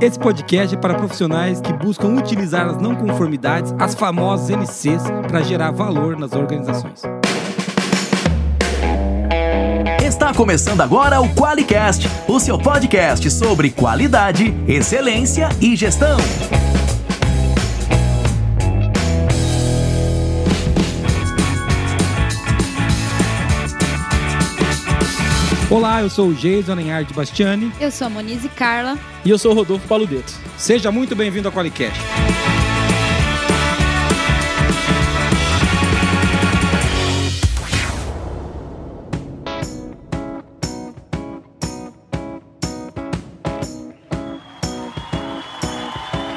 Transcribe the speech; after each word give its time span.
Esse 0.00 0.16
podcast 0.16 0.76
é 0.76 0.78
para 0.78 0.94
profissionais 0.94 1.60
que 1.60 1.72
buscam 1.72 2.10
utilizar 2.16 2.68
as 2.68 2.80
não 2.80 2.94
conformidades, 2.94 3.74
as 3.80 3.96
famosas 3.96 4.48
NCs, 4.48 5.02
para 5.26 5.40
gerar 5.40 5.72
valor 5.72 6.16
nas 6.16 6.32
organizações. 6.34 7.02
Está 10.00 10.32
começando 10.32 10.82
agora 10.82 11.20
o 11.20 11.28
QualiCast, 11.34 12.08
o 12.28 12.38
seu 12.38 12.56
podcast 12.56 13.28
sobre 13.28 13.70
qualidade, 13.70 14.54
excelência 14.68 15.48
e 15.60 15.74
gestão. 15.74 16.18
Olá, 25.70 26.00
eu 26.00 26.08
sou 26.08 26.28
o 26.28 26.34
Jason 26.34 26.74
Lenhard 26.74 27.12
Bastiani. 27.12 27.70
Eu 27.78 27.90
sou 27.90 28.06
a 28.06 28.10
Monize 28.10 28.48
Carla. 28.48 28.98
E 29.22 29.28
eu 29.28 29.36
sou 29.38 29.52
o 29.52 29.54
Rodolfo 29.54 29.86
Paludeto. 29.86 30.32
Seja 30.56 30.90
muito 30.90 31.14
bem-vindo 31.14 31.46
ao 31.46 31.52
Qualicast. 31.52 32.00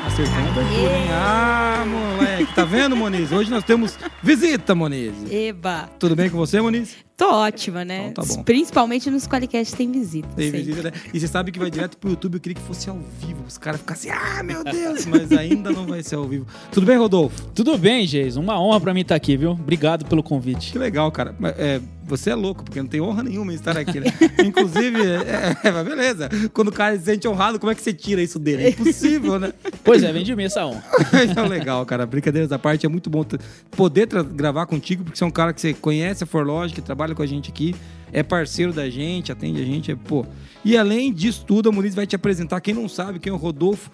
Acertando 0.07 0.39
a 0.39 0.51
abertura, 0.51 0.97
hein? 0.97 1.07
Ah, 1.09 1.85
moleque. 1.87 2.53
Tá 2.53 2.65
vendo, 2.65 2.97
Moniz? 2.97 3.31
Hoje 3.31 3.49
nós 3.49 3.63
temos 3.63 3.97
visita, 4.21 4.75
Moniz. 4.75 5.13
Eba! 5.31 5.89
Tudo 5.97 6.17
bem 6.17 6.29
com 6.29 6.37
você, 6.37 6.59
Moniz? 6.59 6.97
Tô 7.21 7.35
ótima, 7.35 7.85
né? 7.85 8.07
Então 8.07 8.25
tá 8.25 8.33
bom. 8.33 8.41
Principalmente 8.41 9.11
nos 9.11 9.27
Qualicast 9.27 9.75
tem 9.75 9.91
visita. 9.91 10.27
Tem 10.35 10.45
sempre. 10.45 10.63
visita, 10.63 10.89
né? 10.89 10.91
E 11.13 11.19
você 11.19 11.27
sabe 11.27 11.51
que 11.51 11.59
vai 11.59 11.69
direto 11.69 11.95
pro 11.95 12.09
YouTube. 12.09 12.33
Eu 12.33 12.39
queria 12.39 12.55
que 12.55 12.61
fosse 12.61 12.89
ao 12.89 12.97
vivo. 13.19 13.43
Os 13.47 13.59
caras 13.59 13.79
ficam 13.79 13.93
assim, 13.93 14.09
ah, 14.09 14.41
meu 14.41 14.63
Deus. 14.65 15.05
Mas 15.05 15.31
ainda 15.31 15.69
não 15.69 15.85
vai 15.85 16.01
ser 16.01 16.15
ao 16.15 16.27
vivo. 16.27 16.47
Tudo 16.71 16.87
bem, 16.87 16.97
Rodolfo? 16.97 17.45
Tudo 17.53 17.77
bem, 17.77 18.07
Jason? 18.07 18.39
Uma 18.39 18.59
honra 18.59 18.81
pra 18.81 18.91
mim 18.91 19.01
estar 19.01 19.13
aqui, 19.13 19.37
viu? 19.37 19.51
Obrigado 19.51 20.03
pelo 20.05 20.23
convite. 20.23 20.71
Que 20.71 20.79
legal, 20.79 21.11
cara. 21.11 21.35
É, 21.59 21.79
você 22.11 22.31
é 22.31 22.35
louco, 22.35 22.63
porque 22.63 22.81
não 22.81 22.89
tem 22.89 22.99
honra 22.99 23.23
nenhuma 23.23 23.53
em 23.53 23.55
estar 23.55 23.77
aqui, 23.77 23.99
né? 23.99 24.07
Inclusive, 24.43 24.99
é, 25.01 25.55
é, 25.63 25.71
mas 25.71 25.87
beleza. 25.87 26.29
Quando 26.51 26.67
o 26.67 26.71
cara 26.71 26.97
se 26.97 27.05
sente 27.05 27.27
honrado, 27.27 27.59
como 27.59 27.71
é 27.71 27.75
que 27.75 27.81
você 27.81 27.93
tira 27.93 28.21
isso 28.21 28.37
dele? 28.37 28.63
É 28.63 28.69
impossível, 28.69 29.39
né? 29.39 29.53
Pois 29.83 30.03
é, 30.03 30.11
vem 30.11 30.23
de 30.23 30.35
mim 30.35 30.43
essa 30.43 30.65
honra. 30.65 30.83
Então, 31.31 31.47
legal, 31.47 31.85
cara. 31.85 32.05
Brincadeiras 32.05 32.51
à 32.51 32.57
parte, 32.57 32.85
é 32.85 32.89
muito 32.89 33.09
bom 33.09 33.23
poder 33.69 34.07
gravar 34.07 34.65
contigo, 34.65 35.03
porque 35.03 35.17
você 35.17 35.23
é 35.23 35.27
um 35.27 35.31
cara 35.31 35.53
que 35.53 35.61
você 35.61 35.73
conhece 35.73 36.23
a 36.23 36.27
Forlogic, 36.27 36.75
que 36.75 36.81
trabalha 36.81 37.10
com 37.15 37.21
a 37.21 37.25
gente 37.25 37.49
aqui, 37.49 37.75
é 38.11 38.23
parceiro 38.23 38.73
da 38.73 38.89
gente, 38.89 39.31
atende 39.31 39.61
a 39.61 39.65
gente, 39.65 39.91
é, 39.91 39.95
pô. 39.95 40.25
E 40.63 40.77
além 40.77 41.13
disso 41.13 41.43
tudo, 41.45 41.69
a 41.69 41.71
Muniz 41.71 41.95
vai 41.95 42.05
te 42.05 42.15
apresentar, 42.15 42.61
quem 42.61 42.73
não 42.73 42.87
sabe, 42.87 43.19
quem 43.19 43.31
é 43.31 43.33
o 43.33 43.37
Rodolfo 43.37 43.89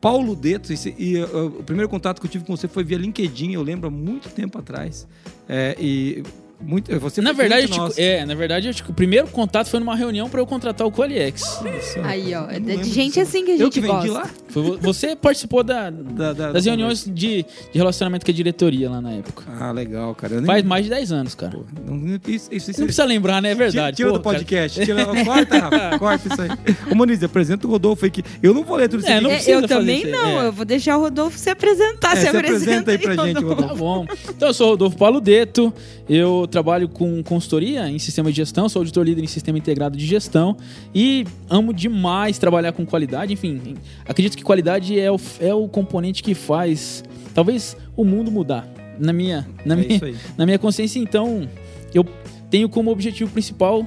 Paulo 0.00 0.36
Deto, 0.36 0.70
e, 0.70 0.94
e, 0.98 1.22
uh, 1.22 1.46
o 1.46 1.62
primeiro 1.62 1.88
contato 1.88 2.20
que 2.20 2.26
eu 2.26 2.30
tive 2.30 2.44
com 2.44 2.54
você 2.54 2.68
foi 2.68 2.84
via 2.84 2.98
LinkedIn, 2.98 3.52
eu 3.52 3.62
lembro, 3.62 3.88
há 3.88 3.90
muito 3.90 4.28
tempo 4.28 4.58
atrás. 4.58 5.08
É, 5.48 5.74
e 5.80 6.22
muito, 6.60 6.98
você 6.98 7.20
Na 7.20 7.32
verdade, 7.32 7.70
eu 7.70 7.76
nosso. 7.76 8.00
é, 8.00 8.24
na 8.24 8.34
verdade, 8.34 8.68
eu 8.68 8.74
te- 8.74 8.82
o 8.88 8.92
primeiro 8.94 9.26
contato 9.28 9.68
foi 9.68 9.80
numa 9.80 9.94
reunião 9.94 10.28
pra 10.28 10.40
eu 10.40 10.46
contratar 10.46 10.86
o 10.86 10.90
Qualiex. 10.92 11.42
Isso. 11.78 11.98
Aí, 12.02 12.34
ó. 12.34 12.48
É 12.50 12.58
de 12.58 12.84
gente 12.84 13.08
disso. 13.14 13.20
assim 13.20 13.44
que 13.44 13.50
a 13.50 13.54
Eu 13.54 13.58
gente 13.58 13.72
que 13.74 13.80
vendi 13.80 14.08
gosta. 14.08 14.12
lá? 14.12 14.30
Foi 14.48 14.62
vo- 14.62 14.78
você 14.80 15.14
participou 15.16 15.62
da- 15.62 15.90
Da- 15.90 16.32
da- 16.32 16.52
das 16.52 16.64
da 16.64 16.70
reuniões 16.70 17.04
de, 17.04 17.42
de 17.44 17.46
relacionamento 17.74 18.24
com 18.24 18.30
a 18.30 18.34
diretoria 18.34 18.88
lá 18.90 19.00
na 19.00 19.12
época. 19.12 19.44
Ah, 19.60 19.72
legal, 19.72 20.14
cara. 20.14 20.34
Eu 20.34 20.40
nem- 20.40 20.46
Faz 20.46 20.62
mais 20.62 20.84
de 20.84 20.90
10 20.90 21.12
anos, 21.12 21.34
cara. 21.34 21.52
Pô, 21.52 21.64
não, 21.86 21.96
isso, 22.26 22.48
isso, 22.52 22.70
isso 22.70 22.80
Não 22.80 22.86
precisa 22.86 23.04
lembrar, 23.04 23.42
né? 23.42 23.50
É 23.50 23.54
verdade. 23.54 23.96
Tira, 23.96 24.08
tira 24.08 24.10
Pô, 24.10 24.18
do 24.18 24.22
podcast. 24.22 24.84
Tira, 24.84 25.04
corta, 25.24 25.58
Rafa. 25.58 25.98
Corta 25.98 26.28
isso 26.32 26.42
aí. 26.42 26.48
Ô, 26.90 26.94
Moniz, 26.94 27.22
apresenta 27.22 27.66
o 27.66 27.70
Rodolfo 27.70 28.04
aí 28.04 28.10
que 28.10 28.22
eu 28.42 28.54
não 28.54 28.62
vou 28.64 28.76
ler 28.76 28.88
tudo 28.88 29.00
isso 29.00 29.08
É, 29.10 29.14
aqui. 29.14 29.24
não 29.24 29.30
É, 29.30 29.34
precisa 29.34 29.56
eu 29.56 29.60
fazer 29.62 29.74
também 29.74 29.96
isso 29.98 30.06
aí, 30.06 30.12
não. 30.12 30.42
é. 30.42 30.46
Eu 30.46 30.52
vou 30.52 30.64
deixar 30.64 30.96
o 30.96 31.00
Rodolfo 31.00 31.38
se 31.38 31.50
apresentar. 31.50 32.12
É, 32.12 32.16
se 32.16 32.22
se 32.22 32.28
apresenta 32.36 32.90
aí 32.90 32.98
pra 32.98 33.16
gente, 33.16 33.42
Rodolfo. 33.42 33.68
Tá 33.68 33.74
bom. 33.74 34.06
Então, 34.28 34.48
eu 34.48 34.54
sou 34.54 34.66
o 34.68 34.70
Rodolfo 34.70 34.96
Paludeto, 34.96 35.72
eu 36.08 36.46
trabalho 36.54 36.88
com 36.88 37.20
consultoria 37.24 37.90
em 37.90 37.98
sistema 37.98 38.30
de 38.30 38.36
gestão, 38.36 38.68
sou 38.68 38.80
auditor 38.80 39.04
líder 39.04 39.24
em 39.24 39.26
sistema 39.26 39.58
integrado 39.58 39.96
de 39.96 40.06
gestão 40.06 40.56
e 40.94 41.26
amo 41.50 41.74
demais 41.74 42.38
trabalhar 42.38 42.70
com 42.70 42.86
qualidade. 42.86 43.32
Enfim, 43.32 43.74
acredito 44.06 44.36
que 44.36 44.44
qualidade 44.44 44.98
é 44.98 45.10
o, 45.10 45.16
é 45.40 45.52
o 45.52 45.66
componente 45.66 46.22
que 46.22 46.32
faz, 46.32 47.02
talvez, 47.34 47.76
o 47.96 48.04
mundo 48.04 48.30
mudar. 48.30 48.68
Na 49.00 49.12
minha, 49.12 49.44
na 49.66 49.74
É 49.74 49.78
minha, 49.78 50.00
na 50.38 50.46
minha 50.46 50.58
consciência, 50.60 51.00
então, 51.00 51.48
eu 51.92 52.06
tenho 52.48 52.68
como 52.68 52.92
objetivo 52.92 53.32
principal 53.32 53.84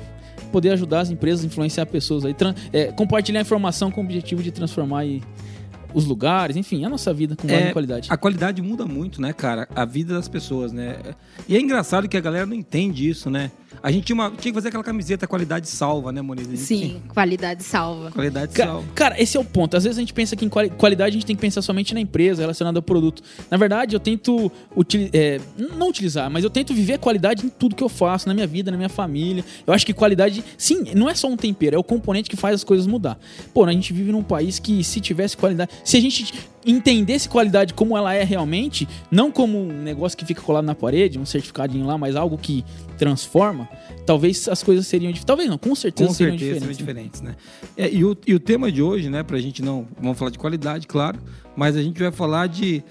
poder 0.52 0.72
ajudar 0.72 1.00
as 1.00 1.10
empresas, 1.10 1.46
influenciar 1.46 1.86
pessoas 1.86 2.26
aí, 2.26 2.36
é, 2.74 2.92
compartilhar 2.92 3.40
informação 3.40 3.90
com 3.90 4.02
o 4.02 4.04
objetivo 4.04 4.44
de 4.44 4.52
transformar 4.52 5.00
aí 5.00 5.22
os 5.98 6.06
lugares, 6.06 6.56
enfim, 6.56 6.86
a 6.86 6.90
nossa 6.90 7.12
vida 7.12 7.36
com 7.36 7.50
É, 7.50 7.72
qualidade. 7.72 8.08
A 8.12 8.16
qualidade 8.16 8.62
muda 8.62 8.86
muito, 8.86 9.20
né, 9.20 9.34
cara? 9.34 9.68
A 9.76 9.84
vida 9.84 10.14
das 10.14 10.28
pessoas, 10.28 10.72
né? 10.72 10.98
E 11.50 11.58
é 11.58 11.60
engraçado 11.60 12.08
que 12.08 12.16
a 12.16 12.22
galera 12.22 12.46
não 12.46 12.54
entende 12.56 13.10
isso, 13.10 13.32
né? 13.32 13.50
A 13.82 13.92
gente 13.92 14.06
tinha, 14.06 14.14
uma- 14.16 14.30
tinha 14.32 14.52
que 14.52 14.54
fazer 14.54 14.70
aquela 14.70 14.84
camiseta 14.84 15.28
qualidade 15.28 15.68
salva, 15.68 16.12
né, 16.12 16.22
Moniz? 16.22 16.46
Tinha- 16.48 16.58
Sim, 16.58 17.02
qualidade 17.14 17.64
salva. 17.64 18.12
Qualidade 18.12 18.54
Ca- 18.54 18.66
salva. 18.66 18.88
Cara, 18.96 19.22
esse 19.22 19.38
é 19.38 19.40
o 19.40 19.44
ponto. 19.46 19.76
Às 19.78 19.84
vezes 19.84 19.98
a 19.98 20.02
gente 20.02 20.14
pensa 20.14 20.36
que 20.36 20.46
em 20.46 20.50
quali- 20.50 20.70
qualidade 20.70 21.10
a 21.12 21.14
gente 21.14 21.26
tem 21.26 21.36
que 21.36 21.42
pensar 21.42 21.62
somente 21.62 21.94
na 21.94 22.00
empresa, 22.00 22.42
relacionada 22.42 22.78
ao 22.80 22.84
produto. 22.84 23.22
Na 23.50 23.58
verdade, 23.58 23.96
eu 23.96 24.00
tento 24.00 24.52
utili- 24.76 25.10
é, 25.14 25.40
não 25.78 25.90
utilizar, 25.90 26.30
mas 26.30 26.44
eu 26.44 26.50
tento 26.50 26.74
viver 26.74 26.94
a 26.94 26.98
qualidade 26.98 27.46
em 27.46 27.50
tudo 27.50 27.76
que 27.76 27.84
eu 27.84 27.90
faço, 27.90 28.28
na 28.28 28.34
minha 28.34 28.48
vida, 28.48 28.72
na 28.72 28.78
minha 28.78 28.90
família. 28.90 29.44
Eu 29.66 29.74
acho 29.74 29.86
que 29.86 29.94
qualidade, 29.94 30.44
sim, 30.58 30.86
não 30.96 31.10
é 31.10 31.16
só 31.16 31.28
um 31.28 31.38
tempero, 31.38 31.76
é 31.76 31.80
o 31.80 31.84
componente 31.84 32.30
que 32.30 32.36
faz 32.36 32.56
as 32.56 32.64
coisas 32.64 32.88
mudar. 32.88 33.18
Pô, 33.54 33.64
a 33.66 33.72
gente 33.72 33.94
vive 33.94 34.12
num 34.12 34.24
país 34.24 34.60
que 34.60 34.84
se 34.84 35.00
tivesse 35.00 35.36
qualidade, 35.38 35.72
se 35.84 35.98
a 35.98 36.00
gente 36.02 36.34
entendesse 36.68 37.30
qualidade 37.30 37.74
como 37.74 37.98
ela 37.98 38.14
é 38.14 38.24
realmente, 38.24 38.88
não 39.10 39.32
como 39.32 39.58
um 39.60 39.82
negócio 39.82 40.18
que 40.18 40.26
fica 40.26 40.42
colado 40.42 40.66
na 40.66 40.76
parede, 40.76 41.18
um 41.18 41.26
certificadinho 41.26 41.86
lá, 41.86 41.98
mas 41.98 42.16
algo 42.16 42.38
que 42.38 42.64
transforma, 42.98 43.68
talvez 44.06 44.48
as 44.50 44.62
coisas 44.62 44.86
seriam 44.86 45.12
dif- 45.12 45.26
talvez 45.26 45.50
não, 45.50 45.58
com 45.58 45.74
certeza 45.74 46.10
Com 46.10 46.14
seriam 46.14 46.38
certeza 46.38 46.60
seriam 46.60 46.78
diferentes. 46.78 47.22
né? 47.22 47.32
diferentes, 47.32 47.76
né? 47.78 47.86
É, 47.86 47.90
e, 47.92 48.04
o, 48.04 48.18
e 48.28 48.34
o 48.36 48.40
tema 48.40 48.72
de 48.72 48.82
hoje, 48.82 49.10
né, 49.10 49.24
pra 49.24 49.40
gente 49.40 49.62
não. 49.62 49.88
Vamos 50.02 50.18
falar 50.18 50.32
de 50.32 50.38
qualidade, 50.38 50.86
claro, 50.88 51.20
mas 51.56 51.76
a 51.76 51.82
gente 51.82 52.00
vai 52.02 52.12
falar 52.12 52.48
de 52.48 52.84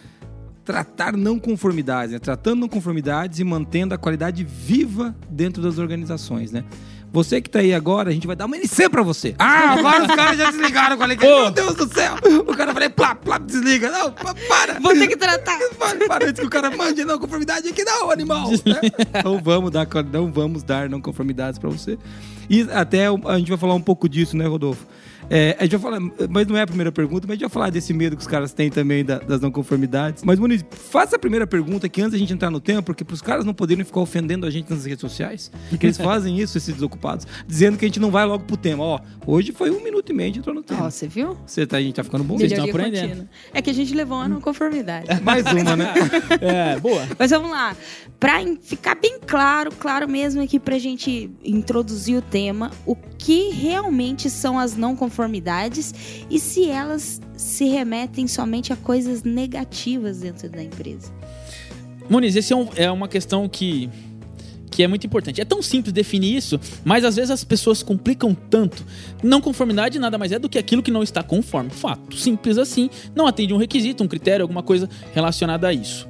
tratar 0.65 1.17
não 1.17 1.39
conformidades, 1.39 2.13
né? 2.13 2.19
Tratando 2.19 2.59
não 2.61 2.69
conformidades 2.69 3.39
e 3.39 3.45
mantendo 3.45 3.95
a 3.95 3.99
qualidade 3.99 4.43
viva 4.43 5.15
dentro 5.31 5.63
das 5.63 5.79
organizações, 5.79 6.51
né? 6.51 6.65
Você 7.13 7.41
que 7.41 7.49
tá 7.49 7.61
aí 7.61 7.73
agora, 7.73 8.11
a 8.11 8.13
gente 8.13 8.27
vai 8.27 8.37
dar 8.37 8.45
uma 8.47 8.57
NC 8.57 8.91
pra 8.91 9.03
você. 9.03 9.35
Ah, 9.39 9.75
agora 9.79 10.03
os 10.03 10.15
caras 10.15 10.37
já 10.37 10.51
desligaram. 10.51 10.97
Eu 10.97 10.99
falei, 10.99 11.17
meu 11.17 11.51
Deus 11.51 11.75
do 11.75 11.93
céu. 11.93 12.15
O 12.47 12.55
cara 12.55 12.73
falei, 12.75 12.89
plá, 12.91 13.15
plá, 13.15 13.39
desliga. 13.39 13.91
Não, 13.91 14.13
pa- 14.13 14.35
para. 14.49 14.79
Vou 14.81 14.93
ter 14.93 15.07
que 15.09 15.17
tratar. 15.17 15.57
Para, 15.79 16.07
para 16.07 16.27
antes 16.29 16.41
que 16.41 16.47
o 16.47 16.51
cara 16.51 16.71
mande 16.71 17.05
não 17.05 17.19
conformidade 17.19 17.69
aqui 17.69 17.85
não, 17.85 18.11
animal. 18.11 18.51
né? 18.51 18.81
Não 19.25 19.39
vamos 19.41 19.71
dar, 19.71 19.87
não 20.13 20.31
vamos 20.33 20.63
dar 20.63 20.89
não 20.89 21.01
conformidades 21.01 21.59
pra 21.59 21.69
você. 21.71 21.99
E 22.51 22.63
até 22.73 23.07
a 23.07 23.39
gente 23.39 23.49
vai 23.49 23.59
falar 23.59 23.75
um 23.75 23.81
pouco 23.81 24.09
disso, 24.09 24.37
né, 24.37 24.47
Rodolfo? 24.47 24.87
É, 25.29 25.57
a 25.59 25.65
gente 25.65 25.77
vai 25.77 25.81
falar, 25.93 26.01
mas 26.31 26.47
não 26.47 26.57
é 26.57 26.63
a 26.63 26.67
primeira 26.67 26.93
pergunta, 26.93 27.27
mas 27.27 27.33
a 27.33 27.35
gente 27.35 27.41
vai 27.43 27.51
falar 27.51 27.71
desse 27.71 27.93
medo 27.93 28.15
que 28.17 28.23
os 28.23 28.29
caras 28.29 28.53
têm 28.53 28.71
também 28.71 29.05
da- 29.05 29.19
das 29.19 29.41
não 29.41 29.51
conformidades. 29.51 30.23
Mas, 30.23 30.39
Muniz, 30.39 30.65
faça 30.71 31.17
a 31.17 31.19
primeira 31.19 31.47
pergunta 31.47 31.89
que 31.89 32.01
antes 32.01 32.13
da 32.13 32.19
gente 32.19 32.33
entrar 32.33 32.51
no 32.51 32.61
tema, 32.61 32.81
porque 32.83 33.03
pros 33.05 33.21
caras 33.21 33.45
não 33.45 33.53
poderem 33.53 33.85
ficar 33.85 34.01
ofendendo 34.01 34.47
a 34.47 34.51
gente 34.51 34.71
nas 34.71 34.85
redes 34.85 35.01
sociais, 35.01 35.51
porque 35.69 35.87
eles 35.87 35.97
fazem 35.99 36.39
isso, 36.39 36.57
esses 36.57 36.73
desocupados, 36.75 37.27
dizendo 37.47 37.77
que 37.77 37.85
a 37.85 37.89
gente 37.89 37.99
não 37.99 38.11
vai 38.11 38.25
logo 38.25 38.45
pro 38.45 38.57
tema. 38.57 38.85
Ó, 38.85 39.01
hoje 39.27 39.51
foi 39.53 39.71
um 39.71 39.83
minuto 39.83 40.11
e 40.11 40.15
meio, 40.15 40.27
a 40.27 40.29
gente 40.29 40.39
entrou 40.39 40.55
no 40.55 40.61
Ó, 40.61 40.65
tema. 40.65 40.91
você 40.91 41.09
viu? 41.09 41.37
Você 41.45 41.67
tá, 41.67 41.79
a 41.79 41.81
gente 41.83 41.95
tá 41.97 42.05
ficando 42.05 42.23
bom? 42.23 42.39
Vocês 42.39 42.53
estão 42.53 42.65
aprendendo. 42.69 43.09
contínua. 43.09 43.29
É 43.53 43.61
que 43.61 43.71
a 43.71 43.75
gente 43.75 43.93
levou 43.95 44.19
uma 44.19 44.29
não 44.29 44.41
conformidade. 44.41 45.07
Mais 45.25 45.45
uma, 45.47 45.75
né? 45.77 45.93
É, 46.41 46.79
boa. 46.79 47.03
Mas 47.19 47.31
vamos 47.31 47.51
lá. 47.51 47.77
Pra 48.21 48.41
em- 48.43 48.57
ficar 48.61 48.95
bem 48.95 49.19
claro, 49.27 49.73
claro 49.77 50.09
mesmo 50.09 50.41
aqui 50.41 50.61
pra 50.61 50.79
gente 50.79 51.31
introduzir 51.45 52.17
o 52.17 52.23
tema, 52.23 52.71
o 52.85 52.95
que 52.95 53.51
realmente 53.51 54.31
são 54.31 54.57
as 54.59 54.77
não 54.77 54.95
conformidades 54.95 55.16
e 56.31 56.39
se 56.39 56.69
elas 56.69 57.21
se 57.37 57.65
remetem 57.67 58.27
somente 58.29 58.73
a 58.73 58.77
coisas 58.77 59.23
negativas 59.23 60.21
dentro 60.21 60.49
da 60.49 60.63
empresa. 60.63 61.13
Muniz, 62.09 62.37
esse 62.37 62.53
é, 62.53 62.57
um- 62.57 62.69
é 62.77 62.91
uma 62.91 63.09
questão 63.09 63.49
que, 63.49 63.91
que 64.71 64.83
é 64.83 64.87
muito 64.89 65.07
importante. 65.07 65.41
É 65.41 65.45
tão 65.45 65.61
simples 65.61 65.93
definir 65.93 66.37
isso, 66.37 66.61
mas 66.85 67.05
às 67.05 67.17
vezes 67.17 67.31
as 67.31 67.43
pessoas 67.43 67.83
complicam 67.83 68.35
tanto. 68.35 68.85
Não 69.23 69.41
conformidade 69.41 69.99
nada 69.99 70.17
mais 70.17 70.31
é 70.33 70.39
do 70.39 70.49
que 70.49 70.59
aquilo 70.59 70.83
que 70.83 70.91
não 70.91 71.03
está 71.03 71.23
conforme. 71.23 71.71
Fato. 71.71 72.17
Simples 72.17 72.59
assim. 72.59 72.89
Não 73.15 73.27
atende 73.27 73.53
um 73.53 73.57
requisito, 73.57 74.05
um 74.05 74.09
critério, 74.09 74.45
alguma 74.45 74.63
coisa 74.63 74.89
relacionada 75.13 75.67
a 75.69 75.73
isso. 75.73 76.07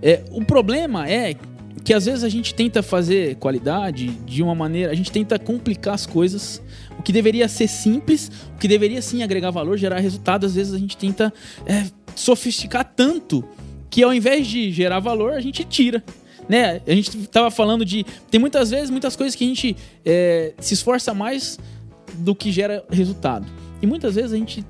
É, 0.00 0.22
o 0.30 0.44
problema 0.44 1.08
é 1.08 1.34
que 1.84 1.92
às 1.92 2.06
vezes 2.06 2.24
a 2.24 2.28
gente 2.28 2.54
tenta 2.54 2.82
fazer 2.82 3.36
qualidade 3.36 4.08
de 4.24 4.42
uma 4.42 4.54
maneira, 4.54 4.92
a 4.92 4.94
gente 4.94 5.10
tenta 5.10 5.38
complicar 5.38 5.94
as 5.94 6.06
coisas. 6.06 6.62
O 6.98 7.02
que 7.02 7.12
deveria 7.12 7.48
ser 7.48 7.68
simples, 7.68 8.30
o 8.54 8.58
que 8.58 8.68
deveria 8.68 9.02
sim 9.02 9.22
agregar 9.22 9.50
valor, 9.50 9.76
gerar 9.76 9.98
resultado, 9.98 10.46
às 10.46 10.54
vezes 10.54 10.72
a 10.72 10.78
gente 10.78 10.96
tenta 10.96 11.32
é, 11.66 11.84
sofisticar 12.14 12.84
tanto 12.84 13.44
que 13.90 14.02
ao 14.02 14.14
invés 14.14 14.46
de 14.46 14.72
gerar 14.72 15.00
valor, 15.00 15.32
a 15.34 15.40
gente 15.40 15.64
tira. 15.64 16.02
Né? 16.48 16.80
A 16.86 16.94
gente 16.94 17.26
tava 17.28 17.50
falando 17.50 17.84
de. 17.84 18.04
Tem 18.30 18.40
muitas 18.40 18.70
vezes, 18.70 18.90
muitas 18.90 19.14
coisas 19.14 19.34
que 19.34 19.44
a 19.44 19.46
gente 19.46 19.76
é, 20.04 20.54
se 20.58 20.74
esforça 20.74 21.12
mais 21.12 21.58
do 22.14 22.34
que 22.34 22.50
gera 22.50 22.84
resultado. 22.90 23.46
E 23.80 23.86
muitas 23.86 24.14
vezes 24.14 24.32
a 24.32 24.36
gente 24.36 24.64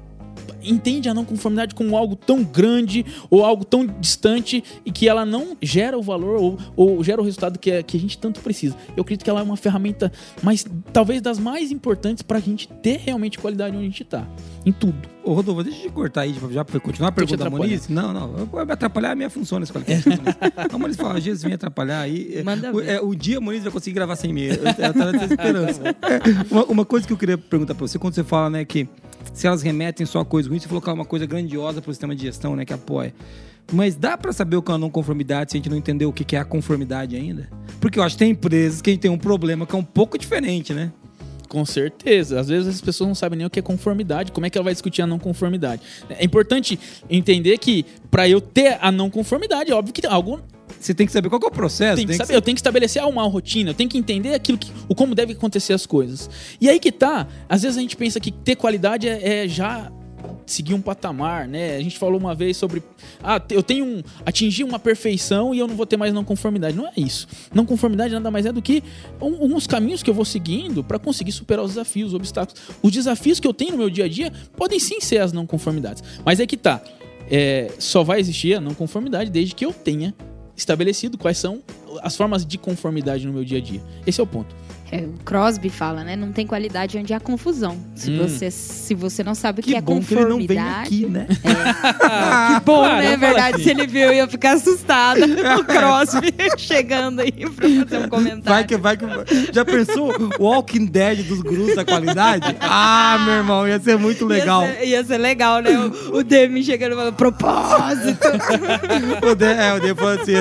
entende 0.65 1.09
a 1.09 1.15
não 1.15 1.25
conformidade 1.25 1.75
como 1.75 1.97
algo 1.97 2.17
tão 2.17 2.43
grande 2.43 3.05
ou 3.31 3.45
algo 3.45 3.65
tão 3.65 3.87
distante 3.87 4.63
e 4.85 4.93
que 4.93 5.09
ela 5.09 5.25
não 5.25 5.57
gera 5.61 5.99
o 5.99 6.03
valor 6.03 6.37
ou, 6.41 6.59
ou 6.77 7.05
gera 7.05 7.21
o 7.21 7.25
resultado 7.25 7.59
que, 7.59 7.71
é, 7.71 7.83
que 7.83 7.97
a 7.97 8.01
gente 8.01 8.19
tanto 8.19 8.41
precisa. 8.41 8.77
Eu 8.97 9.03
acredito 9.03 9.25
que 9.25 9.31
ela 9.31 9.41
é 9.41 9.43
uma 9.43 9.57
ferramenta, 9.57 10.13
mas 10.43 10.67
talvez 10.93 11.21
das 11.21 11.39
mais 11.39 11.71
importantes 11.71 12.23
para 12.23 12.39
a 12.39 12.41
gente 12.41 12.69
ter 12.69 12.99
realmente 12.99 13.39
qualidade 13.39 13.77
onde 13.77 13.87
a 13.87 13.89
gente 13.89 14.03
está, 14.03 14.27
em 14.65 14.73
tudo. 14.73 15.13
Ô, 15.25 15.35
Rodolfo, 15.35 15.63
deixa 15.63 15.79
eu 15.79 15.83
te 15.83 15.93
cortar 15.93 16.23
aí, 16.23 16.35
já 16.51 16.65
pra 16.65 16.81
continuar 16.81 17.11
a 17.11 17.13
pergunta 17.13 17.45
da 17.45 17.51
Moniz. 17.51 17.89
Não, 17.89 18.13
não, 18.13 18.47
vai 18.47 18.65
me 18.65 18.73
atrapalhar 18.73 19.13
a 19.13 19.15
minha 19.15 19.31
função 19.31 19.61
nesse 19.61 19.73
qualquer 19.73 20.03
A 20.69 20.77
Moniz 20.77 20.97
fala, 20.97 21.19
às 21.19 21.25
vezes 21.25 21.43
vem 21.43 21.53
atrapalhar 21.53 22.01
aí. 22.01 22.43
Manda 22.45 22.73
o, 22.75 22.81
é, 22.81 23.01
o 23.01 23.15
dia 23.15 23.39
a 23.39 23.41
Moniz 23.41 23.63
vai 23.63 23.73
conseguir 23.73 23.95
gravar 23.95 24.17
sem 24.17 24.33
mim. 24.33 24.43
Eu, 24.43 24.57
eu 24.57 24.75
tava 24.75 25.13
nessa 25.13 25.25
esperança. 25.27 25.83
É, 26.03 26.53
uma, 26.53 26.65
uma, 26.65 26.85
coisa 26.85 27.07
que 27.07 27.13
eu 27.13 27.17
queria 27.17 27.39
perguntar 27.39 27.75
pra 27.75 27.87
você, 27.87 27.99
quando 27.99 28.15
você 28.15 28.25
fala, 28.25 28.51
né, 28.51 28.65
que 28.65 28.89
se 29.33 29.47
elas 29.47 29.63
remetem 29.63 30.07
só 30.07 30.21
a 30.21 30.25
coisa 30.25 30.49
ruim, 30.49 30.59
você 30.59 30.69
falou 30.69 30.81
que 30.81 30.91
é 30.91 30.93
uma 30.93 31.05
coisa 31.05 31.27
grandiosa 31.27 31.81
pro 31.81 31.93
sistema 31.93 32.15
de 32.15 32.23
gestão, 32.23 32.57
né, 32.57 32.65
que 32.65 32.73
apoia. 32.73 33.15
Mas 33.73 33.95
dá 33.95 34.19
para 34.19 34.33
saber 34.33 34.57
o 34.57 34.63
que 34.63 34.71
é 34.71 34.75
a 34.75 34.79
não 34.79 34.91
conformidade 34.91 35.53
se 35.53 35.57
a 35.57 35.59
gente 35.59 35.71
não 35.71 35.77
entender 35.77 36.05
o 36.05 36.13
que 36.13 36.37
é 36.37 36.39
a 36.39 36.45
conformidade 36.45 37.17
ainda? 37.17 37.49
Porque 37.81 37.99
eu 37.99 38.03
acho 38.03 38.17
que 38.17 38.21
tem 38.21 38.33
empresas 38.33 38.83
que 38.83 38.91
a 38.91 38.93
gente 38.93 39.03
tem 39.03 39.11
um 39.11 39.19
problema 39.19 39.67
que 39.67 39.75
é 39.75 39.79
um 39.79 39.85
pouco 39.85 40.19
diferente, 40.19 40.75
né? 40.75 40.93
Com 41.49 41.65
certeza. 41.65 42.41
Às 42.41 42.49
vezes 42.49 42.67
as 42.67 42.81
pessoas 42.81 43.09
não 43.09 43.15
sabem 43.15 43.37
nem 43.37 43.47
o 43.47 43.51
que 43.51 43.59
é 43.59 43.63
conformidade, 43.63 44.33
como 44.33 44.47
é 44.47 44.51
que 44.51 44.57
ela 44.57 44.65
vai 44.65 44.73
discutir 44.73 45.03
a 45.03 45.07
não 45.07 45.19
conformidade. 45.19 45.83
É 46.09 46.25
importante 46.25 46.79
entender 47.11 47.59
que 47.59 47.85
para 48.11 48.29
eu 48.29 48.41
ter 48.41 48.79
a 48.81 48.91
não 48.91 49.11
conformidade, 49.11 49.71
é 49.71 49.75
óbvio 49.75 49.93
que 49.93 50.07
algo 50.07 50.41
você 50.83 50.95
tem 50.95 51.07
que 51.07 51.13
saber 51.13 51.29
qual 51.29 51.41
é 51.43 51.47
o 51.47 51.51
processo. 51.51 51.97
Tem 51.97 52.07
que 52.07 52.15
saber, 52.15 52.33
que... 52.33 52.37
eu 52.37 52.43
tenho 52.43 52.55
que 52.55 52.61
estabelecer 52.61 53.03
uma 53.05 53.23
rotina, 53.25 53.71
eu 53.71 53.75
tenho 53.75 53.89
que 53.89 53.99
entender 53.99 54.35
aquilo 54.35 54.59
que, 54.59 54.71
o 54.89 54.95
como 54.95 55.15
deve 55.15 55.33
acontecer 55.33 55.73
as 55.73 55.87
coisas. 55.87 56.29
E 56.61 56.69
aí 56.69 56.79
que 56.79 56.91
tá, 56.91 57.27
às 57.49 57.63
vezes 57.63 57.79
a 57.79 57.81
gente 57.81 57.97
pensa 57.97 58.19
que 58.19 58.31
ter 58.31 58.57
qualidade 58.57 59.09
é, 59.09 59.45
é 59.45 59.49
já 59.49 59.91
seguir 60.47 60.75
um 60.75 60.81
patamar, 60.81 61.47
né? 61.47 61.77
A 61.77 61.83
gente 61.83 61.99
falou 61.99 62.19
uma 62.19 62.35
vez 62.35 62.57
sobre 62.57 62.83
ah, 63.23 63.41
eu 63.51 63.63
tenho 63.63 63.85
um 63.85 64.03
atingir 64.25 64.65
uma 64.65 64.79
perfeição 64.79 65.55
e 65.55 65.59
eu 65.59 65.67
não 65.67 65.75
vou 65.75 65.87
ter 65.87 65.97
mais 65.97 66.13
não 66.13 66.25
conformidade. 66.25 66.77
Não 66.77 66.87
é 66.87 66.93
isso. 66.97 67.27
Não 67.55 67.65
conformidade 67.65 68.13
nada 68.13 68.31
mais 68.31 68.47
é 68.47 68.53
do 68.53 68.61
que 68.61 68.83
um, 69.21 69.55
uns 69.55 69.67
caminhos 69.67 70.03
que 70.03 70.11
eu 70.11 70.15
vou 70.15 70.25
seguindo 70.25 70.83
para 70.83 70.99
conseguir 70.99 71.33
superar 71.33 71.65
os 71.65 71.73
desafios, 71.73 72.09
os 72.09 72.15
obstáculos. 72.15 72.61
Os 72.83 72.93
desafios 72.93 73.41
que 73.41 73.47
eu 73.47 73.55
tenho 73.55 73.73
no 73.73 73.79
meu 73.79 73.91
dia 73.91 74.05
a 74.05 74.09
dia 74.09 74.33
podem 74.57 74.79
sim 74.79 75.01
ser 75.01 75.19
as 75.19 75.33
não 75.33 75.47
conformidades. 75.47 76.03
Mas 76.25 76.41
é 76.41 76.47
que 76.47 76.57
tá. 76.57 76.83
É, 77.31 77.71
só 77.79 78.03
vai 78.03 78.21
existir 78.21 78.55
a 78.55 78.61
não 78.61 78.75
conformidade 78.75 79.31
desde 79.31 79.55
que 79.55 79.65
eu 79.65 79.73
tenha 79.73 80.15
estabelecido 80.57 81.19
quais 81.19 81.39
são 81.39 81.63
as 82.03 82.17
formas 82.17 82.45
de 82.45 82.59
conformidade 82.59 83.27
no 83.27 83.33
meu 83.33 83.45
dia 83.45 83.59
a 83.59 83.61
dia. 83.61 83.83
Esse 84.07 84.21
é 84.21 84.25
o 84.25 84.27
ponto. 84.27 84.55
É, 84.93 84.99
o 84.99 85.25
Crosby 85.25 85.71
fala, 85.71 86.05
né? 86.05 86.15
Não 86.15 86.33
tem 86.33 86.47
qualidade 86.47 86.99
onde 86.99 87.15
há 87.15 87.19
confusão. 87.19 87.79
Se, 87.95 88.11
hum. 88.11 88.19
você, 88.19 88.51
se 88.51 88.95
você 88.95 89.25
não 89.25 89.35
sabe 89.35 89.61
o 89.61 89.63
que, 89.63 89.71
que 89.71 89.77
é 89.77 89.81
bom 89.81 89.95
conformidade. 89.95 90.91
Que 90.91 90.97
ele 90.97 91.07
não 91.07 91.17
vem 91.17 91.19
aqui, 91.19 91.27
né? 91.27 91.27
É. 91.43 92.53
que 92.61 92.65
bom, 92.67 92.87
né? 92.87 93.15
É 93.15 93.17
verdade. 93.17 93.63
Se 93.63 93.71
ele 93.71 93.87
viu, 93.87 94.03
eu 94.03 94.13
ia 94.13 94.29
ficar 94.29 94.53
assustada. 94.53 95.25
o 95.59 95.65
Crosby 95.65 96.35
chegando 96.59 97.21
aí 97.21 97.33
pra 97.33 97.69
fazer 97.71 98.05
um 98.05 98.09
comentário. 98.11 98.43
Vai 98.45 98.65
que, 98.65 98.77
vai 98.77 98.97
que. 98.99 99.07
Já 99.51 99.65
pensou 99.65 100.13
o 100.39 100.45
Walking 100.45 100.85
Dead 100.85 101.27
dos 101.27 101.41
gurus 101.41 101.75
da 101.75 101.87
qualidade? 101.87 102.55
Ah, 102.61 103.19
meu 103.25 103.35
irmão, 103.37 103.67
ia 103.67 103.81
ser 103.81 103.97
muito 103.97 104.27
legal. 104.27 104.63
Ia 104.63 104.75
ser, 104.75 104.87
ia 104.89 105.05
ser 105.05 105.17
legal, 105.17 105.63
né? 105.63 105.71
O, 105.79 106.19
o 106.19 106.23
Demi 106.23 106.63
chegando 106.63 106.97
falando 106.97 107.15
propósito. 107.15 108.29
o 109.27 109.35
Demi, 109.35 109.59
é, 109.59 109.73
o 109.73 109.81
Demi 109.81 109.95
falando 109.95 110.21
assim, 110.21 110.35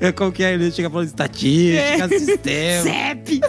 é, 0.00 0.10
qual 0.10 0.32
que 0.32 0.42
é? 0.42 0.54
Ele 0.54 0.72
chega 0.72 0.90
falando 0.90 1.06
estatística, 1.06 1.80
é. 1.80 2.08
sistema. 2.18 2.82
CEP. 2.82 3.40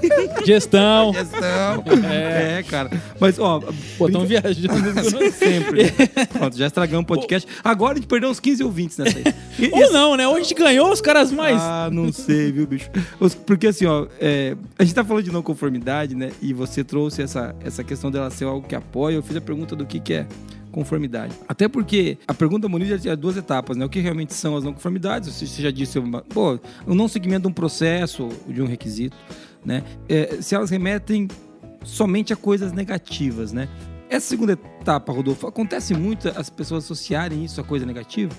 Gestão. 0.45 1.13
Gestão. 1.13 1.83
É. 2.09 2.59
é, 2.59 2.63
cara. 2.63 2.89
Mas, 3.19 3.39
ó. 3.39 3.61
Pô, 3.97 4.07
estão 4.07 4.25
viajando 4.25 4.51
sempre. 5.31 5.91
Pronto, 6.31 6.57
já 6.57 6.67
estragamos 6.67 7.03
o 7.03 7.07
podcast. 7.07 7.47
Agora 7.63 7.93
a 7.93 7.95
gente 7.95 8.07
perdeu 8.07 8.29
uns 8.29 8.39
15 8.39 8.63
ouvintes 8.63 8.97
nessa 8.97 9.17
aí. 9.17 9.23
E, 9.59 9.69
Ou 9.71 9.91
não, 9.91 10.17
né? 10.17 10.27
Ou 10.27 10.35
a 10.35 10.39
gente 10.39 10.53
ganhou 10.53 10.91
os 10.91 11.01
caras 11.01 11.31
mais. 11.31 11.59
Ah, 11.59 11.89
não 11.91 12.11
sei, 12.11 12.51
viu, 12.51 12.67
bicho? 12.67 12.89
Porque 13.45 13.67
assim, 13.67 13.85
ó, 13.85 14.07
é, 14.19 14.55
a 14.77 14.83
gente 14.83 14.95
tá 14.95 15.03
falando 15.03 15.23
de 15.23 15.31
não 15.31 15.41
conformidade, 15.41 16.15
né? 16.15 16.31
E 16.41 16.53
você 16.53 16.83
trouxe 16.83 17.21
essa, 17.21 17.55
essa 17.63 17.83
questão 17.83 18.11
dela 18.11 18.29
ser 18.29 18.45
algo 18.45 18.67
que 18.67 18.75
apoia. 18.75 19.15
Eu 19.15 19.23
fiz 19.23 19.35
a 19.35 19.41
pergunta 19.41 19.75
do 19.75 19.85
que, 19.85 19.99
que 19.99 20.13
é 20.13 20.27
conformidade. 20.71 21.33
Até 21.47 21.67
porque 21.67 22.17
a 22.27 22.33
pergunta 22.33 22.63
da 22.63 22.69
Moniz 22.69 22.89
já 22.89 22.97
tinha 22.97 23.15
duas 23.15 23.37
etapas, 23.37 23.77
né? 23.77 23.85
O 23.85 23.89
que 23.89 23.99
realmente 23.99 24.33
são 24.33 24.57
as 24.57 24.63
não 24.63 24.73
conformidades? 24.73 25.29
Você 25.33 25.61
já 25.61 25.71
disse, 25.71 26.01
pô, 26.33 26.59
o 26.85 26.95
não 26.95 27.07
seguimento 27.07 27.43
de 27.43 27.47
um 27.47 27.53
processo, 27.53 28.27
de 28.47 28.61
um 28.61 28.65
requisito 28.65 29.15
né? 29.65 29.83
É, 30.07 30.38
se 30.42 30.56
elas 30.56 30.69
remetem 30.69 31.27
somente 31.83 32.33
a 32.33 32.36
coisas 32.36 32.71
negativas, 32.71 33.51
né? 33.51 33.68
Essa 34.10 34.27
segunda 34.27 34.54
etapa, 34.54 35.12
Rodolfo, 35.12 35.48
acontece 35.48 35.94
muito 35.94 36.30
as 36.30 36.50
pessoas 36.50 36.83
associarem 36.83 37.44
isso 37.44 37.60
a 37.60 37.63
coisa 37.63 37.86
negativa? 37.86 38.31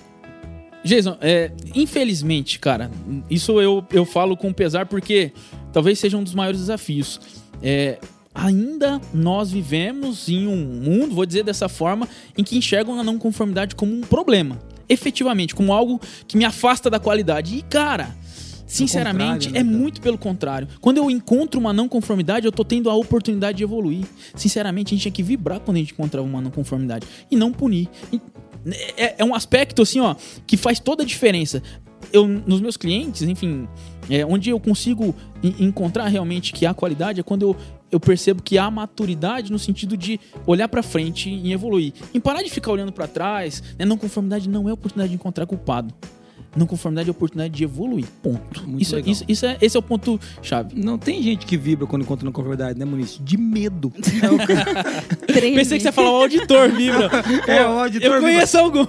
Jason, 0.85 1.17
é, 1.19 1.51
infelizmente, 1.73 2.59
cara, 2.59 2.91
isso 3.29 3.59
eu, 3.59 3.83
eu 3.91 4.05
falo 4.05 4.37
com 4.37 4.53
pesar 4.53 4.85
porque 4.85 5.33
talvez 5.73 5.97
seja 5.97 6.15
um 6.15 6.23
dos 6.23 6.35
maiores 6.35 6.59
desafios. 6.59 7.19
É, 7.61 7.97
ainda 8.33 9.01
nós 9.13 9.49
vivemos 9.49 10.29
em 10.29 10.47
um 10.47 10.55
mundo, 10.55 11.15
vou 11.15 11.25
dizer 11.25 11.43
dessa 11.43 11.67
forma, 11.67 12.07
em 12.37 12.43
que 12.43 12.57
enxergam 12.57 12.99
a 12.99 13.03
não 13.03 13.17
conformidade 13.17 13.73
como 13.73 13.93
um 13.93 14.01
problema. 14.01 14.59
Efetivamente, 14.87 15.55
como 15.55 15.73
algo 15.73 15.99
que 16.27 16.37
me 16.37 16.45
afasta 16.45 16.89
da 16.89 16.99
qualidade. 16.99 17.57
E, 17.57 17.63
cara, 17.63 18.15
Sinceramente, 18.65 19.51
né, 19.51 19.59
é 19.59 19.63
muito 19.63 20.01
pelo 20.01 20.17
contrário. 20.17 20.67
Quando 20.81 20.97
eu 20.97 21.09
encontro 21.09 21.59
uma 21.59 21.71
não 21.71 21.87
conformidade, 21.87 22.45
eu 22.45 22.51
tô 22.51 22.65
tendo 22.65 22.89
a 22.89 22.95
oportunidade 22.95 23.57
de 23.57 23.63
evoluir. 23.63 24.05
Sinceramente, 24.35 24.89
a 24.89 24.91
gente 24.95 25.03
tinha 25.03 25.11
que 25.11 25.23
vibrar 25.23 25.59
quando 25.59 25.77
a 25.77 25.79
gente 25.79 25.93
encontrava 25.93 26.27
uma 26.27 26.41
não 26.41 26.51
conformidade 26.51 27.07
e 27.29 27.35
não 27.35 27.51
punir. 27.51 27.89
É, 28.97 29.21
é 29.21 29.25
um 29.25 29.35
aspecto 29.35 29.83
assim, 29.83 29.99
ó, 29.99 30.15
que 30.47 30.57
faz 30.57 30.79
toda 30.79 31.03
a 31.03 31.05
diferença. 31.05 31.61
Eu, 32.11 32.27
nos 32.27 32.61
meus 32.61 32.77
clientes, 32.77 33.21
enfim, 33.21 33.67
é, 34.09 34.25
onde 34.25 34.49
eu 34.49 34.59
consigo 34.59 35.15
encontrar 35.43 36.07
realmente 36.07 36.53
que 36.53 36.65
há 36.65 36.73
qualidade 36.73 37.19
é 37.19 37.23
quando 37.23 37.43
eu, 37.43 37.55
eu 37.91 37.99
percebo 37.99 38.41
que 38.41 38.57
há 38.57 38.69
maturidade 38.71 39.51
no 39.51 39.59
sentido 39.59 39.95
de 39.95 40.19
olhar 40.45 40.67
para 40.67 40.81
frente 40.81 41.29
e 41.29 41.51
evoluir. 41.51 41.93
Em 42.13 42.19
parar 42.19 42.41
de 42.41 42.49
ficar 42.49 42.71
olhando 42.71 42.91
para 42.91 43.07
trás, 43.07 43.61
né? 43.77 43.85
não 43.85 43.97
conformidade 43.97 44.49
não 44.49 44.67
é 44.69 44.73
oportunidade 44.73 45.09
de 45.09 45.15
encontrar 45.15 45.45
culpado 45.45 45.93
não 46.55 46.65
conformidade 46.65 47.09
é 47.09 47.11
oportunidade 47.11 47.53
de 47.53 47.63
evoluir. 47.63 48.05
Ponto. 48.23 48.67
Muito 48.67 48.81
isso, 48.81 48.95
legal. 48.95 49.11
isso, 49.11 49.25
isso 49.27 49.45
é, 49.45 49.57
esse 49.61 49.75
é 49.75 49.79
o 49.79 49.83
ponto 49.83 50.19
chave. 50.41 50.79
Não 50.79 50.97
tem 50.97 51.21
gente 51.21 51.45
que 51.45 51.57
vibra 51.57 51.85
quando 51.85 52.03
encontra 52.03 52.23
não 52.23 52.31
conformidade, 52.31 52.79
né, 52.79 52.85
Muniz? 52.85 53.19
De 53.21 53.37
medo. 53.37 53.91
Pensei 55.27 55.77
que 55.77 55.83
você 55.83 55.89
ia 55.89 55.91
falar 55.91 56.11
o 56.11 56.15
auditor 56.15 56.69
vibra. 56.69 57.09
É, 57.47 57.65
o 57.65 57.79
auditor. 57.79 58.15
Eu 58.15 58.21
conheço 58.21 58.57
algum. 58.57 58.85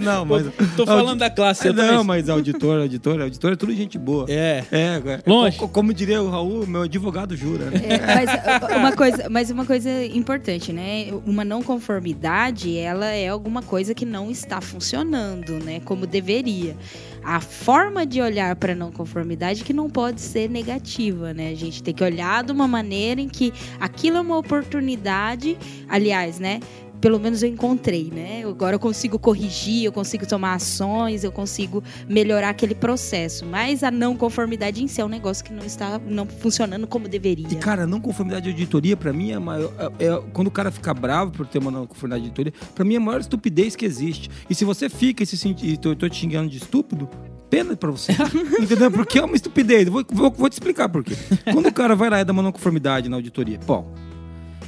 Não, 0.00 0.24
mas. 0.24 0.46
Tô 0.76 0.84
falando 0.84 1.08
Audi... 1.08 1.18
da 1.20 1.30
classe. 1.30 1.72
Não, 1.72 2.02
mas 2.02 2.28
auditor, 2.28 2.80
auditor, 2.80 3.20
auditor 3.20 3.52
é 3.52 3.56
tudo 3.56 3.74
gente 3.74 3.96
boa. 3.98 4.26
É. 4.28 4.64
É, 4.70 5.02
é. 5.04 5.22
Longe. 5.26 5.56
Como, 5.56 5.72
como 5.72 5.94
diria 5.94 6.22
o 6.22 6.28
Raul, 6.28 6.66
meu 6.66 6.82
advogado 6.82 7.36
jura, 7.36 7.70
né? 7.70 7.80
É, 7.88 8.14
mas, 8.14 8.76
uma 8.76 8.92
coisa, 8.92 9.28
mas 9.30 9.50
uma 9.50 9.64
coisa 9.64 10.04
importante, 10.06 10.72
né? 10.72 11.06
Uma 11.26 11.44
não 11.44 11.62
conformidade, 11.62 12.76
ela 12.76 13.06
é 13.06 13.28
alguma 13.28 13.62
coisa 13.62 13.94
que 13.94 14.04
não 14.04 14.30
está 14.30 14.60
funcionando, 14.60 15.52
né? 15.64 15.80
Como 15.84 16.06
deveria 16.06 16.76
a 17.24 17.40
forma 17.40 18.04
de 18.04 18.20
olhar 18.20 18.54
para 18.56 18.74
não 18.74 18.92
conformidade 18.92 19.64
que 19.64 19.72
não 19.72 19.88
pode 19.88 20.20
ser 20.20 20.48
negativa, 20.48 21.32
né? 21.32 21.50
A 21.50 21.54
gente 21.54 21.82
tem 21.82 21.94
que 21.94 22.04
olhar 22.04 22.44
de 22.44 22.52
uma 22.52 22.68
maneira 22.68 23.20
em 23.20 23.28
que 23.28 23.52
aquilo 23.80 24.18
é 24.18 24.20
uma 24.20 24.36
oportunidade, 24.36 25.56
aliás, 25.88 26.38
né? 26.38 26.60
Pelo 27.04 27.20
menos 27.20 27.42
eu 27.42 27.50
encontrei, 27.50 28.10
né? 28.10 28.42
Agora 28.48 28.76
eu 28.76 28.80
consigo 28.80 29.18
corrigir, 29.18 29.84
eu 29.84 29.92
consigo 29.92 30.26
tomar 30.26 30.54
ações, 30.54 31.22
eu 31.22 31.30
consigo 31.30 31.84
melhorar 32.08 32.48
aquele 32.48 32.74
processo. 32.74 33.44
Mas 33.44 33.84
a 33.84 33.90
não 33.90 34.16
conformidade 34.16 34.82
em 34.82 34.88
si 34.88 35.02
é 35.02 35.04
um 35.04 35.08
negócio 35.08 35.44
que 35.44 35.52
não 35.52 35.66
está 35.66 35.98
não 35.98 36.24
funcionando 36.24 36.86
como 36.86 37.06
deveria. 37.06 37.46
E, 37.46 37.56
cara, 37.56 37.86
não 37.86 38.00
conformidade 38.00 38.46
de 38.46 38.52
auditoria, 38.52 38.96
para 38.96 39.12
mim, 39.12 39.32
é, 39.32 39.38
maior, 39.38 39.70
é, 39.98 40.06
é, 40.06 40.22
quando 40.32 40.46
o 40.46 40.50
cara 40.50 40.70
fica 40.70 40.94
bravo 40.94 41.32
por 41.32 41.46
ter 41.46 41.58
uma 41.58 41.70
não 41.70 41.86
conformidade 41.86 42.22
de 42.22 42.28
auditoria, 42.30 42.54
para 42.74 42.86
mim 42.86 42.94
é 42.94 42.96
a 42.96 43.00
maior 43.00 43.20
estupidez 43.20 43.76
que 43.76 43.84
existe. 43.84 44.30
E 44.48 44.54
se 44.54 44.64
você 44.64 44.88
fica 44.88 45.22
e 45.22 45.26
se 45.26 45.36
sentir, 45.36 45.76
tô, 45.76 45.94
tô 45.94 46.08
te 46.08 46.16
xingando 46.16 46.48
de 46.48 46.56
estúpido, 46.56 47.06
pena 47.50 47.76
pra 47.76 47.90
você. 47.90 48.12
Entendeu? 48.58 48.90
Porque 48.90 49.18
é 49.18 49.22
uma 49.22 49.36
estupidez. 49.36 49.90
Vou, 49.90 50.02
vou, 50.10 50.30
vou, 50.30 50.48
te 50.48 50.54
explicar 50.54 50.88
por 50.88 51.04
quê. 51.04 51.14
Quando 51.52 51.66
o 51.66 51.72
cara 51.72 51.94
vai 51.94 52.08
lá 52.08 52.22
e 52.22 52.24
dá 52.24 52.32
uma 52.32 52.42
não 52.42 52.50
conformidade 52.50 53.10
na 53.10 53.16
auditoria, 53.16 53.58
pô, 53.58 53.84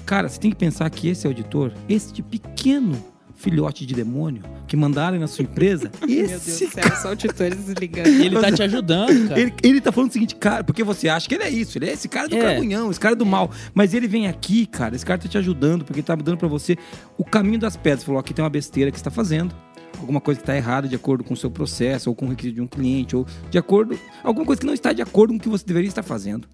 Cara, 0.07 0.29
você 0.29 0.39
tem 0.39 0.51
que 0.51 0.57
pensar 0.57 0.89
que 0.89 1.09
esse 1.09 1.27
auditor, 1.27 1.73
este 1.89 2.23
pequeno 2.23 2.97
filhote 3.35 3.85
de 3.85 3.93
demônio 3.93 4.43
que 4.67 4.77
mandaram 4.77 5.19
na 5.19 5.27
sua 5.27 5.43
empresa. 5.43 5.91
esse 6.03 6.07
Meu 6.07 6.27
Deus 6.27 6.43
do 6.43 6.71
céu, 6.71 6.97
só 6.97 7.09
auditores 7.09 7.59
desligando. 7.59 8.09
E 8.09 8.25
ele 8.27 8.41
tá 8.41 8.51
te 8.53 8.63
ajudando, 8.63 9.29
cara. 9.29 9.41
Ele, 9.41 9.53
ele 9.63 9.81
tá 9.81 9.91
falando 9.93 10.11
o 10.11 10.13
seguinte, 10.13 10.37
cara, 10.37 10.65
porque 10.65 10.85
você 10.85 11.09
acha 11.09 11.29
que 11.29 11.35
ele 11.35 11.45
é 11.45 11.51
isso, 11.51 11.77
ele 11.77 11.91
é 11.91 11.93
esse 11.93 12.09
cara 12.09 12.29
do 12.29 12.37
é. 12.37 12.59
esse 12.91 13.01
cara 13.01 13.17
do 13.17 13.27
mal. 13.27 13.51
Mas 13.75 13.95
ele 13.95 14.07
vem 14.07 14.29
aqui, 14.29 14.65
cara, 14.65 14.95
esse 14.95 15.05
cara 15.05 15.21
tá 15.21 15.29
te 15.29 15.37
ajudando, 15.37 15.85
porque 15.85 16.01
ele 16.01 16.07
tá 16.07 16.15
dando 16.15 16.39
para 16.39 16.49
você 16.49 16.79
o 17.19 17.25
caminho 17.25 17.59
das 17.59 17.77
pedras. 17.77 18.05
Falou, 18.05 18.21
aqui 18.21 18.33
tem 18.33 18.43
uma 18.45 18.51
besteira 18.51 18.91
que 18.93 18.99
você 18.99 19.05
tá 19.05 19.11
fazendo 19.11 19.55
alguma 19.99 20.21
coisa 20.21 20.39
que 20.39 20.43
está 20.43 20.57
errada 20.57 20.87
de 20.87 20.95
acordo 20.95 21.25
com 21.25 21.35
o 21.35 21.37
seu 21.37 21.51
processo, 21.51 22.11
ou 22.11 22.15
com 22.15 22.27
o 22.27 22.29
requisito 22.29 22.55
de 22.57 22.61
um 22.61 22.67
cliente, 22.67 23.17
ou 23.17 23.27
de 23.51 23.59
acordo. 23.59 23.99
alguma 24.23 24.45
coisa 24.45 24.61
que 24.61 24.67
não 24.67 24.75
está 24.75 24.93
de 24.93 25.03
acordo 25.03 25.33
com 25.33 25.39
o 25.39 25.41
que 25.41 25.49
você 25.49 25.65
deveria 25.65 25.89
estar 25.89 26.03
fazendo. 26.03 26.47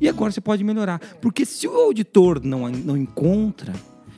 E 0.00 0.08
agora 0.08 0.30
você 0.32 0.40
pode 0.40 0.62
melhorar. 0.64 1.00
Porque 1.20 1.44
se 1.44 1.66
o 1.66 1.72
auditor 1.74 2.40
não, 2.44 2.68
não 2.68 2.96
encontra, 2.96 3.72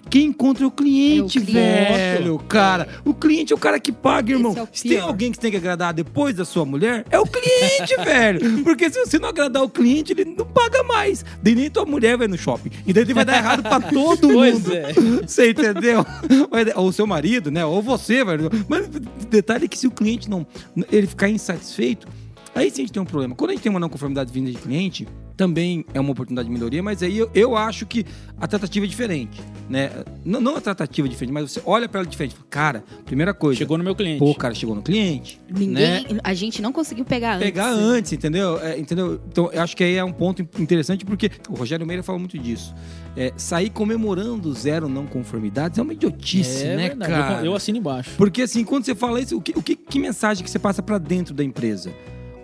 Quem 0.08 0.26
encontra 0.26 0.62
é 0.64 0.66
o 0.66 0.70
cliente, 0.70 1.38
É 1.38 1.40
o 1.40 1.44
cliente. 1.44 1.52
velho, 1.54 2.38
cara. 2.38 2.88
O 3.04 3.12
cliente 3.12 3.52
é 3.52 3.56
o 3.56 3.58
cara 3.58 3.78
que 3.80 3.90
paga, 3.90 4.32
irmão. 4.32 4.54
é 4.56 4.66
se 4.72 4.88
tem 4.88 5.00
alguém 5.00 5.30
que 5.30 5.36
você 5.36 5.40
tem 5.42 5.50
que 5.50 5.56
agradar 5.56 5.92
depois 5.92 6.34
da 6.36 6.44
sua 6.44 6.64
mulher, 6.64 7.04
é 7.10 7.18
o 7.18 7.26
cliente, 7.26 7.96
velho. 8.04 8.62
Porque 8.62 8.88
se 8.88 9.04
você 9.04 9.18
não 9.18 9.28
agradar 9.28 9.62
o 9.64 9.68
cliente, 9.68 10.12
ele 10.12 10.24
não 10.24 10.46
paga 10.46 10.82
mais. 10.84 11.24
Daí 11.42 11.54
nem 11.56 11.68
tua 11.68 11.84
mulher 11.84 12.16
vai 12.16 12.28
no 12.28 12.38
shopping. 12.38 12.70
E 12.86 12.92
daí 12.92 13.04
vai 13.12 13.24
dar 13.24 13.36
errado 13.36 13.62
pra 13.62 13.80
todo 13.80 14.28
Pois 14.32 14.54
mundo. 14.54 14.74
é. 14.74 14.92
Você 15.26 15.50
entendeu? 15.50 16.06
Ou 16.76 16.88
o 16.88 16.92
seu 16.92 17.06
marido, 17.06 17.50
né? 17.50 17.64
Ou 17.64 17.82
você, 17.82 18.24
velho. 18.24 18.48
Mas 18.68 18.86
o 18.86 19.26
detalhe 19.28 19.64
é 19.64 19.68
que 19.68 19.76
se 19.78 19.86
o 19.88 19.90
cliente 19.90 20.30
não. 20.30 20.46
ele 20.90 21.06
ficar 21.08 21.28
insatisfeito, 21.28 22.06
aí 22.56 22.70
sim 22.70 22.82
a 22.82 22.84
gente 22.84 22.92
tem 22.92 23.02
um 23.02 23.06
problema. 23.06 23.34
Quando 23.34 23.50
a 23.50 23.54
gente 23.54 23.62
tem 23.62 23.70
uma 23.70 23.80
não 23.80 23.88
conformidade 23.88 24.32
vinda 24.32 24.50
de 24.50 24.58
cliente, 24.58 25.06
também 25.36 25.84
é 25.92 26.00
uma 26.00 26.10
oportunidade 26.10 26.48
de 26.48 26.54
melhoria, 26.54 26.82
mas 26.82 27.02
aí 27.02 27.18
eu, 27.18 27.30
eu 27.34 27.56
acho 27.56 27.84
que 27.84 28.04
a 28.40 28.46
tratativa 28.46 28.86
é 28.86 28.88
diferente, 28.88 29.40
né? 29.68 29.90
Não, 30.24 30.40
não 30.40 30.56
a 30.56 30.60
tratativa 30.60 31.06
é 31.06 31.10
diferente, 31.10 31.32
mas 31.32 31.52
você 31.52 31.62
olha 31.64 31.88
pra 31.88 32.00
ela 32.00 32.08
diferente. 32.08 32.34
Fala, 32.34 32.46
Cara, 32.48 32.84
primeira 33.04 33.34
coisa. 33.34 33.58
Chegou 33.58 33.76
no 33.76 33.84
meu 33.84 33.94
cliente. 33.94 34.18
Pô, 34.18 34.34
cara, 34.34 34.54
chegou 34.54 34.74
no 34.74 34.82
cliente. 34.82 35.38
Ninguém, 35.48 35.74
né? 35.74 36.20
a 36.24 36.32
gente 36.32 36.62
não 36.62 36.72
conseguiu 36.72 37.04
pegar 37.04 37.34
antes. 37.34 37.44
Pegar 37.44 37.70
antes, 37.70 38.12
entendeu? 38.12 38.58
É, 38.60 38.78
entendeu? 38.78 39.20
Então, 39.28 39.50
eu 39.52 39.62
acho 39.62 39.76
que 39.76 39.84
aí 39.84 39.96
é 39.96 40.04
um 40.04 40.12
ponto 40.12 40.42
interessante, 40.58 41.04
porque 41.04 41.30
o 41.50 41.54
Rogério 41.54 41.86
Meira 41.86 42.02
fala 42.02 42.18
muito 42.18 42.38
disso. 42.38 42.74
É, 43.14 43.32
sair 43.36 43.70
comemorando 43.70 44.52
zero 44.54 44.88
não 44.88 45.06
conformidades 45.06 45.78
é 45.78 45.82
uma 45.82 45.92
idiotice, 45.92 46.64
é 46.64 46.76
né, 46.76 46.88
verdade. 46.88 47.12
cara? 47.12 47.40
Eu, 47.40 47.46
eu 47.46 47.54
assino 47.54 47.78
embaixo. 47.78 48.10
Porque 48.16 48.42
assim, 48.42 48.64
quando 48.64 48.84
você 48.84 48.94
fala 48.94 49.20
isso, 49.20 49.36
o 49.36 49.40
que, 49.40 49.52
o 49.56 49.62
que, 49.62 49.76
que 49.76 49.98
mensagem 49.98 50.42
que 50.42 50.50
você 50.50 50.58
passa 50.58 50.82
pra 50.82 50.98
dentro 50.98 51.34
da 51.34 51.44
empresa? 51.44 51.92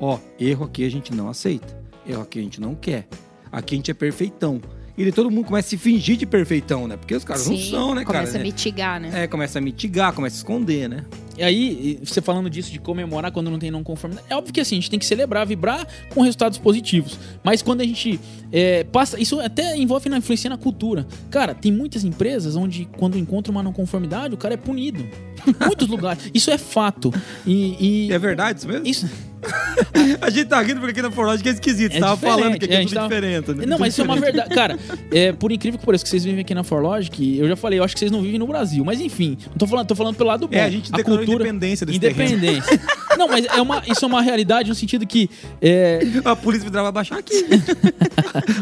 Ó, 0.05 0.19
erro 0.39 0.65
aqui 0.65 0.85
a 0.85 0.91
gente 0.91 1.15
não 1.15 1.29
aceita. 1.29 1.81
Erro 2.05 2.23
aqui 2.23 2.41
a 2.41 2.43
gente 2.43 2.61
não 2.61 2.75
quer. 2.75 3.07
Aqui 3.53 3.75
a 3.75 3.79
gente 3.79 3.91
é 3.91 3.95
perfeitão. 3.95 4.61
E 4.99 5.11
todo 5.11 5.31
mundo 5.31 5.47
começa 5.47 5.69
a 5.69 5.71
se 5.71 5.79
fingir 5.79 6.17
de 6.17 6.27
perfeitão, 6.27 6.87
né? 6.87 6.97
Porque 6.97 7.15
os 7.15 7.25
caras 7.25 7.47
não 7.47 7.57
Sim, 7.57 7.71
são, 7.71 7.95
né, 7.95 8.05
cara? 8.05 8.19
Começa 8.19 8.37
a 8.37 8.39
né? 8.39 8.45
mitigar, 8.45 9.01
né? 9.01 9.23
É, 9.23 9.27
começa 9.27 9.59
a 9.59 9.63
mitigar, 9.63 10.13
começa 10.13 10.37
a 10.37 10.39
esconder, 10.39 10.89
né? 10.89 11.05
E 11.39 11.43
aí, 11.43 11.99
você 12.05 12.21
falando 12.21 12.51
disso 12.51 12.71
de 12.71 12.79
comemorar 12.79 13.33
quando 13.33 13.51
não 13.51 13.59
tem 13.59 13.71
não 13.71 13.83
conformidade, 13.83 14.27
é 14.29 14.37
óbvio 14.37 14.53
que 14.53 14.61
assim, 14.61 14.75
a 14.77 14.81
gente 14.81 14.91
tem 14.91 14.99
que 14.99 15.07
celebrar, 15.07 15.47
vibrar 15.47 15.87
com 16.13 16.21
resultados 16.21 16.59
positivos. 16.59 17.19
Mas 17.43 17.63
quando 17.63 17.81
a 17.81 17.85
gente 17.85 18.21
é, 18.51 18.85
passa. 18.85 19.19
Isso 19.21 19.41
até 19.41 19.77
envolve 19.77 20.09
na 20.11 20.19
influência 20.19 20.51
na 20.51 20.59
cultura. 20.59 21.07
Cara, 21.31 21.55
tem 21.55 21.73
muitas 21.73 22.05
empresas 22.05 22.55
onde, 22.55 22.87
quando 22.99 23.17
encontra 23.17 23.51
uma 23.51 23.63
não 23.63 23.73
conformidade, 23.73 24.35
o 24.35 24.37
cara 24.37 24.55
é 24.55 24.59
punido. 24.59 25.07
Muitos 25.65 25.89
lugares. 25.89 26.31
Isso 26.35 26.51
é 26.51 26.59
fato. 26.59 27.13
E. 27.47 27.77
e- 27.81 28.09
E 28.09 28.13
é 28.13 28.19
verdade 28.19 28.59
isso 28.59 28.69
mesmo? 28.69 28.87
Isso. 28.87 29.09
A 30.21 30.31
gente 30.31 30.47
tá 30.47 30.61
rindo 30.63 30.81
porque 30.81 30.93
aqui 30.93 31.03
na 31.03 31.11
Forlógica 31.11 31.49
é 31.49 31.53
esquisito. 31.53 31.97
É 31.97 32.01
tava 32.01 32.17
falando 32.17 32.59
que 32.59 32.65
aqui 32.65 32.75
é, 32.75 32.79
é, 32.79 32.81
a 32.81 32.83
tudo 32.85 32.95
tava- 32.95 33.09
diferente. 33.09 33.53
né? 33.55 33.67
Não, 33.67 33.79
mas 33.79 33.93
isso 33.93 34.01
é 34.01 34.05
uma 34.05 34.17
verdade. 34.17 34.55
Cara, 34.55 34.79
é, 35.13 35.33
por 35.33 35.51
incrível 35.53 35.79
que 35.79 35.85
pareça 35.87 36.05
que 36.05 36.11
vocês 36.11 36.25
vivem 36.25 36.41
aqui 36.41 36.55
na 36.55 36.63
Forlogic, 36.65 37.39
eu 37.39 37.49
já 37.49 37.57
falei, 37.57 37.79
eu 37.79 37.85
acho 37.85 37.95
que 37.95 38.01
vocês 38.01 38.11
não 38.11 38.23
vivem 38.23 38.39
no 38.39 38.47
Brasil. 38.47 38.85
Mas 38.85 39.01
enfim, 39.01 39.37
não 39.51 39.57
tô 39.59 39.67
falando, 39.67 39.87
tô 39.87 39.95
falando 39.95 40.17
pelo 40.17 40.29
lado 40.29 40.47
bom. 40.49 40.55
É, 40.57 40.63
a 40.65 40.71
gente 40.71 40.91
declarou 40.93 41.25
independência 41.25 41.85
desse 41.87 41.97
Independência. 41.99 42.81
Não, 43.19 43.29
mas 43.29 43.45
é 43.45 43.61
uma, 43.61 43.83
isso 43.87 44.03
é 44.07 44.09
uma 44.09 44.23
realidade 44.23 44.71
no 44.71 44.75
sentido 44.75 45.07
que. 45.07 45.29
é, 45.61 46.01
A 46.25 46.35
polícia 46.35 46.65
federal 46.65 46.85
vai 46.87 46.93
baixar 46.93 47.19
aqui. 47.19 47.45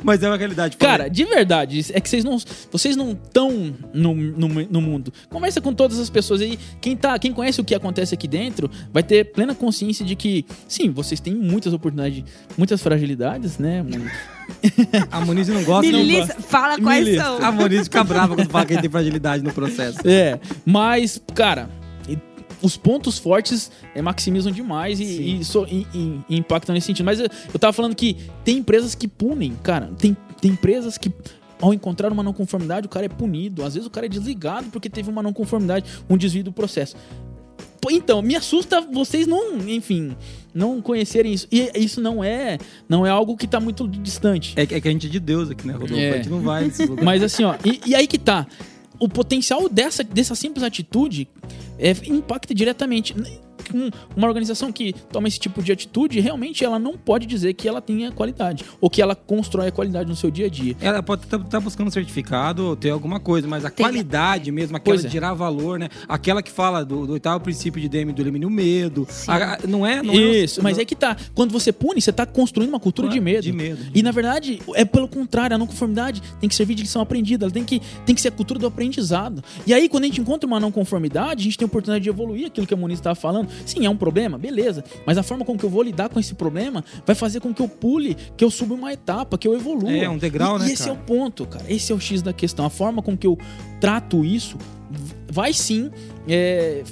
mas 0.03 0.23
é 0.25 0.29
uma 0.29 0.37
realidade. 0.37 0.77
Cara, 0.77 1.09
de 1.09 1.25
verdade, 1.25 1.87
é 1.93 2.01
que 2.01 2.09
vocês 2.09 2.25
não 2.25 2.37
vocês 2.71 2.97
não 2.97 3.13
estão 3.13 3.73
no, 3.95 4.13
no, 4.13 4.49
no 4.49 4.81
mundo. 4.81 5.13
Conversa 5.29 5.61
com 5.61 5.73
todas 5.73 6.01
as 6.01 6.11
pessoas 6.11 6.41
aí. 6.41 6.59
Quem, 6.81 6.97
tá, 6.97 7.17
quem 7.19 7.33
conhece 7.33 7.61
o 7.61 7.65
que 7.65 7.75
acontece 7.77 8.13
aqui 8.13 8.27
dentro 8.27 8.69
vai 8.93 9.05
ter 9.05 9.33
plena 9.33 9.55
consciência 9.55 10.05
de 10.05 10.17
que, 10.17 10.45
sim, 10.71 10.91
vocês 10.91 11.21
têm 11.21 11.35
muitas 11.35 11.73
oportunidades, 11.73 12.25
muitas 12.57 12.81
fragilidades, 12.83 13.59
né? 13.59 13.85
A 15.11 15.21
Muniz 15.21 15.49
não 15.49 15.63
gosta. 15.65 15.87
Me 15.87 15.93
não 15.93 16.03
lista- 16.03 16.35
fala 16.41 16.79
quais 16.81 17.07
lista. 17.07 17.23
são. 17.25 17.45
A 17.45 17.53
Muniz 17.53 17.85
fica 17.85 18.03
brava 18.05 18.35
quando 18.35 18.49
fala 18.51 18.65
que 18.67 18.81
tem 18.81 18.91
fragilidade 18.91 19.43
no 19.43 19.53
processo. 19.53 19.99
É, 20.09 20.41
mas, 20.65 21.21
cara, 21.35 21.69
os 22.63 22.77
pontos 22.77 23.19
fortes 23.19 23.71
é, 23.95 24.03
maximizam 24.03 24.53
demais 24.53 25.01
e, 25.01 25.39
e 25.41 25.45
so- 25.45 25.67
e- 25.71 25.87
e 26.29 26.37
impactam 26.37 26.75
nesse 26.75 26.87
sentido. 26.89 27.07
Mas 27.07 27.19
eu, 27.21 27.27
eu 27.53 27.59
tava 27.59 27.73
falando 27.73 27.95
que 27.95 28.17
tem 28.45 28.59
empresas 28.59 28.95
que 28.95 29.09
punem, 29.09 29.55
cara. 29.63 29.91
Tem, 29.99 30.17
tem 30.41 30.51
empresas 30.53 30.97
que. 30.99 31.11
Ao 31.63 31.75
encontrar 31.75 32.11
uma 32.11 32.23
não 32.23 32.33
conformidade, 32.33 32.87
o 32.87 32.89
cara 32.89 33.05
é 33.05 33.09
punido. 33.09 33.63
Às 33.63 33.75
vezes 33.75 33.87
o 33.87 33.91
cara 33.91 34.07
é 34.07 34.09
desligado 34.09 34.69
porque 34.73 34.89
teve 34.89 35.11
uma 35.11 35.23
não 35.23 35.31
conformidade, 35.33 35.85
um 36.09 36.17
desvio 36.17 36.43
do 36.43 36.53
processo. 36.53 36.97
Então, 37.91 38.21
me 38.21 38.35
assusta 38.37 38.81
vocês 38.81 39.27
não, 39.27 39.57
enfim, 39.69 40.17
não 40.53 40.81
conhecerem 40.83 41.33
isso. 41.33 41.47
E 41.51 41.71
isso 41.77 42.01
não 42.01 42.23
é, 42.23 42.59
não 42.89 43.07
é 43.07 43.11
algo 43.11 43.37
que 43.37 43.47
tá 43.47 43.61
muito 43.61 43.87
distante. 43.89 44.53
É, 44.57 44.67
que- 44.67 44.75
é 44.75 44.81
que 44.81 44.89
a 44.89 44.91
gente 44.91 45.07
é 45.07 45.11
de 45.11 45.21
Deus 45.21 45.51
aqui, 45.51 45.67
né, 45.67 45.73
Rodolfo? 45.73 45.95
É. 45.95 46.11
A 46.11 46.17
gente 46.17 46.29
não 46.29 46.41
vai 46.41 46.65
nesses 46.65 46.81
lugares. 46.89 47.05
Mas 47.05 47.23
assim, 47.23 47.45
ó, 47.45 47.55
e, 47.65 47.81
e 47.87 47.95
aí 47.95 48.07
que 48.07 48.19
tá. 48.19 48.47
O 48.99 49.09
potencial 49.09 49.69
dessa, 49.69 50.05
dessa 50.05 50.35
simples 50.35 50.63
atitude 50.63 51.27
é, 51.79 51.93
impacta 52.07 52.53
diretamente. 52.55 53.15
Um- 53.75 53.91
Uma 54.17 54.27
organização 54.29 54.73
que 54.73 54.93
toma 55.13 55.29
esse 55.29 55.39
tipo 55.39 55.63
de 55.63 55.73
atitude, 55.73 56.21
realmente 56.21 56.65
ela 56.65 56.79
não 56.79 56.97
pode 56.97 57.27
dizer 57.27 57.55
que 57.55 57.69
ela 57.69 57.81
tenha 57.81 58.11
qualidade. 58.13 58.65
Ou 58.81 58.89
que 58.91 59.01
ela 59.01 59.15
constrói 59.15 59.69
a 59.69 59.73
qualidade 59.73 60.09
no 60.09 60.17
seu 60.17 60.31
dia 60.31 60.47
a 60.47 60.49
dia. 60.49 60.77
Ela 60.81 61.03
pode 61.03 61.23
estar 61.25 61.61
buscando 61.61 61.89
um 61.89 61.91
certificado 61.91 62.65
ou 62.67 62.77
ter 62.77 62.91
alguma 62.91 63.19
coisa, 63.21 63.47
mas 63.49 63.65
a 63.65 63.71
Tem- 63.71 63.85
qualidade 63.85 64.51
mesmo, 64.53 64.77
aquela 64.77 64.95
Pois 64.97 65.05
é. 65.05 65.09
de 65.09 65.13
gerar 65.13 65.35
valor, 65.35 65.79
né? 65.79 65.89
Aquela 66.09 66.43
que 66.43 66.51
fala 66.51 66.85
do, 66.85 67.07
do 67.07 67.13
oitavo 67.15 67.41
princípio 67.43 67.81
de 67.81 67.89
Demi 67.89 68.13
do 68.13 68.21
elimine 68.23 68.47
o 68.47 68.51
medo. 68.51 69.07
A- 69.29 69.59
não 69.69 69.87
é? 69.87 70.03
Não 70.03 70.13
é- 70.13 70.17
Isso, 70.17 70.63
mas 70.63 70.79
é 70.79 70.85
que 70.85 70.95
tá. 70.97 71.17
Quando 71.35 71.51
você 71.53 71.73
pune, 71.73 72.01
você 72.01 72.13
tá 72.13 72.27
construindo 72.27 72.69
uma 72.71 72.81
cultura 72.81 73.09
de 73.09 73.21
medo. 73.21 73.43
De 73.43 73.53
medo. 73.53 73.79
E 73.95 74.03
na 74.03 74.11
verdade, 74.11 74.61
é 74.75 74.85
pelo 74.85 75.09
contrário, 75.09 75.55
a 75.55 75.59
não 75.59 75.67
conformidade 75.67 76.23
tem 76.41 76.49
que 76.49 76.55
servir 76.55 76.75
de 76.75 76.83
lição 76.83 77.01
aprendida, 77.03 77.45
ela 77.47 77.53
tem 77.53 77.65
que, 77.65 77.81
tem 78.05 78.15
que 78.15 78.21
ser 78.21 78.29
a 78.29 78.33
cultura 78.33 78.59
do 78.59 78.67
aprendizado. 78.67 79.43
E 79.67 79.73
aí, 79.75 79.89
quando 79.89 80.05
a 80.05 80.07
gente 80.07 80.21
encontra 80.21 80.47
uma 80.47 80.59
não 80.61 80.71
conformidade, 80.73 81.41
a 81.41 81.45
gente 81.45 81.59
tem 81.59 81.65
a 81.65 81.69
oportunidade 81.69 82.03
de 82.03 82.09
evoluir 82.09 82.47
aquilo 82.47 82.67
que 82.67 82.75
a 82.75 82.77
Moniz 82.77 82.99
estava 82.99 83.15
falando. 83.15 83.49
Sim, 83.67 83.85
é 83.85 83.91
um 83.91 83.97
problema, 83.97 84.39
beleza. 84.39 84.85
Mas 85.07 85.19
a 85.19 85.23
forma 85.23 85.45
com 85.45 85.57
que 85.57 85.65
eu 85.65 85.71
vou 85.71 85.83
lidar 85.83 86.09
com 86.09 86.19
esse 86.19 86.35
problema 86.35 86.85
vai 87.07 87.15
fazer 87.15 87.41
com 87.41 87.53
que 87.53 87.63
eu 87.63 87.69
pule, 87.69 88.17
que 88.37 88.45
eu 88.45 88.51
suba 88.51 88.75
uma 88.75 88.93
etapa, 88.93 89.37
que 89.39 89.47
eu 89.47 89.55
evolua. 89.55 89.93
É, 89.93 90.09
um 90.09 90.19
degrau, 90.19 90.57
e, 90.57 90.61
né, 90.61 90.69
E 90.69 90.73
esse 90.73 90.85
cara? 90.85 90.97
é 90.97 91.01
o 91.01 91.05
ponto, 91.05 91.47
cara. 91.47 91.65
Esse 91.69 91.93
é 91.93 91.95
o 91.95 92.01
X 92.01 92.23
da 92.23 92.33
questão. 92.33 92.65
A 92.65 92.71
forma 92.71 93.03
com 93.03 93.17
que 93.17 93.27
eu 93.27 93.39
trato 93.81 94.25
isso 94.25 94.57
vai 95.31 95.53
sim 95.53 95.91
é, 96.29 96.83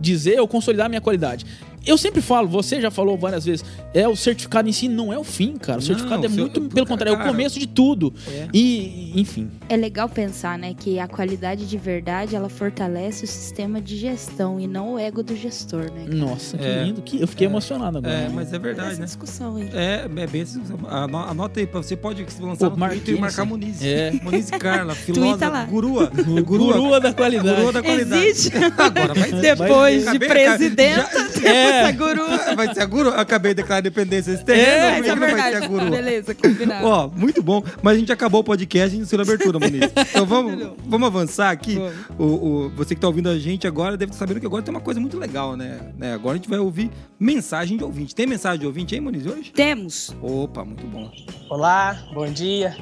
dizer 0.00 0.40
ou 0.40 0.46
consolidar 0.48 0.86
a 0.86 0.88
minha 0.88 1.00
qualidade. 1.00 1.44
Eu 1.86 1.96
sempre 1.96 2.20
falo, 2.20 2.46
você 2.48 2.80
já 2.80 2.90
falou 2.90 3.16
várias 3.16 3.44
vezes, 3.44 3.64
é 3.94 4.06
o 4.06 4.14
certificado 4.14 4.68
em 4.68 4.72
si 4.72 4.88
não 4.88 5.12
é 5.12 5.18
o 5.18 5.24
fim, 5.24 5.56
cara. 5.56 5.78
O 5.78 5.80
Não, 5.80 5.86
certificado 5.86 6.24
é 6.24 6.28
o 6.28 6.30
seu- 6.30 6.40
muito, 6.44 6.60
pelo 6.62 6.86
contrário, 6.86 7.12
é 7.12 7.14
o 7.14 7.18
cara, 7.18 7.30
começo 7.30 7.58
de 7.58 7.66
tudo. 7.66 8.12
É. 8.28 8.48
E, 8.52 9.12
enfim, 9.20 9.50
É 9.68 9.76
legal 9.76 10.08
pensar, 10.08 10.58
né, 10.58 10.74
que 10.78 10.98
a 10.98 11.06
qualidade 11.08 11.66
de 11.66 11.76
verdade, 11.78 12.34
ela 12.36 12.48
fortalece 12.48 13.24
o 13.24 13.26
sistema 13.26 13.80
de 13.80 13.96
gestão 13.96 14.58
e 14.60 14.66
não 14.66 14.94
o 14.94 14.98
ego 14.98 15.22
do 15.22 15.34
gestor, 15.36 15.90
né? 15.92 16.04
nossa, 16.08 16.56
que 16.58 16.64
É. 16.64 16.84
lindo. 16.84 17.02
Que, 17.02 17.20
eu 17.20 17.28
fiquei 17.28 17.46
emocionado 17.46 17.98
agora. 17.98 18.12
É, 18.14 18.28
mas 18.28 18.52
é 18.52 18.58
verdade, 18.58 18.90
Essa 18.92 19.00
né? 19.00 19.06
discussão 19.06 19.56
aí. 19.56 19.70
É, 19.72 20.06
é 20.16 20.26
bem 20.26 20.42
assim. 20.42 20.60
ano- 20.88 21.16
Anota 21.18 21.60
aí, 21.60 21.66
pra- 21.66 21.82
você 21.82 21.96
pode 21.96 22.24
lançar 22.40 22.70
Pô, 22.70 22.76
no 22.76 22.88
Twitter 22.88 23.14
e 23.16 23.20
marcar. 23.20 23.44
Muniz. 23.44 23.82
É. 23.82 24.10
Muniz 24.22 24.50
Carla, 24.50 24.94
filósofa, 24.96 25.48
lá. 25.48 25.64
gurua. 25.64 26.12
É 26.36 26.40
Gurua 26.42 27.00
da 27.00 27.12
qualidade. 27.12 27.56
Gurua 27.56 27.72
da 27.72 27.82
qualidade. 27.82 28.24
Existe? 28.26 28.56
Agora 28.56 29.14
vai. 29.14 29.32
Depois 29.40 30.02
de 30.02 30.08
Acabei- 30.08 30.28
presidenta, 30.28 31.02
já- 31.02 31.28
temos 31.40 31.67
É. 31.68 31.84
a 31.86 31.92
guru. 31.92 32.22
Vai 32.56 32.74
ser 32.74 32.80
a 32.80 32.86
guru? 32.86 33.10
Eu 33.10 33.20
acabei 33.20 33.52
de 33.52 33.62
declarar 33.62 33.80
independência 33.80 34.32
esse 34.32 34.44
terreno. 34.44 34.66
É, 34.66 34.98
é 34.98 35.14
não 35.14 35.16
vai 35.18 35.30
ser 35.30 35.36
a 35.36 35.50
verdade. 35.50 35.68
guru? 35.68 35.90
Beleza, 35.90 36.34
combinado. 36.34 36.86
Ó, 36.86 37.08
muito 37.08 37.42
bom. 37.42 37.62
Mas 37.82 37.96
a 37.96 37.98
gente 37.98 38.12
acabou 38.12 38.40
o 38.40 38.44
podcast 38.44 38.94
e 38.94 38.98
iniciou 38.98 39.20
a 39.20 39.22
abertura, 39.24 39.58
Muniz. 39.58 39.90
Então 40.10 40.26
vamos, 40.26 40.72
vamos 40.86 41.06
avançar 41.06 41.50
aqui. 41.50 41.78
O, 42.18 42.24
o- 42.24 42.70
você 42.70 42.94
que 42.94 43.00
tá 43.00 43.06
ouvindo 43.06 43.28
a 43.28 43.38
gente 43.38 43.66
agora 43.66 43.96
deve 43.96 44.10
estar 44.10 44.18
sabendo 44.26 44.40
que 44.40 44.46
agora 44.46 44.62
tem 44.62 44.74
uma 44.74 44.80
coisa 44.80 44.98
muito 45.00 45.18
legal, 45.18 45.56
né? 45.56 45.92
né? 45.96 46.14
Agora 46.14 46.34
a 46.34 46.36
gente 46.36 46.48
vai 46.48 46.58
ouvir 46.58 46.90
mensagem 47.20 47.76
de 47.76 47.84
ouvinte. 47.84 48.14
Tem 48.14 48.26
mensagem 48.26 48.60
de 48.60 48.66
ouvinte 48.66 48.94
aí, 48.94 49.00
Muniz, 49.00 49.26
hoje? 49.26 49.52
Temos. 49.52 50.14
Opa, 50.22 50.64
muito 50.64 50.86
bom. 50.86 51.10
Olá, 51.50 51.98
bom 52.12 52.26
dia. 52.26 52.74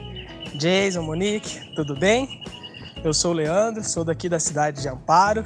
Jason, 0.59 1.02
Monique, 1.02 1.61
tudo 1.75 1.99
bem? 1.99 2.40
Eu 3.05 3.12
sou 3.12 3.33
o 3.33 3.35
Leandro, 3.35 3.85
sou 3.85 4.05
daqui 4.05 4.28
da 4.28 4.38
cidade 4.40 4.81
de 4.81 4.88
Amparo. 4.88 5.45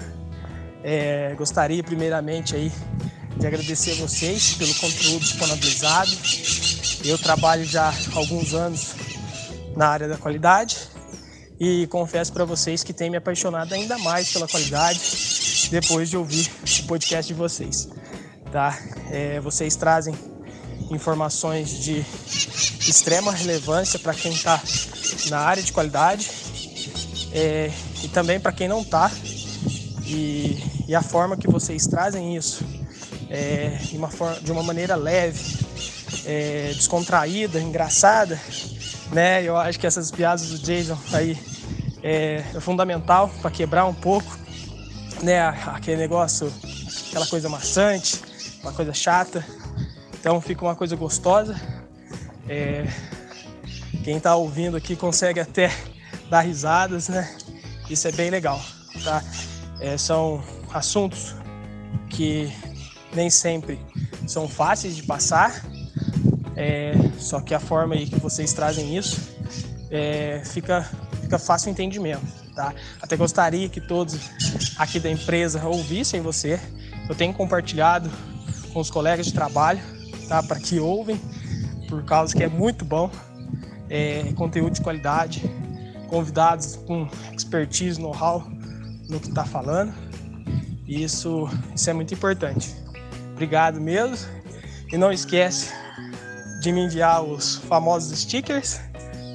É, 0.82 1.34
gostaria 1.36 1.82
primeiramente 1.82 2.54
aí 2.56 2.72
de 3.40 3.46
agradecer 3.46 3.92
a 3.92 3.94
vocês 3.94 4.52
pelo 4.54 4.74
conteúdo 4.74 5.20
disponibilizado. 5.20 6.10
Eu 7.02 7.16
trabalho 7.16 7.64
já 7.64 7.88
há 7.88 8.16
alguns 8.16 8.52
anos 8.52 8.94
na 9.74 9.88
área 9.88 10.06
da 10.06 10.18
qualidade 10.18 10.76
e 11.58 11.86
confesso 11.86 12.32
para 12.34 12.44
vocês 12.44 12.84
que 12.84 12.92
tem 12.92 13.08
me 13.08 13.16
apaixonado 13.16 13.72
ainda 13.72 13.96
mais 13.98 14.30
pela 14.30 14.46
qualidade 14.46 15.00
depois 15.70 16.10
de 16.10 16.18
ouvir 16.18 16.50
o 16.80 16.86
podcast 16.86 17.32
de 17.32 17.38
vocês. 17.38 17.88
Tá? 18.52 18.78
É, 19.10 19.40
vocês 19.40 19.74
trazem 19.74 20.14
informações 20.90 21.70
de 21.70 22.04
extrema 22.86 23.32
relevância 23.32 23.98
para 23.98 24.12
quem 24.12 24.32
está 24.32 24.60
na 25.30 25.38
área 25.38 25.62
de 25.62 25.72
qualidade 25.72 26.30
é, 27.32 27.70
e 28.02 28.08
também 28.08 28.38
para 28.38 28.52
quem 28.52 28.68
não 28.68 28.82
está. 28.82 29.10
E, 30.04 30.62
e 30.86 30.94
a 30.94 31.00
forma 31.00 31.38
que 31.38 31.48
vocês 31.48 31.86
trazem 31.86 32.36
isso 32.36 32.79
é, 33.30 33.78
de, 33.80 33.96
uma 33.96 34.08
forma, 34.08 34.40
de 34.40 34.50
uma 34.50 34.62
maneira 34.62 34.96
leve, 34.96 35.58
é, 36.26 36.72
descontraída, 36.74 37.60
engraçada, 37.60 38.38
né? 39.12 39.42
Eu 39.42 39.56
acho 39.56 39.78
que 39.78 39.86
essas 39.86 40.10
piadas 40.10 40.50
do 40.50 40.58
Jason 40.58 40.98
aí 41.12 41.38
é, 42.02 42.44
é 42.54 42.60
fundamental 42.60 43.30
para 43.40 43.50
quebrar 43.50 43.86
um 43.86 43.94
pouco, 43.94 44.38
né, 45.22 45.40
aquele 45.40 45.98
negócio, 45.98 46.52
aquela 47.08 47.26
coisa 47.26 47.48
maçante, 47.48 48.20
uma 48.62 48.72
coisa 48.72 48.92
chata. 48.92 49.46
Então 50.18 50.40
fica 50.40 50.64
uma 50.64 50.74
coisa 50.74 50.96
gostosa. 50.96 51.58
É, 52.48 52.86
quem 54.02 54.16
está 54.16 54.34
ouvindo 54.34 54.76
aqui 54.76 54.96
consegue 54.96 55.38
até 55.38 55.70
dar 56.28 56.40
risadas, 56.40 57.08
né? 57.08 57.32
Isso 57.88 58.08
é 58.08 58.12
bem 58.12 58.30
legal, 58.30 58.60
tá? 59.04 59.22
É, 59.80 59.96
são 59.96 60.42
assuntos 60.72 61.34
que 62.08 62.52
nem 63.12 63.30
sempre 63.30 63.78
são 64.26 64.48
fáceis 64.48 64.94
de 64.96 65.02
passar, 65.02 65.64
é, 66.56 66.92
só 67.18 67.40
que 67.40 67.54
a 67.54 67.60
forma 67.60 67.94
aí 67.94 68.06
que 68.06 68.18
vocês 68.20 68.52
trazem 68.52 68.96
isso 68.96 69.18
é, 69.90 70.42
fica, 70.44 70.88
fica 71.22 71.38
fácil 71.38 71.70
entendimento, 71.70 72.22
tá? 72.54 72.72
Até 73.00 73.16
gostaria 73.16 73.68
que 73.68 73.80
todos 73.80 74.18
aqui 74.78 75.00
da 75.00 75.10
empresa 75.10 75.66
ouvissem 75.66 76.20
você. 76.20 76.60
Eu 77.08 77.14
tenho 77.14 77.32
compartilhado 77.34 78.10
com 78.72 78.80
os 78.80 78.90
colegas 78.90 79.26
de 79.26 79.32
trabalho, 79.32 79.80
tá? 80.28 80.42
Para 80.42 80.60
que 80.60 80.78
ouvem, 80.78 81.20
por 81.88 82.04
causa 82.04 82.36
que 82.36 82.42
é 82.42 82.48
muito 82.48 82.84
bom 82.84 83.10
é, 83.88 84.32
conteúdo 84.36 84.74
de 84.74 84.80
qualidade, 84.80 85.42
convidados 86.08 86.76
com 86.76 87.08
expertise, 87.32 88.00
know-how 88.00 88.48
no 89.08 89.18
que 89.18 89.28
está 89.28 89.44
falando. 89.44 89.92
Isso, 90.86 91.48
isso 91.74 91.90
é 91.90 91.92
muito 91.92 92.14
importante. 92.14 92.74
Obrigado 93.40 93.80
mesmo. 93.80 94.28
E 94.92 94.98
não 94.98 95.10
esquece 95.10 95.72
de 96.60 96.70
me 96.70 96.82
enviar 96.82 97.24
os 97.24 97.56
famosos 97.56 98.20
stickers, 98.20 98.78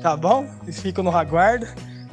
tá 0.03 0.15
bom? 0.15 0.47
E 0.67 0.71
fico 0.71 1.01
no 1.01 1.09
aguardo. 1.09 1.65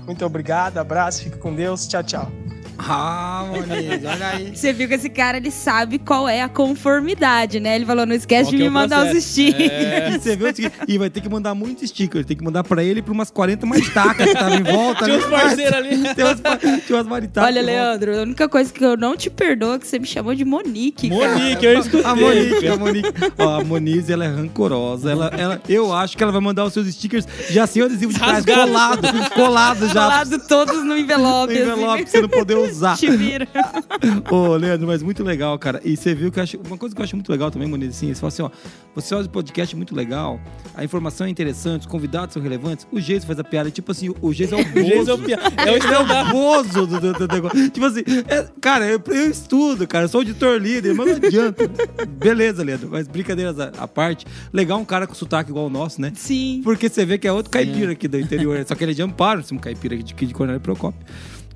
Muito 0.06 0.24
obrigado, 0.24 0.78
abraço, 0.78 1.22
fica 1.22 1.36
com 1.36 1.54
Deus, 1.54 1.86
tchau, 1.86 2.02
tchau. 2.02 2.41
Ah, 2.88 3.44
Moniz, 3.48 4.04
olha 4.04 4.26
aí. 4.28 4.56
Você 4.56 4.72
viu 4.72 4.88
que 4.88 4.94
esse 4.94 5.08
cara, 5.08 5.36
ele 5.36 5.50
sabe 5.50 5.98
qual 5.98 6.28
é 6.28 6.42
a 6.42 6.48
conformidade, 6.48 7.60
né? 7.60 7.76
Ele 7.76 7.84
falou, 7.86 8.04
não 8.04 8.14
esquece 8.14 8.50
Qual 8.50 8.50
de 8.50 8.56
é 8.56 8.60
me 8.64 8.68
o 8.68 8.72
mandar 8.72 8.98
os 9.04 9.10
processo? 9.10 9.28
stickers. 9.28 9.70
É. 9.70 10.08
E 10.14 10.18
você 10.18 10.36
viu 10.36 10.48
e 10.88 10.98
vai 10.98 11.08
ter 11.10 11.20
que 11.20 11.28
mandar 11.28 11.54
muito 11.54 11.86
sticker, 11.86 12.24
tem 12.24 12.36
que 12.36 12.44
mandar 12.44 12.64
pra 12.64 12.82
ele 12.82 12.98
e 13.00 13.02
pra 13.02 13.12
umas 13.12 13.30
40 13.30 13.64
maritacas 13.66 14.26
que 14.26 14.32
estavam 14.32 14.58
em 14.58 14.62
volta. 14.62 15.04
Tinha 15.04 15.18
uns 15.18 15.24
parceiros 15.26 15.72
ali. 15.74 16.14
Tem 16.14 16.24
umas, 16.24 16.40
tinha 16.86 16.98
umas 16.98 17.06
maritacas. 17.06 17.48
Olha. 17.48 17.62
Leandro, 17.62 18.18
a 18.18 18.22
única 18.22 18.48
coisa 18.48 18.72
que 18.72 18.84
eu 18.84 18.96
não 18.96 19.16
te 19.16 19.30
perdoo 19.30 19.74
é 19.74 19.78
que 19.78 19.86
você 19.86 19.98
me 19.98 20.06
chamou 20.06 20.34
de 20.34 20.44
Monique. 20.44 21.08
cara. 21.08 21.34
Monique, 21.38 21.64
eu 21.64 21.78
escutei. 21.78 22.04
A 22.04 22.14
Monique, 22.16 22.68
a 22.68 22.76
Monique. 22.76 23.08
Ó, 23.38 23.60
a 23.60 23.64
Moniz, 23.64 24.10
ela 24.10 24.24
é 24.24 24.28
rancorosa. 24.28 25.10
Ela, 25.12 25.28
ela, 25.38 25.62
eu 25.68 25.92
acho 25.94 26.16
que 26.16 26.22
ela 26.22 26.32
vai 26.32 26.40
mandar 26.40 26.64
os 26.64 26.72
seus 26.72 26.86
stickers 26.92 27.26
já 27.50 27.66
sem 27.66 27.82
o 27.82 27.84
adesivo 27.84 28.12
de 28.12 28.18
trás, 28.18 28.44
colado, 28.44 29.08
colado 29.34 29.86
já. 29.88 29.94
Falado 29.94 30.38
todos 30.48 30.84
no 30.84 30.96
envelope. 30.98 31.54
No 31.54 31.60
envelope 31.60 32.02
pra 32.02 32.10
você 32.10 32.20
não 32.20 32.28
poder 32.28 32.56
usar. 32.56 32.71
Te 32.96 33.10
vira. 33.10 33.46
Ô, 34.30 34.56
Leandro, 34.56 34.86
mas 34.86 35.02
muito 35.02 35.22
legal, 35.22 35.58
cara. 35.58 35.80
E 35.84 35.96
você 35.96 36.14
viu 36.14 36.30
que 36.30 36.38
eu 36.38 36.42
acho, 36.42 36.58
uma 36.66 36.76
coisa 36.78 36.94
que 36.94 37.00
eu 37.00 37.04
acho 37.04 37.16
muito 37.16 37.30
legal 37.30 37.50
também, 37.50 37.68
Moniz, 37.68 37.90
assim, 37.96 38.12
você 38.12 38.20
fala 38.20 38.28
assim, 38.28 38.42
ó, 38.42 38.50
você 38.94 39.14
faz 39.14 39.26
o 39.26 39.30
podcast 39.30 39.74
muito 39.76 39.94
legal, 39.94 40.40
a 40.74 40.84
informação 40.84 41.26
é 41.26 41.30
interessante, 41.30 41.82
os 41.82 41.86
convidados 41.86 42.34
são 42.34 42.42
relevantes, 42.42 42.86
o 42.90 43.00
Geiso 43.00 43.26
faz 43.26 43.38
a 43.38 43.44
piada, 43.44 43.70
tipo 43.70 43.90
assim, 43.92 44.12
o 44.20 44.32
Geiso 44.32 44.54
é 44.54 44.58
o 44.60 44.64
Geis 44.72 45.08
é 45.08 45.12
o 45.12 45.16
Bozo. 45.16 45.24
pia- 45.24 45.38
É 45.56 45.70
o 45.70 45.76
é 45.76 46.62
do, 46.72 46.86
do- 46.86 47.26
do 47.26 47.34
negócio. 47.34 47.70
Tipo 47.70 47.86
assim, 47.86 48.00
é- 48.28 48.46
cara, 48.60 48.86
eu, 48.86 49.00
eu 49.08 49.30
estudo, 49.30 49.86
cara, 49.86 50.04
eu 50.04 50.08
sou 50.08 50.20
auditor 50.20 50.58
líder, 50.60 50.94
mas 50.94 51.06
não 51.18 51.26
adianta. 51.28 51.70
Beleza, 52.18 52.62
Leandro, 52.62 52.88
mas 52.90 53.06
brincadeiras 53.08 53.58
à, 53.58 53.72
à 53.78 53.88
parte, 53.88 54.26
legal 54.52 54.78
um 54.78 54.84
cara 54.84 55.06
com 55.06 55.14
sotaque 55.14 55.50
igual 55.50 55.66
o 55.66 55.70
nosso, 55.70 56.00
né? 56.00 56.12
Sim. 56.14 56.60
Porque 56.64 56.88
você 56.88 57.04
vê 57.04 57.18
que 57.18 57.26
é 57.26 57.32
outro 57.32 57.50
caipira 57.50 57.92
aqui 57.92 58.08
do 58.08 58.18
interior. 58.18 58.62
Só 58.66 58.74
que 58.74 58.84
ele 58.84 58.92
é 58.92 58.94
de 58.94 59.02
Amparo, 59.02 59.40
esse 59.40 59.56
caipira 59.58 59.94
aqui 59.94 60.02
de, 60.04 60.14
de 60.26 60.34
Coronel 60.34 60.60
Procópio. 60.60 61.00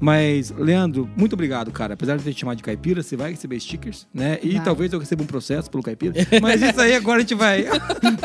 Mas, 0.01 0.51
Leandro, 0.51 1.09
muito 1.17 1.33
obrigado, 1.33 1.71
cara. 1.71 1.95
Apesar 1.95 2.17
de 2.17 2.27
eu 2.27 2.35
te 2.35 2.41
chamar 2.41 2.55
de 2.55 2.63
caipira, 2.63 3.03
você 3.03 3.17
vai 3.17 3.31
receber 3.31 3.59
stickers, 3.61 4.07
né? 4.13 4.39
E 4.43 4.55
Vai. 4.55 4.65
talvez 4.65 4.93
eu 4.93 4.99
receba 4.99 5.23
um 5.23 5.27
processo 5.27 5.71
pelo 5.71 5.83
caipira. 5.83 6.15
Mas 6.43 6.61
isso 6.63 6.81
aí 6.81 6.95
agora 6.95 7.19
a 7.19 7.21
gente 7.21 7.35
vai. 7.35 7.65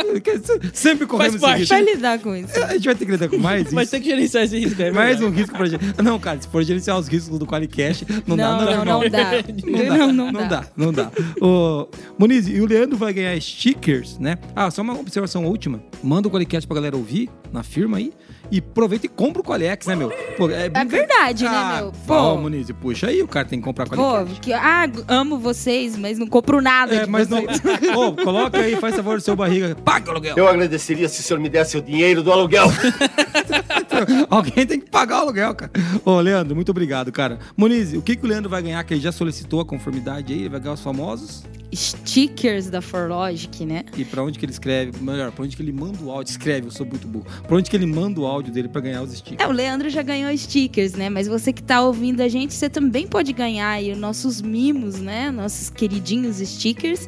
Sempre 0.74 1.06
corremos 1.06 1.36
esse 1.36 1.41
parte. 1.41 1.60
risco. 1.60 1.74
Vai 1.76 1.84
lidar 1.84 2.19
com 2.19 2.36
isso. 2.36 2.63
A 2.63 2.74
gente 2.74 2.86
vai 2.86 2.95
ter 2.95 3.06
que 3.06 3.12
lidar 3.12 3.30
com 3.30 3.38
mais 3.38 3.65
isso. 3.67 3.76
Mas 3.76 3.89
tem 3.89 4.02
que 4.02 4.10
gerenciar 4.10 4.43
esse 4.43 4.58
risco 4.58 4.82
aí. 4.82 4.91
Mais 4.91 5.22
um 5.22 5.30
risco 5.30 5.56
pra 5.56 5.65
gente. 5.65 5.84
Não, 6.02 6.19
cara, 6.19 6.41
se 6.41 6.48
for 6.48 6.63
gerenciar 6.63 6.98
os 6.98 7.08
riscos 7.08 7.39
do 7.39 7.45
Qualicast, 7.45 8.06
não, 8.28 8.36
dá, 8.36 8.52
Não, 8.52 8.65
não, 8.65 8.86
não, 8.86 9.02
não 9.02 9.10
dá. 9.10 9.32
Não 9.65 9.88
dá, 9.88 10.08
não, 10.13 10.48
dá. 10.48 10.67
não 10.76 10.93
dá. 10.93 11.12
Ô, 11.41 11.88
Muniz, 12.17 12.48
e 12.48 12.60
o 12.60 12.65
Leandro 12.65 12.98
vai 12.98 13.13
ganhar 13.13 13.39
stickers, 13.41 14.17
né? 14.19 14.38
Ah, 14.56 14.69
só 14.69 14.82
uma 14.82 14.98
observação 15.00 15.45
última. 15.45 15.82
Manda 16.04 16.28
o 16.28 16.32
Qualicast 16.32 16.67
pra 16.67 16.76
galera 16.76 16.95
ouvir 16.98 17.30
na 17.52 17.63
firma 17.63 17.98
aí. 17.98 18.12
E 18.49 18.60
aproveita 18.60 19.06
e 19.06 19.10
compra 19.10 19.41
o 19.41 19.45
Qualiex, 19.45 19.86
né, 19.88 19.95
meu? 19.95 20.10
Pô, 20.38 20.49
É 20.49 20.69
verdade, 20.86 21.43
né, 21.45 21.77
meu? 21.77 21.91
Pô, 21.91 22.13
Pô. 22.13 22.38
Muniz, 22.38 22.69
puxa 22.82 23.08
aí, 23.08 23.21
o 23.21 23.27
cara 23.27 23.45
tem 23.47 23.60
que 23.60 23.65
comprar 23.65 23.88
Pô, 23.88 23.95
Qualicast. 23.95 24.39
que, 24.41 24.51
ah, 24.54 24.89
amo 25.08 25.38
vocês, 25.38 25.95
mas 25.97 26.17
não 26.17 26.27
compro 26.27 26.62
nada 26.62 26.95
É, 26.95 27.04
de 27.06 27.10
mas 27.10 27.30
não. 27.30 27.41
vocês. 27.41 27.62
Ô, 27.95 28.12
coloca 28.13 28.58
aí, 28.60 28.75
faz 28.75 28.95
favor 28.95 29.17
do 29.17 29.23
seu 29.23 29.36
barriga. 29.36 29.75
Paga 29.75 30.08
o 30.08 30.12
aluguel. 30.12 30.36
Eu 30.38 30.47
agradeceria 30.47 31.08
se 31.08 31.19
o 31.21 31.23
senhor 31.23 31.39
me 31.39 31.49
desse 31.49 31.77
o 31.77 31.82
dinheiro 31.82 32.21
do 32.23 32.32
aluguel. 32.32 32.65
Alguém 34.30 34.65
tem 34.65 34.80
que 34.80 34.89
pagar 34.89 35.19
o 35.19 35.21
aluguel, 35.23 35.54
cara. 35.56 35.71
Ô, 36.04 36.19
Leandro, 36.19 36.56
muito 36.56 36.69
obrigado, 36.69 37.12
cara. 37.12 37.39
Muniz, 37.56 37.93
o 37.93 38.01
que, 38.01 38.15
que 38.15 38.25
o 38.25 38.27
Leandro 38.27 38.49
vai 38.49 38.62
ganhar? 38.62 38.84
Que 38.84 38.93
ele 38.95 39.01
já 39.01 39.12
solicitou 39.12 39.60
a 39.62 39.65
conformidade 39.65 40.34
aí? 40.34 40.39
Ele 40.39 40.49
vai 40.49 40.60
ganhar 40.60 40.73
os 40.73 40.82
famosos? 40.82 41.43
Stickers 41.73 42.69
da 42.69 42.82
Forlogic, 42.82 43.65
né? 43.65 43.84
E 43.95 44.04
pra 44.04 44.21
onde 44.23 44.38
que 44.38 44.43
ele 44.45 44.51
escreve? 44.51 44.91
Melhor, 45.01 45.32
pra 45.32 45.45
onde 45.45 45.56
que 45.56 45.62
ele 45.63 45.71
manda 45.71 45.97
o 46.04 46.12
áudio? 46.12 46.32
Escreve, 46.32 46.67
eu 46.67 46.71
sou 46.71 46.86
muito 46.86 47.08
burro. 47.08 47.25
Pra 47.47 47.56
onde 47.56 47.69
que 47.69 47.75
ele 47.77 47.86
manda 47.86 48.19
o 48.19 48.25
áudio 48.25 48.31
dele 48.39 48.70
pra 48.70 48.80
ganhar 48.80 49.02
os 49.02 49.12
stickers? 49.12 49.44
É, 49.44 49.48
o 49.48 49.52
Leandro 49.52 49.89
já 49.89 50.02
ganhou 50.02 50.36
stickers, 50.38 50.94
né? 50.94 51.10
Mas 51.10 51.28
você 51.28 51.52
que 51.52 51.62
tá 51.62 51.82
ouvindo 51.82 52.22
a 52.22 52.28
gente, 52.28 52.54
você 52.54 52.70
também 52.70 53.08
pode 53.08 53.34
ganhar 53.34 53.72
aí 53.72 53.91
os 53.91 53.98
nossos 53.98 54.39
mimos, 54.41 55.02
né? 55.02 55.32
Nossos 55.32 55.70
queridinhos 55.70 56.38
stickers. 56.38 57.08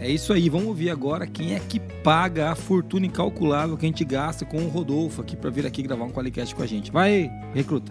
É 0.00 0.10
isso 0.10 0.32
aí, 0.32 0.48
vamos 0.48 0.68
ouvir 0.68 0.88
agora 0.90 1.26
quem 1.26 1.54
é 1.54 1.60
que 1.60 1.80
paga 1.80 2.52
a 2.52 2.54
fortuna 2.54 3.06
incalculável 3.06 3.76
que 3.76 3.84
a 3.86 3.88
gente 3.88 4.04
gasta 4.04 4.44
com 4.44 4.58
o 4.58 4.68
Rodolfo 4.68 5.20
aqui 5.22 5.34
pra 5.36 5.50
vir 5.50 5.66
aqui 5.66 5.82
gravar 5.82 6.04
um 6.04 6.10
Qualicast 6.10 6.54
com 6.54 6.62
a 6.62 6.66
gente. 6.66 6.92
Vai, 6.92 7.28
recruta. 7.54 7.90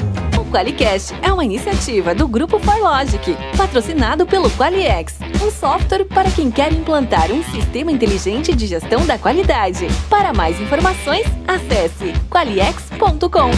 Qualicast 0.50 1.14
é 1.22 1.32
uma 1.32 1.46
iniciativa 1.46 2.16
do 2.16 2.28
Grupo 2.28 2.60
Forlogic, 2.60 3.38
patrocinado 3.56 4.26
pelo 4.26 4.50
Qualiex, 4.50 5.20
um 5.44 5.52
software 5.52 6.06
para 6.06 6.30
quem 6.32 6.50
quer 6.50 6.74
implantar 6.74 7.32
um 7.32 7.44
sistema 7.44 7.92
inteligente 7.92 8.56
de 8.56 8.66
gestão 8.66 9.06
da 9.06 9.18
qualidade. 9.18 9.88
Para 10.10 10.34
mais 10.34 10.60
informações, 10.60 11.26
acesse 11.48 12.14
qualiex.com. 12.30 13.52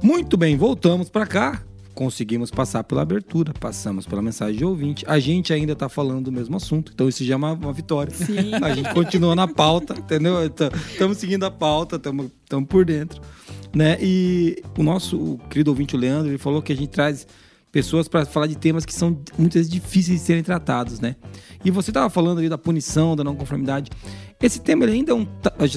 Muito 0.00 0.36
bem, 0.36 0.56
voltamos 0.56 1.10
pra 1.10 1.26
cá. 1.26 1.62
Conseguimos 1.98 2.48
passar 2.48 2.84
pela 2.84 3.02
abertura, 3.02 3.52
passamos 3.52 4.06
pela 4.06 4.22
mensagem 4.22 4.56
de 4.56 4.64
ouvinte. 4.64 5.04
A 5.08 5.18
gente 5.18 5.52
ainda 5.52 5.74
tá 5.74 5.88
falando 5.88 6.26
do 6.26 6.30
mesmo 6.30 6.56
assunto, 6.56 6.92
então 6.94 7.08
isso 7.08 7.24
já 7.24 7.34
é 7.34 7.36
uma, 7.36 7.54
uma 7.54 7.72
vitória. 7.72 8.14
Sim. 8.14 8.54
A 8.62 8.72
gente 8.72 8.94
continua 8.94 9.34
na 9.34 9.48
pauta, 9.48 9.94
entendeu? 9.98 10.34
Estamos 10.44 11.18
seguindo 11.18 11.42
a 11.42 11.50
pauta, 11.50 11.96
estamos 11.96 12.30
por 12.68 12.84
dentro. 12.84 13.20
Né? 13.74 13.98
E 14.00 14.62
o 14.78 14.82
nosso 14.84 15.16
o 15.16 15.38
querido 15.50 15.72
ouvinte, 15.72 15.96
o 15.96 15.98
Leandro, 15.98 16.30
ele 16.30 16.38
falou 16.38 16.62
que 16.62 16.72
a 16.72 16.76
gente 16.76 16.90
traz 16.90 17.26
pessoas 17.70 18.08
para 18.08 18.24
falar 18.24 18.46
de 18.46 18.56
temas 18.56 18.84
que 18.86 18.92
são 18.94 19.18
muitas 19.38 19.54
vezes 19.60 19.70
difíceis 19.70 20.20
de 20.20 20.26
serem 20.26 20.42
tratados, 20.42 21.00
né? 21.00 21.16
E 21.64 21.70
você 21.70 21.90
estava 21.90 22.08
falando 22.08 22.38
ali 22.38 22.48
da 22.48 22.56
punição, 22.58 23.14
da 23.14 23.22
não 23.24 23.34
conformidade. 23.34 23.90
Esse 24.40 24.60
tema 24.60 24.86
ainda 24.86 25.12
é 25.12 25.14
um. 25.14 25.26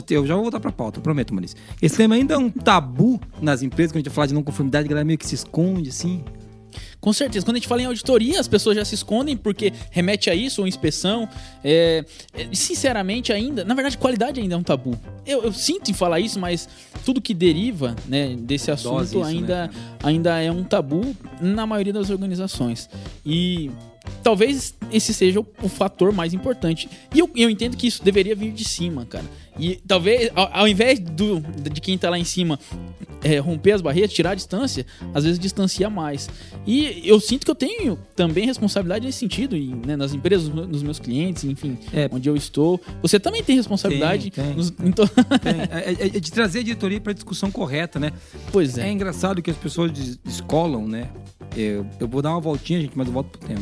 Eu 0.10 0.25
já- 0.25 0.36
vou 0.36 0.43
voltar 0.43 0.60
para 0.60 0.69
a 0.69 0.73
pauta, 0.73 1.01
prometo, 1.01 1.34
Maurício. 1.34 1.58
Esse 1.82 1.97
tema 1.97 2.15
ainda 2.15 2.36
é 2.36 2.38
um 2.38 2.49
tabu 2.49 3.19
nas 3.41 3.62
empresas, 3.63 3.91
quando 3.91 3.97
a 3.97 4.04
gente 4.04 4.13
fala 4.13 4.27
de 4.27 4.34
não 4.34 4.43
conformidade, 4.43 4.86
a 4.86 4.89
galera 4.89 5.06
meio 5.06 5.17
que 5.17 5.25
se 5.27 5.36
esconde, 5.36 5.89
assim. 5.89 6.23
Com 7.00 7.14
certeza. 7.14 7.46
Quando 7.46 7.56
a 7.56 7.60
gente 7.60 7.68
fala 7.68 7.82
em 7.82 7.86
auditoria, 7.86 8.40
as 8.40 8.48
pessoas 8.48 8.76
já 8.76 8.86
se 8.86 8.96
escondem 8.96 9.36
porque 9.36 9.74
remete 9.90 10.30
a 10.30 10.36
isso, 10.36 10.62
ou 10.62 10.68
inspeção. 10.68 11.28
É, 11.64 12.04
é, 12.34 12.48
sinceramente, 12.54 13.32
ainda, 13.32 13.64
na 13.64 13.74
verdade, 13.74 13.98
qualidade 13.98 14.40
ainda 14.40 14.56
é 14.56 14.58
um 14.58 14.64
tabu. 14.64 14.98
Eu, 15.26 15.44
eu 15.44 15.54
sinto 15.54 15.92
em 15.92 15.94
falar 15.94 16.20
isso, 16.20 16.40
mas 16.40 16.68
tudo 17.06 17.22
que 17.22 17.34
deriva 17.34 17.96
né, 18.08 18.36
desse 18.38 18.72
assunto 18.72 19.04
isso, 19.04 19.20
né, 19.20 19.28
ainda, 19.28 19.48
cara? 19.48 19.72
ainda 20.04 20.42
é 20.42 20.52
um 20.52 20.64
tabu 20.64 21.16
na 21.40 21.66
maioria 21.66 21.94
das 21.94 22.10
organizações. 22.10 22.90
E 23.26 23.72
talvez 24.24 24.74
esse 24.92 25.14
seja 25.14 25.40
o, 25.40 25.48
o 25.64 25.70
fator 25.70 26.12
mais 26.12 26.34
importante. 26.34 26.90
E 27.14 27.20
eu, 27.20 27.30
eu 27.36 27.50
entendo 27.50 27.76
que 27.78 27.88
isso 27.88 28.04
deveria 28.04 28.36
vir 28.36 28.52
de 28.52 28.64
cima, 28.66 29.06
cara. 29.06 29.26
E 29.60 29.76
talvez, 29.88 30.30
ao, 30.36 30.50
ao 30.60 30.68
invés 30.68 31.00
do, 31.00 31.40
de 31.42 31.82
quem 31.82 31.98
tá 31.98 32.10
lá 32.10 32.18
em 32.18 32.24
cima 32.24 32.58
é, 33.24 33.38
romper 33.38 33.74
as 33.74 33.82
barreiras, 33.82 34.12
tirar 34.14 34.32
a 34.32 34.36
distância, 34.36 34.86
às 35.14 35.24
vezes 35.26 35.38
distancia 35.38 35.90
mais. 35.90 36.30
E 36.66 37.02
eu 37.08 37.20
sinto 37.20 37.46
que 37.46 37.52
eu 37.52 37.56
tenho 37.56 38.00
também 38.16 38.46
responsabilidade 38.46 39.06
nesse 39.06 39.20
sentido, 39.20 39.56
e, 39.56 39.68
né, 39.86 39.96
nas 39.96 40.14
empresas, 40.14 40.48
nos 40.48 40.82
meus 40.82 40.98
clientes, 41.00 41.44
enfim, 41.44 41.78
É. 41.94 42.10
onde 42.12 42.28
eu 42.30 42.36
estou. 42.36 42.80
Você 43.02 43.20
também 43.20 43.44
tem 43.44 43.56
responsabilidade. 43.58 44.32
Tem, 44.32 44.46
tem, 44.46 44.56
nos- 44.56 44.72
tem. 44.72 44.92
to- 44.92 45.08
Tem, 45.44 45.54
é, 45.70 46.06
é- 46.06 46.18
é 46.18 46.20
de 46.20 46.32
trazer 46.32 46.60
a 46.60 46.64
diretoria 46.64 47.00
para 47.02 47.12
a 47.12 47.14
discussão 47.16 47.52
correta, 47.52 48.00
né? 48.00 48.12
pois 48.52 48.78
É. 48.78 48.88
é. 48.88 48.92
engraçado 48.92 49.42
que 49.42 49.52
as 49.52 49.58
pessoas 49.58 49.92
des- 49.92 50.18
descolam, 50.18 50.88
né? 50.88 51.10
Eu, 51.56 51.86
eu 52.00 52.08
vou 52.08 52.22
dar 52.22 52.32
uma 52.32 52.40
voltinha, 52.40 52.80
gente, 52.82 52.94
mas 52.96 53.06
eu 53.06 53.14
volto 53.14 53.38
pro 53.38 53.48
tema. 53.48 53.62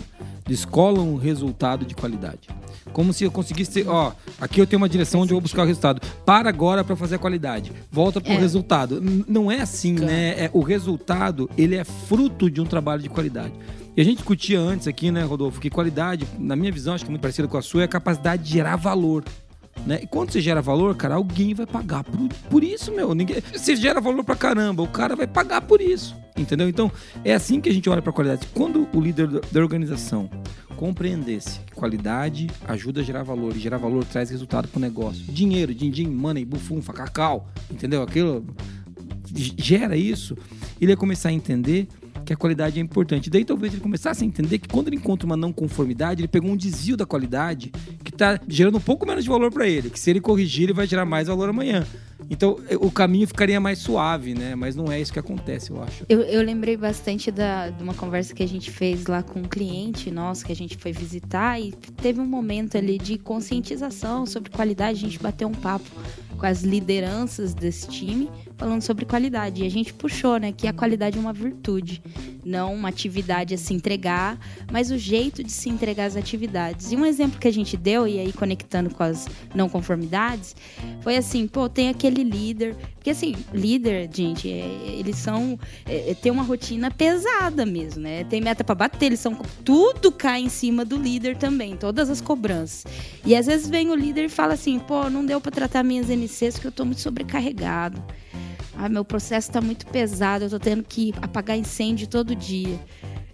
Descolam 0.49 1.13
o 1.13 1.15
resultado 1.15 1.85
de 1.85 1.93
qualidade. 1.93 2.49
Como 2.91 3.13
se 3.13 3.23
eu 3.23 3.29
conseguisse 3.29 3.71
ter, 3.71 3.87
ó, 3.87 4.11
aqui 4.41 4.59
eu 4.59 4.65
tenho 4.65 4.81
uma 4.81 4.89
direção 4.89 5.21
onde 5.21 5.31
eu 5.31 5.35
vou 5.35 5.41
buscar 5.41 5.61
o 5.61 5.65
resultado. 5.65 6.01
Para 6.25 6.49
agora 6.49 6.83
para 6.83 6.95
fazer 6.95 7.15
a 7.15 7.19
qualidade. 7.19 7.71
Volta 7.91 8.19
pro 8.19 8.31
É. 8.33 8.35
resultado. 8.37 8.99
N- 8.99 9.23
não 9.27 9.51
é 9.51 9.61
assim, 9.61 9.93
né? 9.93 10.31
É, 10.45 10.49
o 10.51 10.61
resultado, 10.61 11.47
ele 11.55 11.75
é 11.75 11.83
fruto 11.83 12.49
de 12.49 12.59
um 12.59 12.65
trabalho 12.65 13.01
de 13.03 13.09
qualidade. 13.09 13.53
E 13.95 14.01
a 14.01 14.03
gente 14.03 14.17
discutia 14.17 14.59
antes 14.59 14.87
aqui, 14.87 15.11
né, 15.11 15.23
Rodolfo, 15.23 15.59
que 15.61 15.69
qualidade, 15.69 16.25
na 16.39 16.55
minha 16.55 16.71
visão, 16.71 16.95
acho 16.95 17.03
que 17.05 17.09
é 17.09 17.11
muito 17.11 17.21
parecida 17.21 17.47
com 17.47 17.57
a 17.57 17.61
sua, 17.61 17.81
é 17.81 17.85
a 17.85 17.87
capacidade 17.87 18.43
de 18.43 18.49
gerar 18.51 18.75
valor. 18.75 19.23
Né? 19.85 19.99
E 20.03 20.07
quando 20.07 20.31
você 20.31 20.41
gera 20.41 20.61
valor, 20.61 20.95
cara, 20.95 21.15
alguém 21.15 21.53
vai 21.53 21.65
pagar 21.65 22.03
por, 22.03 22.27
por 22.49 22.63
isso, 22.63 22.91
meu. 22.91 23.13
Ninguém, 23.15 23.37
você 23.51 23.75
gera 23.75 23.99
valor 23.99 24.23
pra 24.23 24.35
caramba, 24.35 24.83
o 24.83 24.87
cara 24.87 25.15
vai 25.15 25.27
pagar 25.27 25.61
por 25.61 25.81
isso. 25.81 26.15
Entendeu? 26.37 26.69
Então, 26.69 26.91
é 27.23 27.33
assim 27.33 27.59
que 27.59 27.69
a 27.69 27.73
gente 27.73 27.89
olha 27.89 28.01
pra 28.01 28.13
qualidade. 28.13 28.47
Quando 28.53 28.87
o 28.93 29.01
líder 29.01 29.27
da 29.27 29.59
organização 29.59 30.29
compreendesse 30.79 31.59
que 31.59 31.73
qualidade 31.73 32.49
ajuda 32.65 33.01
a 33.01 33.03
gerar 33.03 33.23
valor 33.23 33.53
e 33.53 33.59
gerar 33.59 33.77
valor 33.77 34.05
traz 34.05 34.29
resultado 34.29 34.69
pro 34.69 34.79
negócio. 34.79 35.25
Dinheiro, 35.25 35.75
din-din, 35.75 36.07
money, 36.07 36.45
bufunfa, 36.45 36.93
cacau, 36.93 37.49
entendeu? 37.69 38.01
Aquilo 38.01 38.45
gera 39.35 39.97
isso, 39.97 40.37
ele 40.79 40.91
ia 40.91 40.97
começar 40.97 41.29
a 41.29 41.33
entender 41.33 41.87
que 42.29 42.33
a 42.33 42.37
qualidade 42.37 42.79
é 42.79 42.81
importante. 42.81 43.27
Daí 43.27 43.43
talvez 43.43 43.73
ele 43.73 43.81
começasse 43.81 44.23
a 44.23 44.27
entender 44.27 44.59
que 44.59 44.67
quando 44.67 44.87
ele 44.87 44.97
encontra 44.97 45.25
uma 45.25 45.35
não 45.35 45.51
conformidade, 45.51 46.21
ele 46.21 46.27
pegou 46.27 46.51
um 46.51 46.55
desvio 46.55 46.95
da 46.95 47.05
qualidade 47.05 47.71
que 48.03 48.11
está 48.11 48.39
gerando 48.47 48.77
um 48.77 48.81
pouco 48.81 49.03
menos 49.03 49.23
de 49.23 49.29
valor 49.29 49.51
para 49.51 49.67
ele, 49.67 49.89
que 49.89 49.99
se 49.99 50.11
ele 50.11 50.21
corrigir, 50.21 50.65
ele 50.65 50.73
vai 50.73 50.85
gerar 50.85 51.05
mais 51.05 51.27
valor 51.27 51.49
amanhã. 51.49 51.87
Então, 52.29 52.59
eh, 52.69 52.75
o 52.75 52.91
caminho 52.91 53.25
ficaria 53.25 53.59
mais 53.59 53.79
suave, 53.79 54.35
né? 54.35 54.53
Mas 54.53 54.75
não 54.75 54.91
é 54.91 55.01
isso 55.01 55.11
que 55.11 55.17
acontece, 55.17 55.71
eu 55.71 55.81
acho. 55.81 56.05
Eu, 56.07 56.21
eu 56.21 56.43
lembrei 56.43 56.77
bastante 56.77 57.31
da, 57.31 57.71
de 57.71 57.81
uma 57.81 57.95
conversa 57.95 58.35
que 58.35 58.43
a 58.43 58.47
gente 58.47 58.69
fez 58.69 59.07
lá 59.07 59.23
com 59.23 59.39
um 59.39 59.47
cliente 59.47 60.11
nosso 60.11 60.45
que 60.45 60.51
a 60.51 60.55
gente 60.55 60.77
foi 60.77 60.91
visitar 60.91 61.59
e 61.59 61.71
teve 61.71 62.19
um 62.19 62.27
momento 62.27 62.77
ali 62.77 62.99
de 62.99 63.17
conscientização 63.17 64.27
sobre 64.27 64.51
qualidade. 64.51 64.99
A 64.99 65.09
gente 65.09 65.17
bateu 65.17 65.47
um 65.47 65.53
papo 65.53 65.89
com 66.37 66.45
as 66.45 66.61
lideranças 66.61 67.55
desse 67.55 67.87
time 67.87 68.29
falando 68.59 68.81
sobre 68.81 69.05
qualidade. 69.05 69.63
E 69.63 69.65
a 69.65 69.69
gente 69.71 69.93
puxou, 69.93 70.37
né, 70.37 70.51
que 70.51 70.67
a 70.67 70.73
qualidade 70.73 71.17
é 71.17 71.21
uma 71.21 71.31
virtude, 71.31 72.03
não 72.45 72.73
uma 72.73 72.89
atividade 72.89 73.55
a 73.55 73.57
se 73.57 73.73
entregar, 73.73 74.37
mas 74.69 74.91
o 74.91 74.97
jeito 74.97 75.41
de 75.41 75.51
se 75.51 75.69
entregar 75.69 76.05
às 76.05 76.17
atividades. 76.17 76.91
E 76.91 76.95
um 76.97 77.05
exemplo 77.05 77.39
que 77.39 77.47
a 77.47 77.53
gente 77.53 77.77
deu, 77.77 78.05
e 78.05 78.19
aí 78.19 78.33
conectando 78.33 78.89
com 78.93 79.01
as 79.01 79.27
não 79.55 79.69
conformidades, 79.69 80.55
foi 81.01 81.15
assim, 81.15 81.47
pô, 81.47 81.69
tem 81.69 81.87
aquele 81.87 82.21
líder. 82.21 82.75
Porque 82.95 83.11
assim, 83.11 83.33
líder, 83.53 84.09
gente, 84.13 84.51
é- 84.51 84.95
eles 84.99 85.15
são. 85.15 85.57
É, 85.85 86.11
é, 86.11 86.13
tem 86.13 86.29
uma 86.29 86.43
rotina 86.43 86.91
pesada 86.91 87.65
mesmo, 87.65 88.01
né? 88.01 88.25
Tem 88.25 88.41
meta 88.41 88.61
pra 88.61 88.75
bater, 88.75 89.05
eles 89.05 89.21
são. 89.21 89.35
Tudo 89.63 90.11
cai 90.11 90.41
em 90.41 90.49
cima 90.49 90.83
do 90.83 90.97
líder 90.97 91.37
também, 91.37 91.77
todas 91.77 92.09
as 92.09 92.19
cobranças. 92.19 92.85
E 93.25 93.33
às 93.37 93.45
vezes 93.45 93.69
vem 93.69 93.89
o 93.89 93.95
líder 93.95 94.25
e 94.25 94.29
fala 94.29 94.53
assim, 94.55 94.79
pô, 94.79 95.09
não 95.09 95.25
deu 95.25 95.39
pra 95.39 95.49
tratar 95.49 95.81
minhas 95.81 96.09
NCs 96.09 96.55
porque 96.55 96.67
eu 96.67 96.71
tô 96.73 96.83
muito 96.83 96.99
sobrecarregado. 96.99 98.03
Ah, 98.77 98.87
meu 98.87 99.03
processo 99.03 99.51
tá 99.51 99.59
muito 99.59 99.85
pesado, 99.87 100.45
eu 100.45 100.49
tô 100.49 100.59
tendo 100.59 100.83
que 100.83 101.13
apagar 101.21 101.57
incêndio 101.57 102.07
todo 102.07 102.35
dia. 102.35 102.79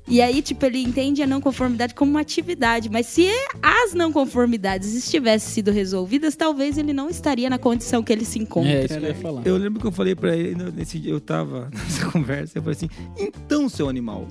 E 0.07 0.21
aí, 0.21 0.41
tipo, 0.41 0.63
ele 0.65 0.81
entende 0.83 1.23
a 1.23 1.27
não 1.27 1.41
conformidade 1.41 1.95
como 1.95 2.11
uma 2.11 2.21
atividade. 2.21 2.89
Mas 2.89 3.07
se 3.07 3.27
as 3.61 3.93
não 3.93 4.11
conformidades 4.11 4.93
estivessem 4.93 5.51
sido 5.51 5.71
resolvidas, 5.71 6.35
talvez 6.35 6.77
ele 6.77 6.93
não 6.93 7.09
estaria 7.09 7.49
na 7.49 7.57
condição 7.57 8.03
que 8.03 8.13
ele 8.13 8.23
se 8.23 8.37
encontra. 8.37 8.71
É, 8.71 8.85
isso 8.85 8.99
que 8.99 9.03
eu 9.03 9.09
ia 9.09 9.15
falar. 9.15 9.41
Eu 9.45 9.57
lembro 9.57 9.79
que 9.79 9.87
eu 9.87 9.91
falei 9.91 10.15
pra 10.15 10.35
ele 10.35 10.55
nesse 10.71 10.99
dia, 10.99 11.11
eu 11.11 11.19
tava 11.19 11.69
nessa 11.73 12.05
conversa, 12.11 12.57
eu 12.57 12.61
falei 12.61 12.77
assim: 12.77 12.89
então, 13.17 13.67
seu 13.67 13.89
animal. 13.89 14.27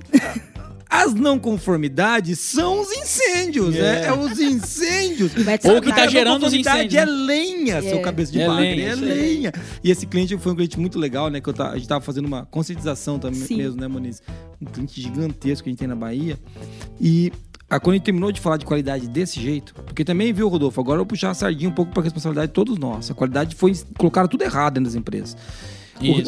As 0.95 1.13
não 1.13 1.37
conformidades 1.37 2.39
são 2.39 2.81
os 2.81 2.91
incêndios, 2.91 3.75
né? 3.75 4.05
É 4.05 4.13
os 4.13 4.39
incêndios. 4.39 5.31
Ou 5.65 5.81
que 5.81 5.89
tá 5.89 6.03
A 6.03 6.05
não 6.05 6.09
gerando 6.11 6.37
os 6.37 6.53
conformidade 6.53 6.87
incêndios, 6.87 7.01
É 7.01 7.05
lenha, 7.05 7.81
seu 7.81 7.97
É. 7.97 8.01
cabeça 8.01 8.31
de 8.31 8.39
É 8.41 8.47
lenha, 8.47 8.87
É 8.91 8.95
lenha. 8.95 9.53
E 9.83 9.91
esse 9.91 10.05
cliente 10.07 10.37
foi 10.37 10.51
um 10.51 10.55
cliente 10.55 10.79
muito 10.79 10.97
legal, 10.97 11.29
né? 11.29 11.41
Que 11.41 11.49
eu 11.49 11.55
a 11.59 11.75
gente 11.77 11.87
tava 11.87 12.01
fazendo 12.01 12.25
uma 12.25 12.45
conscientização 12.45 13.19
também 13.19 13.41
Sim. 13.41 13.57
mesmo, 13.57 13.79
né, 13.79 13.87
Moniz? 13.87 14.21
Um 14.61 14.65
cliente 14.65 15.01
gigantesco 15.01 15.63
que 15.63 15.69
a 15.69 15.71
gente 15.71 15.79
tem 15.79 15.87
na 15.87 15.95
Bahia. 15.95 16.39
E 16.99 17.31
a, 17.69 17.79
quando 17.79 17.93
a 17.93 17.97
gente 17.97 18.05
terminou 18.05 18.31
de 18.31 18.39
falar 18.39 18.57
de 18.57 18.65
qualidade 18.65 19.07
desse 19.07 19.39
jeito, 19.41 19.73
porque 19.85 20.05
também, 20.05 20.31
viu, 20.31 20.47
Rodolfo, 20.47 20.79
agora 20.79 20.95
eu 20.95 20.99
vou 20.99 21.07
puxar 21.07 21.31
a 21.31 21.33
sardinha 21.33 21.69
um 21.69 21.73
pouco 21.73 21.91
pra 21.91 22.03
responsabilidade 22.03 22.47
de 22.49 22.53
todos 22.53 22.77
nós. 22.77 23.09
A 23.11 23.13
qualidade 23.13 23.55
foi. 23.55 23.73
Colocaram 23.97 24.27
tudo 24.27 24.43
errado 24.43 24.75
dentro 24.75 24.85
das 24.89 24.95
empresas. 24.95 25.35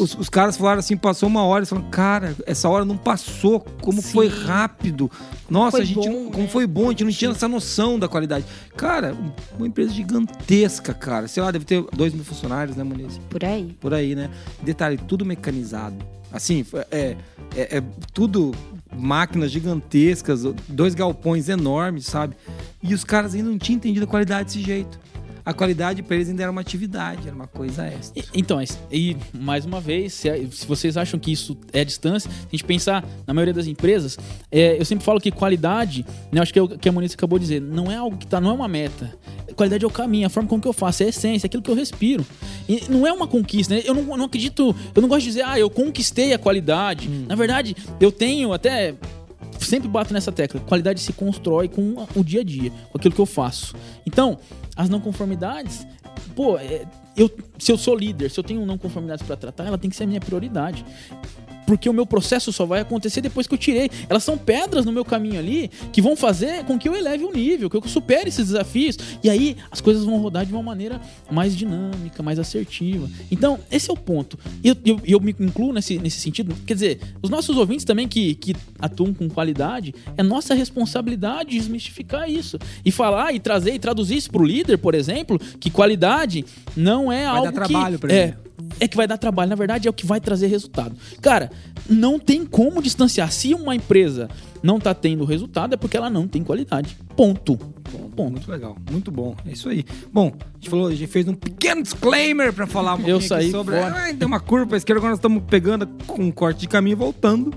Os, 0.00 0.14
os 0.14 0.28
caras 0.30 0.56
falaram 0.56 0.78
assim, 0.78 0.96
passou 0.96 1.28
uma 1.28 1.44
hora, 1.44 1.60
eles 1.60 1.68
falaram, 1.68 1.90
cara, 1.90 2.34
essa 2.46 2.68
hora 2.68 2.84
não 2.86 2.96
passou, 2.96 3.60
como 3.82 4.00
Sim. 4.00 4.12
foi 4.12 4.28
rápido. 4.28 5.10
Nossa, 5.50 5.72
Foi 5.72 5.80
a 5.82 5.84
gente, 5.84 6.08
bom, 6.08 6.24
não- 6.24 6.30
como 6.30 6.42
né? 6.44 6.48
foi 6.48 6.66
bom, 6.66 6.86
a 6.86 6.90
gente 6.90 7.04
não 7.04 7.12
tinha 7.12 7.30
essa 7.30 7.46
noção 7.48 7.98
da 7.98 8.08
qualidade. 8.08 8.46
Cara, 8.76 9.14
uma 9.58 9.66
empresa 9.66 9.92
gigantesca, 9.92 10.94
cara. 10.94 11.28
Sei 11.28 11.42
lá, 11.42 11.50
deve 11.50 11.64
ter 11.64 11.84
dois 11.94 12.14
mil 12.14 12.24
funcionários, 12.24 12.76
né, 12.76 12.82
Muniz? 12.84 13.20
Por 13.28 13.44
aí. 13.44 13.76
Por 13.80 13.92
aí, 13.92 14.14
né? 14.14 14.30
Detalhe, 14.62 14.96
tudo 14.96 15.24
mecanizado. 15.24 15.96
Assim, 16.32 16.64
é, 16.90 17.16
é, 17.56 17.78
é 17.78 17.82
tudo 18.12 18.54
máquinas 18.94 19.50
gigantescas, 19.50 20.42
dois 20.68 20.94
galpões 20.94 21.48
enormes, 21.48 22.06
sabe? 22.06 22.36
E 22.82 22.92
os 22.94 23.04
caras 23.04 23.34
ainda 23.34 23.48
não 23.50 23.58
tinham 23.58 23.76
entendido 23.76 24.04
a 24.04 24.08
qualidade 24.08 24.46
desse 24.46 24.62
jeito. 24.62 24.98
A 25.48 25.54
qualidade 25.54 26.02
pra 26.02 26.14
eles 26.14 26.28
ainda 26.28 26.42
era 26.42 26.52
uma 26.52 26.60
atividade, 26.60 27.26
era 27.26 27.34
uma 27.34 27.46
coisa 27.46 27.86
extra. 27.86 28.22
Então, 28.34 28.60
e 28.92 29.16
mais 29.32 29.64
uma 29.64 29.80
vez, 29.80 30.12
se, 30.12 30.28
se 30.52 30.66
vocês 30.66 30.94
acham 30.94 31.18
que 31.18 31.32
isso 31.32 31.56
é 31.72 31.82
distância, 31.86 32.30
a 32.30 32.50
gente 32.50 32.64
pensar 32.64 33.02
na 33.26 33.32
maioria 33.32 33.54
das 33.54 33.66
empresas, 33.66 34.18
é, 34.52 34.78
eu 34.78 34.84
sempre 34.84 35.06
falo 35.06 35.18
que 35.18 35.30
qualidade, 35.30 36.04
né, 36.30 36.42
acho 36.42 36.52
que 36.52 36.58
é 36.58 36.62
o 36.62 36.68
que 36.68 36.86
a 36.86 36.92
Moniz 36.92 37.14
acabou 37.14 37.38
de 37.38 37.46
dizer, 37.46 37.62
não 37.62 37.90
é 37.90 37.96
algo 37.96 38.18
que 38.18 38.26
tá, 38.26 38.42
não 38.42 38.50
é 38.50 38.52
uma 38.52 38.68
meta. 38.68 39.10
Qualidade 39.56 39.82
é 39.82 39.88
o 39.88 39.90
caminho, 39.90 40.26
a 40.26 40.28
forma 40.28 40.46
como 40.46 40.60
que 40.60 40.68
eu 40.68 40.74
faço, 40.74 41.02
é 41.02 41.06
a 41.06 41.08
essência, 41.08 41.46
é 41.46 41.48
aquilo 41.48 41.62
que 41.62 41.70
eu 41.70 41.74
respiro. 41.74 42.26
E 42.68 42.82
não 42.90 43.06
é 43.06 43.12
uma 43.12 43.26
conquista, 43.26 43.74
né? 43.74 43.80
Eu 43.86 43.94
não, 43.94 44.02
eu 44.02 44.16
não 44.18 44.26
acredito, 44.26 44.76
eu 44.94 45.00
não 45.00 45.08
gosto 45.08 45.22
de 45.22 45.28
dizer, 45.28 45.46
ah, 45.46 45.58
eu 45.58 45.70
conquistei 45.70 46.34
a 46.34 46.38
qualidade. 46.38 47.08
Na 47.26 47.34
verdade, 47.34 47.74
eu 47.98 48.12
tenho 48.12 48.52
até 48.52 48.94
sempre 49.58 49.88
bato 49.88 50.12
nessa 50.12 50.30
tecla. 50.30 50.60
Qualidade 50.60 51.00
se 51.00 51.12
constrói 51.12 51.68
com 51.68 52.06
o 52.14 52.22
dia 52.22 52.40
a 52.40 52.44
dia, 52.44 52.70
com 52.90 52.98
aquilo 52.98 53.14
que 53.14 53.20
eu 53.20 53.26
faço. 53.26 53.74
Então, 54.06 54.38
as 54.78 54.88
não 54.88 55.00
conformidades, 55.00 55.84
pô, 56.36 56.56
é, 56.56 56.86
eu, 57.16 57.28
se 57.58 57.72
eu 57.72 57.76
sou 57.76 57.96
líder, 57.96 58.30
se 58.30 58.38
eu 58.38 58.44
tenho 58.44 58.64
não 58.64 58.78
conformidades 58.78 59.26
para 59.26 59.36
tratar, 59.36 59.66
ela 59.66 59.76
tem 59.76 59.90
que 59.90 59.96
ser 59.96 60.04
a 60.04 60.06
minha 60.06 60.20
prioridade. 60.20 60.84
Porque 61.68 61.86
o 61.86 61.92
meu 61.92 62.06
processo 62.06 62.50
só 62.50 62.64
vai 62.64 62.80
acontecer 62.80 63.20
depois 63.20 63.46
que 63.46 63.52
eu 63.52 63.58
tirei. 63.58 63.90
Elas 64.08 64.24
são 64.24 64.38
pedras 64.38 64.86
no 64.86 64.90
meu 64.90 65.04
caminho 65.04 65.38
ali 65.38 65.70
que 65.92 66.00
vão 66.00 66.16
fazer 66.16 66.64
com 66.64 66.78
que 66.78 66.88
eu 66.88 66.96
eleve 66.96 67.24
o 67.24 67.30
nível, 67.30 67.68
que 67.68 67.76
eu 67.76 67.82
supere 67.86 68.30
esses 68.30 68.46
desafios. 68.46 68.96
E 69.22 69.28
aí 69.28 69.54
as 69.70 69.78
coisas 69.78 70.02
vão 70.02 70.16
rodar 70.16 70.46
de 70.46 70.52
uma 70.54 70.62
maneira 70.62 70.98
mais 71.30 71.54
dinâmica, 71.54 72.22
mais 72.22 72.38
assertiva. 72.38 73.06
Então, 73.30 73.60
esse 73.70 73.90
é 73.90 73.92
o 73.92 73.96
ponto. 73.98 74.38
E 74.64 74.68
eu, 74.68 74.76
eu, 74.82 75.00
eu 75.04 75.20
me 75.20 75.36
incluo 75.38 75.70
nesse, 75.74 75.98
nesse 75.98 76.18
sentido. 76.20 76.56
Quer 76.66 76.72
dizer, 76.72 77.00
os 77.20 77.28
nossos 77.28 77.58
ouvintes 77.58 77.84
também 77.84 78.08
que, 78.08 78.34
que 78.36 78.56
atuam 78.78 79.12
com 79.12 79.28
qualidade, 79.28 79.94
é 80.16 80.22
nossa 80.22 80.54
responsabilidade 80.54 81.50
desmistificar 81.50 82.30
isso. 82.30 82.58
E 82.82 82.90
falar 82.90 83.34
e 83.34 83.38
trazer 83.38 83.74
e 83.74 83.78
traduzir 83.78 84.16
isso 84.16 84.30
pro 84.30 84.42
líder, 84.42 84.78
por 84.78 84.94
exemplo, 84.94 85.38
que 85.60 85.68
qualidade 85.68 86.46
não 86.74 87.12
é 87.12 87.24
Vai 87.24 87.36
algo 87.36 87.44
dar 87.44 87.52
trabalho 87.52 87.98
que. 87.98 88.06
pra 88.06 88.14
é, 88.14 88.22
ele. 88.22 88.47
É 88.80 88.86
que 88.88 88.96
vai 88.96 89.06
dar 89.06 89.18
trabalho, 89.18 89.50
na 89.50 89.56
verdade 89.56 89.88
é 89.88 89.90
o 89.90 89.94
que 89.94 90.06
vai 90.06 90.20
trazer 90.20 90.46
resultado. 90.46 90.94
Cara, 91.20 91.50
não 91.88 92.18
tem 92.18 92.44
como 92.44 92.82
distanciar. 92.82 93.30
Se 93.32 93.54
uma 93.54 93.74
empresa 93.74 94.28
não 94.62 94.78
tá 94.80 94.92
tendo 94.94 95.24
resultado, 95.24 95.74
é 95.74 95.76
porque 95.76 95.96
ela 95.96 96.10
não 96.10 96.26
tem 96.26 96.42
qualidade. 96.42 96.96
Ponto. 97.16 97.56
Ponto. 97.56 98.32
Muito 98.32 98.50
legal, 98.50 98.76
muito 98.90 99.10
bom. 99.10 99.36
É 99.46 99.52
isso 99.52 99.68
aí. 99.68 99.84
Bom, 100.12 100.32
a 100.36 100.54
gente 100.54 100.68
falou, 100.70 100.88
a 100.88 100.90
gente 100.94 101.06
fez 101.06 101.26
um 101.28 101.34
pequeno 101.34 101.82
disclaimer 101.82 102.52
pra 102.52 102.66
falar 102.66 102.96
um 102.96 103.06
Eu 103.06 103.20
saí 103.20 103.50
sobre. 103.50 103.76
fora. 103.80 103.94
Ai, 103.94 104.12
deu 104.12 104.26
uma 104.28 104.40
curva 104.40 104.66
pra 104.66 104.76
esquerda, 104.76 104.98
agora 105.00 105.10
nós 105.12 105.18
estamos 105.18 105.42
pegando 105.48 105.86
com 106.06 106.22
um 106.22 106.30
corte 106.30 106.60
de 106.60 106.68
caminho 106.68 106.94
e 106.94 106.96
voltando. 106.96 107.56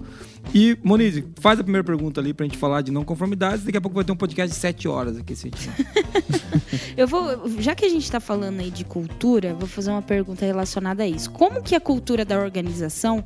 E, 0.53 0.77
Monize, 0.83 1.25
faz 1.39 1.59
a 1.59 1.63
primeira 1.63 1.83
pergunta 1.83 2.19
ali 2.19 2.33
pra 2.33 2.45
gente 2.45 2.57
falar 2.57 2.81
de 2.81 2.91
não 2.91 3.03
conformidades. 3.03 3.63
Daqui 3.63 3.77
a 3.77 3.81
pouco 3.81 3.95
vai 3.95 4.03
ter 4.03 4.11
um 4.11 4.17
podcast 4.17 4.53
de 4.53 4.59
7 4.59 4.87
horas 4.87 5.17
aqui, 5.17 5.35
se 5.35 5.47
a 5.47 5.49
gente... 5.49 5.69
Eu 6.97 7.07
vou, 7.07 7.49
já 7.59 7.73
que 7.73 7.85
a 7.85 7.89
gente 7.89 8.09
tá 8.11 8.19
falando 8.19 8.59
aí 8.59 8.69
de 8.69 8.83
cultura, 8.83 9.53
vou 9.53 9.67
fazer 9.67 9.91
uma 9.91 10.01
pergunta 10.01 10.45
relacionada 10.45 11.03
a 11.03 11.07
isso. 11.07 11.31
Como 11.31 11.61
que 11.61 11.75
a 11.75 11.79
cultura 11.79 12.25
da 12.25 12.37
organização 12.39 13.23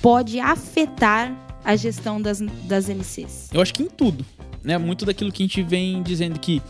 pode 0.00 0.38
afetar 0.38 1.34
a 1.64 1.74
gestão 1.74 2.20
das, 2.20 2.40
das 2.64 2.88
MCs? 2.88 3.50
Eu 3.52 3.60
acho 3.60 3.74
que 3.74 3.82
em 3.82 3.88
tudo. 3.88 4.24
Né? 4.62 4.78
Muito 4.78 5.04
daquilo 5.04 5.32
que 5.32 5.42
a 5.42 5.46
gente 5.46 5.62
vem 5.62 6.02
dizendo 6.02 6.38
que 6.38 6.62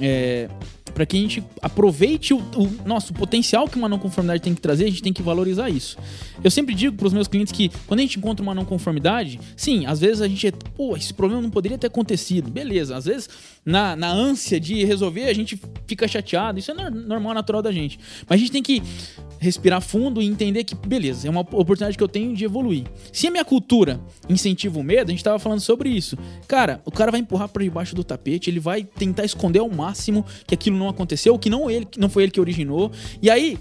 é, 0.00 0.48
para 0.94 1.06
que 1.06 1.16
a 1.16 1.20
gente 1.20 1.42
aproveite 1.60 2.34
o, 2.34 2.38
o 2.38 2.70
nosso 2.86 3.12
potencial 3.12 3.68
que 3.68 3.76
uma 3.76 3.88
não 3.88 3.98
conformidade 3.98 4.42
tem 4.42 4.54
que 4.54 4.60
trazer, 4.60 4.84
a 4.84 4.88
gente 4.88 5.02
tem 5.02 5.12
que 5.12 5.22
valorizar 5.22 5.68
isso. 5.68 5.96
Eu 6.42 6.50
sempre 6.50 6.74
digo 6.74 6.96
para 6.96 7.06
os 7.06 7.12
meus 7.12 7.28
clientes 7.28 7.52
que 7.52 7.70
quando 7.86 8.00
a 8.00 8.02
gente 8.02 8.18
encontra 8.18 8.42
uma 8.42 8.54
não 8.54 8.64
conformidade, 8.64 9.40
sim, 9.56 9.86
às 9.86 10.00
vezes 10.00 10.20
a 10.20 10.28
gente 10.28 10.46
é, 10.46 10.52
pô, 10.76 10.96
esse 10.96 11.12
problema 11.12 11.42
não 11.42 11.50
poderia 11.50 11.78
ter 11.78 11.86
acontecido, 11.86 12.50
beleza. 12.50 12.96
Às 12.96 13.04
vezes, 13.04 13.28
na, 13.64 13.94
na 13.94 14.10
ânsia 14.10 14.58
de 14.58 14.84
resolver, 14.84 15.24
a 15.24 15.32
gente 15.32 15.60
fica 15.86 16.08
chateado, 16.08 16.58
isso 16.58 16.70
é 16.70 16.90
normal, 16.90 17.32
natural 17.34 17.62
da 17.62 17.70
gente. 17.70 17.98
Mas 18.28 18.36
a 18.36 18.40
gente 18.40 18.52
tem 18.52 18.62
que 18.62 18.82
respirar 19.38 19.80
fundo 19.80 20.20
e 20.20 20.26
entender 20.26 20.64
que, 20.64 20.74
beleza, 20.74 21.26
é 21.26 21.30
uma 21.30 21.40
oportunidade 21.40 21.96
que 21.96 22.02
eu 22.02 22.08
tenho 22.08 22.34
de 22.34 22.44
evoluir. 22.44 22.84
Se 23.12 23.26
a 23.26 23.30
minha 23.30 23.44
cultura 23.44 24.00
incentiva 24.28 24.78
o 24.78 24.82
medo, 24.82 25.08
a 25.08 25.12
gente 25.12 25.22
tava 25.22 25.38
falando 25.38 25.60
sobre 25.60 25.88
isso. 25.88 26.16
Cara, 26.46 26.80
o 26.84 26.90
cara 26.90 27.10
vai 27.10 27.20
empurrar 27.20 27.48
para 27.48 27.62
debaixo 27.62 27.94
do 27.94 28.04
tapete, 28.04 28.50
ele 28.50 28.60
vai 28.60 28.84
tentar 28.84 29.24
esconder 29.24 29.60
ao 29.60 29.68
máximo 29.68 30.24
que 30.46 30.54
aquilo 30.54 30.76
não 30.76 30.88
aconteceu, 30.88 31.38
que 31.38 31.50
não 31.50 31.70
ele, 31.70 31.86
não 31.96 32.08
foi 32.08 32.24
ele 32.24 32.32
que 32.32 32.40
originou. 32.40 32.90
E 33.20 33.30
aí, 33.30 33.58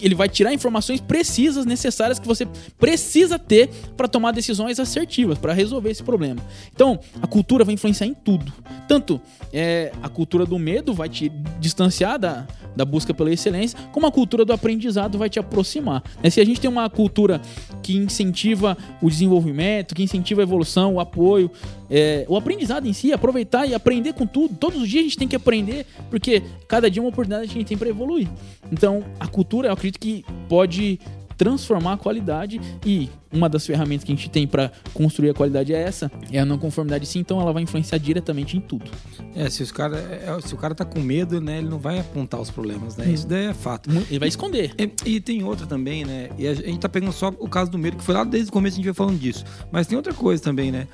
ele 0.00 0.14
vai 0.14 0.28
tirar 0.28 0.52
informações 0.52 1.00
precisas, 1.00 1.64
necessárias 1.64 2.18
que 2.18 2.26
você 2.26 2.46
precisa 2.78 3.38
ter 3.38 3.68
para 3.96 4.08
tomar 4.08 4.32
decisões 4.32 4.78
assertivas, 4.78 5.38
para 5.38 5.52
resolver 5.52 5.90
esse 5.90 6.02
problema. 6.02 6.42
Então, 6.74 6.98
a 7.22 7.26
cultura 7.26 7.64
vai 7.64 7.74
influenciar 7.74 8.06
em 8.06 8.14
tudo. 8.14 8.52
Tanto 8.86 9.20
é, 9.52 9.92
a 10.02 10.08
cultura 10.08 10.44
do 10.44 10.58
medo 10.58 10.92
vai 10.92 11.08
te 11.08 11.30
distanciar 11.58 12.18
da, 12.18 12.46
da 12.76 12.84
busca 12.84 13.14
pela 13.14 13.32
excelência, 13.32 13.78
como 13.92 14.06
a 14.06 14.12
cultura 14.12 14.44
do 14.44 14.52
aprendizado 14.52 15.16
vai 15.16 15.30
te 15.30 15.38
aproximar. 15.38 16.02
Né? 16.22 16.28
Se 16.28 16.40
a 16.40 16.44
gente 16.44 16.60
tem 16.60 16.68
uma 16.68 16.88
cultura 16.90 17.40
que 17.82 17.96
incentiva 17.96 18.76
o 19.00 19.08
desenvolvimento, 19.08 19.94
que 19.94 20.02
incentiva 20.02 20.42
a 20.42 20.44
evolução, 20.44 20.94
o 20.94 21.00
apoio, 21.00 21.50
é, 21.90 22.24
o 22.28 22.36
aprendizado 22.36 22.86
em 22.86 22.92
si, 22.92 23.12
aproveitar 23.12 23.66
e 23.66 23.74
aprender 23.74 24.14
com 24.14 24.26
tudo. 24.26 24.54
Todos 24.56 24.82
os 24.82 24.88
dias 24.88 25.02
a 25.02 25.04
gente 25.04 25.18
tem 25.18 25.28
que 25.28 25.36
aprender, 25.36 25.86
porque 26.10 26.42
cada 26.66 26.90
dia 26.90 27.00
é 27.00 27.02
uma 27.02 27.10
oportunidade 27.10 27.48
que 27.48 27.54
a 27.54 27.58
gente 27.58 27.68
tem 27.68 27.78
para 27.78 27.88
evoluir. 27.88 28.28
Então, 28.72 29.04
a 29.20 29.26
cultura, 29.26 29.63
eu 29.66 29.72
acredito 29.72 29.98
que 30.00 30.24
pode 30.48 30.98
transformar 31.36 31.94
a 31.94 31.96
qualidade 31.96 32.60
e 32.84 33.10
uma 33.34 33.48
das 33.48 33.66
ferramentas 33.66 34.04
que 34.04 34.12
a 34.12 34.14
gente 34.14 34.30
tem 34.30 34.46
para 34.46 34.70
construir 34.92 35.30
a 35.30 35.34
qualidade 35.34 35.74
é 35.74 35.82
essa, 35.82 36.10
é 36.30 36.38
a 36.38 36.44
não 36.44 36.56
conformidade 36.56 37.04
sim, 37.06 37.18
então 37.18 37.40
ela 37.40 37.52
vai 37.52 37.62
influenciar 37.62 37.98
diretamente 37.98 38.56
em 38.56 38.60
tudo. 38.60 38.90
É, 39.34 39.50
se, 39.50 39.62
os 39.62 39.72
cara, 39.72 39.98
é, 39.98 40.40
se 40.40 40.54
o 40.54 40.56
cara 40.56 40.74
tá 40.74 40.84
com 40.84 41.00
medo, 41.00 41.40
né, 41.40 41.58
ele 41.58 41.68
não 41.68 41.78
vai 41.78 41.98
apontar 41.98 42.40
os 42.40 42.50
problemas, 42.50 42.96
né? 42.96 43.10
Isso 43.10 43.26
daí 43.26 43.46
é 43.46 43.54
fato. 43.54 43.90
Ele 44.08 44.18
vai 44.18 44.28
esconder. 44.28 44.72
E, 44.78 45.16
e, 45.16 45.20
tem 45.20 45.42
outra 45.42 45.66
também, 45.66 46.04
né? 46.04 46.30
E 46.38 46.46
a 46.46 46.54
gente 46.54 46.78
tá 46.78 46.88
pegando 46.88 47.12
só 47.12 47.28
o 47.38 47.48
caso 47.48 47.70
do 47.70 47.78
medo, 47.78 47.96
que 47.96 48.04
foi 48.04 48.14
lá 48.14 48.22
desde 48.22 48.50
o 48.50 48.52
começo 48.52 48.74
a 48.74 48.76
gente 48.76 48.84
vai 48.84 48.94
falando 48.94 49.18
disso. 49.18 49.44
Mas 49.72 49.86
tem 49.86 49.96
outra 49.96 50.14
coisa 50.14 50.42
também, 50.42 50.70
né? 50.70 50.86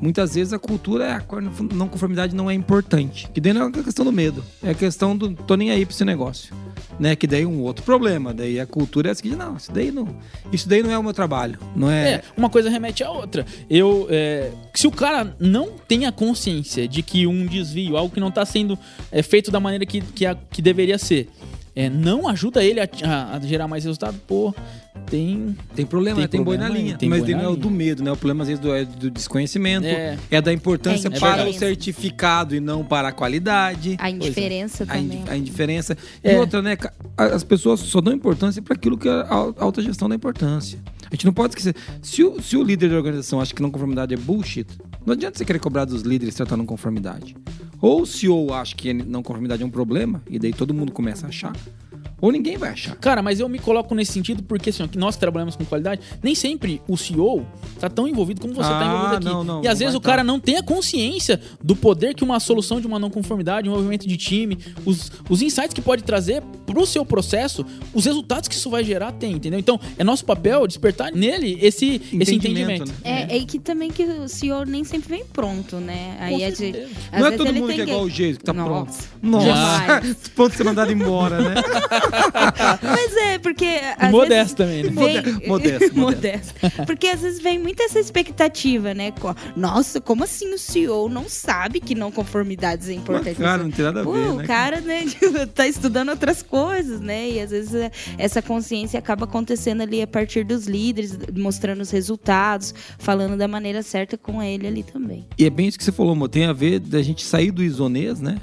Muitas 0.00 0.34
vezes 0.34 0.52
a 0.52 0.58
cultura, 0.58 1.04
é, 1.06 1.12
a 1.12 1.74
não 1.74 1.88
conformidade 1.88 2.34
não 2.34 2.50
é 2.50 2.54
importante. 2.54 3.28
Que 3.32 3.40
daí 3.40 3.52
não 3.52 3.62
é 3.62 3.68
a 3.68 3.70
questão 3.70 4.04
do 4.04 4.12
medo, 4.12 4.44
é 4.62 4.70
a 4.70 4.74
questão 4.74 5.16
do 5.16 5.34
tô 5.34 5.54
nem 5.56 5.70
aí 5.70 5.84
pra 5.84 5.94
esse 5.94 6.04
negócio. 6.04 6.54
Né? 7.00 7.16
Que 7.16 7.26
daí 7.26 7.42
é 7.42 7.46
um 7.46 7.60
outro 7.60 7.84
problema. 7.84 8.34
Daí 8.34 8.60
a 8.60 8.66
cultura 8.66 9.08
é 9.08 9.12
a 9.12 9.14
seguinte, 9.14 9.36
não, 9.36 9.56
isso 9.56 9.72
daí 9.78 9.92
não, 9.92 10.08
isso 10.52 10.68
daí 10.68 10.82
não 10.82 10.90
é 10.90 10.98
o 10.98 11.02
meu 11.02 11.12
trabalho. 11.12 11.58
Não 11.74 11.90
é... 11.90 12.14
é 12.14 12.22
uma 12.36 12.50
coisa 12.50 12.68
remete 12.68 13.04
à 13.04 13.10
outra. 13.10 13.46
Eu, 13.70 14.06
é, 14.10 14.50
se 14.74 14.86
o 14.86 14.90
cara 14.90 15.34
não 15.38 15.70
tem 15.86 16.06
a 16.06 16.12
consciência 16.12 16.88
de 16.88 17.02
que 17.02 17.26
um 17.26 17.46
desvio, 17.46 17.96
algo 17.96 18.12
que 18.12 18.20
não 18.20 18.28
está 18.28 18.44
sendo 18.44 18.78
é, 19.10 19.22
feito 19.22 19.50
da 19.50 19.60
maneira 19.60 19.86
que, 19.86 20.00
que, 20.00 20.26
a, 20.26 20.34
que 20.34 20.60
deveria 20.60 20.98
ser, 20.98 21.28
é, 21.74 21.88
não 21.88 22.26
ajuda 22.26 22.64
ele 22.64 22.80
a, 22.80 22.88
a, 23.04 23.36
a, 23.36 23.40
gerar 23.40 23.68
mais 23.68 23.84
resultado, 23.84 24.18
pô, 24.26 24.52
tem. 24.98 25.56
Tem 25.74 25.86
problema, 25.86 26.20
tem, 26.20 26.28
tem 26.28 26.42
boi 26.42 26.56
na 26.56 26.68
linha. 26.68 26.96
Tem 26.96 27.08
mas 27.08 27.26
não 27.26 27.40
é 27.40 27.48
o 27.48 27.56
do 27.56 27.70
medo, 27.70 28.02
né? 28.02 28.12
O 28.12 28.16
problema 28.16 28.42
às 28.42 28.48
vezes 28.48 28.62
do, 28.62 28.74
é 28.74 28.84
do 28.84 29.10
desconhecimento, 29.10 29.86
é, 29.86 30.18
é 30.30 30.40
da 30.40 30.52
importância 30.52 31.08
é 31.08 31.18
para 31.18 31.48
o 31.48 31.52
certificado 31.52 32.54
e 32.54 32.60
não 32.60 32.84
para 32.84 33.08
a 33.08 33.12
qualidade. 33.12 33.96
A 33.98 34.10
indiferença 34.10 34.84
também. 34.86 35.24
A, 35.28 35.36
indiferença. 35.36 35.96
E 36.22 36.30
é. 36.30 36.38
outra, 36.38 36.60
né? 36.60 36.76
As 37.16 37.42
pessoas 37.42 37.80
só 37.80 38.00
dão 38.00 38.12
importância 38.12 38.60
para 38.60 38.74
aquilo 38.74 38.96
que 38.98 39.08
a 39.08 39.26
alta 39.28 39.80
gestão 39.82 40.08
dá 40.08 40.14
importância. 40.14 40.78
A 41.10 41.14
gente 41.14 41.24
não 41.24 41.32
pode 41.32 41.52
esquecer. 41.52 41.74
Se 42.02 42.22
o, 42.22 42.40
se 42.42 42.56
o 42.56 42.62
líder 42.62 42.90
da 42.90 42.96
organização 42.96 43.40
acha 43.40 43.54
que 43.54 43.62
não 43.62 43.70
conformidade 43.70 44.12
é 44.12 44.16
bullshit, 44.16 44.66
não 45.06 45.14
adianta 45.14 45.38
você 45.38 45.44
querer 45.44 45.58
cobrar 45.58 45.84
dos 45.84 46.02
líderes 46.02 46.34
tratando 46.34 46.64
conformidade. 46.64 47.34
Ou 47.80 48.02
o 48.02 48.06
CEO 48.06 48.52
acha 48.52 48.74
que 48.74 48.92
não 48.92 49.22
conformidade 49.22 49.62
é 49.62 49.66
um 49.66 49.70
problema, 49.70 50.22
e 50.28 50.38
daí 50.38 50.52
todo 50.52 50.74
mundo 50.74 50.92
começa 50.92 51.26
a 51.26 51.28
achar 51.28 51.52
ou 52.20 52.32
ninguém 52.32 52.56
vai 52.56 52.70
achar. 52.70 52.96
Cara, 52.96 53.22
mas 53.22 53.40
eu 53.40 53.48
me 53.48 53.58
coloco 53.58 53.94
nesse 53.94 54.12
sentido 54.12 54.42
porque 54.42 54.70
assim, 54.70 54.88
nós 54.96 55.14
que 55.14 55.20
trabalhamos 55.20 55.56
com 55.56 55.64
qualidade, 55.64 56.00
nem 56.22 56.34
sempre 56.34 56.82
o 56.88 56.96
CEO 56.96 57.46
tá 57.78 57.88
tão 57.88 58.08
envolvido 58.08 58.40
como 58.40 58.54
você 58.54 58.70
ah, 58.70 58.78
tá 58.78 58.86
envolvido 58.86 59.14
aqui. 59.16 59.24
Não, 59.24 59.44
não, 59.44 59.64
e 59.64 59.68
às 59.68 59.78
vezes 59.78 59.94
o 59.94 60.00
cara 60.00 60.18
tá. 60.18 60.24
não 60.24 60.40
tem 60.40 60.56
a 60.56 60.62
consciência 60.62 61.40
do 61.62 61.76
poder 61.76 62.14
que 62.14 62.24
uma 62.24 62.40
solução 62.40 62.80
de 62.80 62.86
uma 62.86 62.98
não 62.98 63.10
conformidade, 63.10 63.68
um 63.68 63.72
movimento 63.72 64.06
de 64.06 64.16
time, 64.16 64.58
os, 64.84 65.12
os 65.28 65.42
insights 65.42 65.72
que 65.72 65.80
pode 65.80 66.02
trazer 66.02 66.42
pro 66.66 66.84
seu 66.86 67.04
processo, 67.04 67.64
os 67.94 68.04
resultados 68.04 68.48
que 68.48 68.54
isso 68.54 68.70
vai 68.70 68.84
gerar 68.84 69.12
tem, 69.12 69.32
entendeu? 69.32 69.58
Então, 69.58 69.80
é 69.96 70.04
nosso 70.04 70.24
papel 70.24 70.66
despertar 70.66 71.12
nele 71.12 71.58
esse 71.60 71.86
entendimento. 71.86 72.22
Esse 72.22 72.34
entendimento. 72.34 72.88
Né? 72.88 72.94
É, 73.04 73.36
é, 73.36 73.44
que 73.44 73.58
também 73.58 73.90
que 73.90 74.04
o 74.04 74.28
CEO 74.28 74.64
nem 74.64 74.84
sempre 74.84 75.08
vem 75.08 75.24
pronto, 75.24 75.76
né? 75.76 76.16
Aí 76.20 76.42
é 76.42 76.50
de, 76.50 76.86
não 77.12 77.26
é 77.26 77.30
todo 77.32 77.52
mundo 77.52 77.72
que 77.72 77.80
é 77.80 77.84
igual 77.84 78.02
o 78.02 78.10
Geis, 78.10 78.38
que 78.38 78.44
tá 78.44 78.52
Nossa. 78.52 78.68
pronto. 78.68 79.08
Nossa, 79.22 80.00
ponto 80.34 80.50
de 80.50 80.56
ser 80.56 80.64
mandado 80.64 80.92
embora, 80.92 81.40
né? 81.40 81.54
Mas 82.82 83.16
é, 83.16 83.38
porque. 83.38 83.80
Modesto 84.10 84.56
também, 84.56 84.84
né? 84.84 84.90
Vem... 84.90 85.38
Modesto, 85.48 85.98
modesto. 85.98 86.54
Porque 86.86 87.08
às 87.08 87.20
vezes 87.20 87.40
vem 87.40 87.58
muito 87.58 87.82
essa 87.82 87.98
expectativa, 87.98 88.94
né? 88.94 89.12
Nossa, 89.56 90.00
como 90.00 90.24
assim 90.24 90.52
o 90.52 90.58
CEO 90.58 91.08
não 91.08 91.28
sabe 91.28 91.80
que 91.80 91.94
não 91.94 92.10
conformidades 92.10 92.88
é 92.88 92.94
importante? 92.94 93.36
Cara, 93.36 93.62
não 93.62 93.70
tem 93.70 93.84
nada 93.84 94.00
a 94.00 94.02
ver. 94.02 94.08
Pô, 94.08 94.16
né? 94.16 94.44
O 94.44 94.46
cara, 94.46 94.80
né, 94.80 95.04
tá 95.54 95.66
estudando 95.66 96.10
outras 96.10 96.42
coisas, 96.42 97.00
né? 97.00 97.30
E 97.30 97.40
às 97.40 97.50
vezes 97.50 97.74
é, 97.74 97.90
essa 98.16 98.42
consciência 98.42 98.98
acaba 98.98 99.24
acontecendo 99.24 99.82
ali 99.82 100.02
a 100.02 100.06
partir 100.06 100.44
dos 100.44 100.66
líderes, 100.66 101.18
mostrando 101.36 101.80
os 101.80 101.90
resultados, 101.90 102.74
falando 102.98 103.36
da 103.36 103.48
maneira 103.48 103.82
certa 103.82 104.16
com 104.16 104.42
ele 104.42 104.66
ali 104.66 104.82
também. 104.82 105.26
E 105.38 105.44
é 105.44 105.50
bem 105.50 105.68
isso 105.68 105.78
que 105.78 105.84
você 105.84 105.92
falou, 105.92 106.12
amor. 106.12 106.28
Tem 106.28 106.46
a 106.46 106.52
ver 106.52 106.78
da 106.80 107.02
gente 107.02 107.24
sair 107.24 107.50
do 107.50 107.62
isonês, 107.62 108.20
né? 108.20 108.38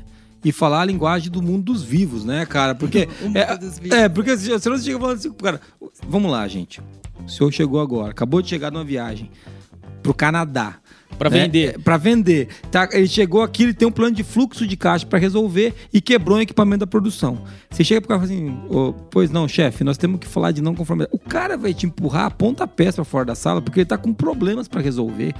E 0.45 0.51
falar 0.51 0.81
a 0.81 0.85
linguagem 0.85 1.31
do 1.31 1.41
mundo 1.41 1.63
dos 1.73 1.81
vivos, 1.81 2.23
né, 2.23 2.45
cara? 2.45 2.75
Porque. 2.75 3.09
é, 3.33 4.03
é, 4.03 4.09
porque 4.09 4.37
você 4.37 4.69
não 4.69 4.77
chega 4.77 4.99
falando 4.99 5.17
assim, 5.17 5.31
cara. 5.33 5.59
Vamos 6.07 6.31
lá, 6.31 6.47
gente. 6.47 6.79
O 7.25 7.29
senhor 7.29 7.51
chegou 7.51 7.81
agora, 7.81 8.11
acabou 8.11 8.41
de 8.43 8.49
chegar 8.49 8.71
numa 8.71 8.83
viagem 8.83 9.31
pro 10.03 10.13
Canadá. 10.13 10.77
Para 11.17 11.29
né? 11.29 11.43
vender. 11.43 11.69
É, 11.69 11.77
para 11.79 11.97
vender. 11.97 12.49
Tá, 12.69 12.87
ele 12.91 13.07
chegou 13.07 13.41
aqui, 13.41 13.63
ele 13.63 13.73
tem 13.73 13.87
um 13.87 13.91
plano 13.91 14.15
de 14.15 14.23
fluxo 14.23 14.67
de 14.67 14.77
caixa 14.77 15.05
para 15.05 15.17
resolver 15.17 15.73
e 15.91 15.99
quebrou 15.99 16.37
o 16.37 16.41
equipamento 16.41 16.81
da 16.81 16.87
produção. 16.87 17.41
Você 17.69 17.83
chega 17.83 18.01
pro 18.01 18.09
cara 18.09 18.23
e 18.23 18.27
fala 18.27 18.39
assim: 18.39 18.59
oh, 18.69 18.93
pois 19.09 19.31
não, 19.31 19.47
chefe, 19.47 19.83
nós 19.83 19.97
temos 19.97 20.19
que 20.19 20.27
falar 20.27 20.51
de 20.51 20.61
não 20.61 20.75
conformidade. 20.75 21.15
O 21.15 21.19
cara 21.19 21.57
vai 21.57 21.73
te 21.73 21.87
empurrar 21.87 22.25
a 22.25 22.31
ponta 22.31 22.67
pés 22.67 22.95
para 22.95 23.03
fora 23.03 23.25
da 23.25 23.35
sala 23.35 23.61
porque 23.61 23.79
ele 23.79 23.85
tá 23.85 23.97
com 23.97 24.13
problemas 24.13 24.67
para 24.67 24.81
resolver. 24.81 25.33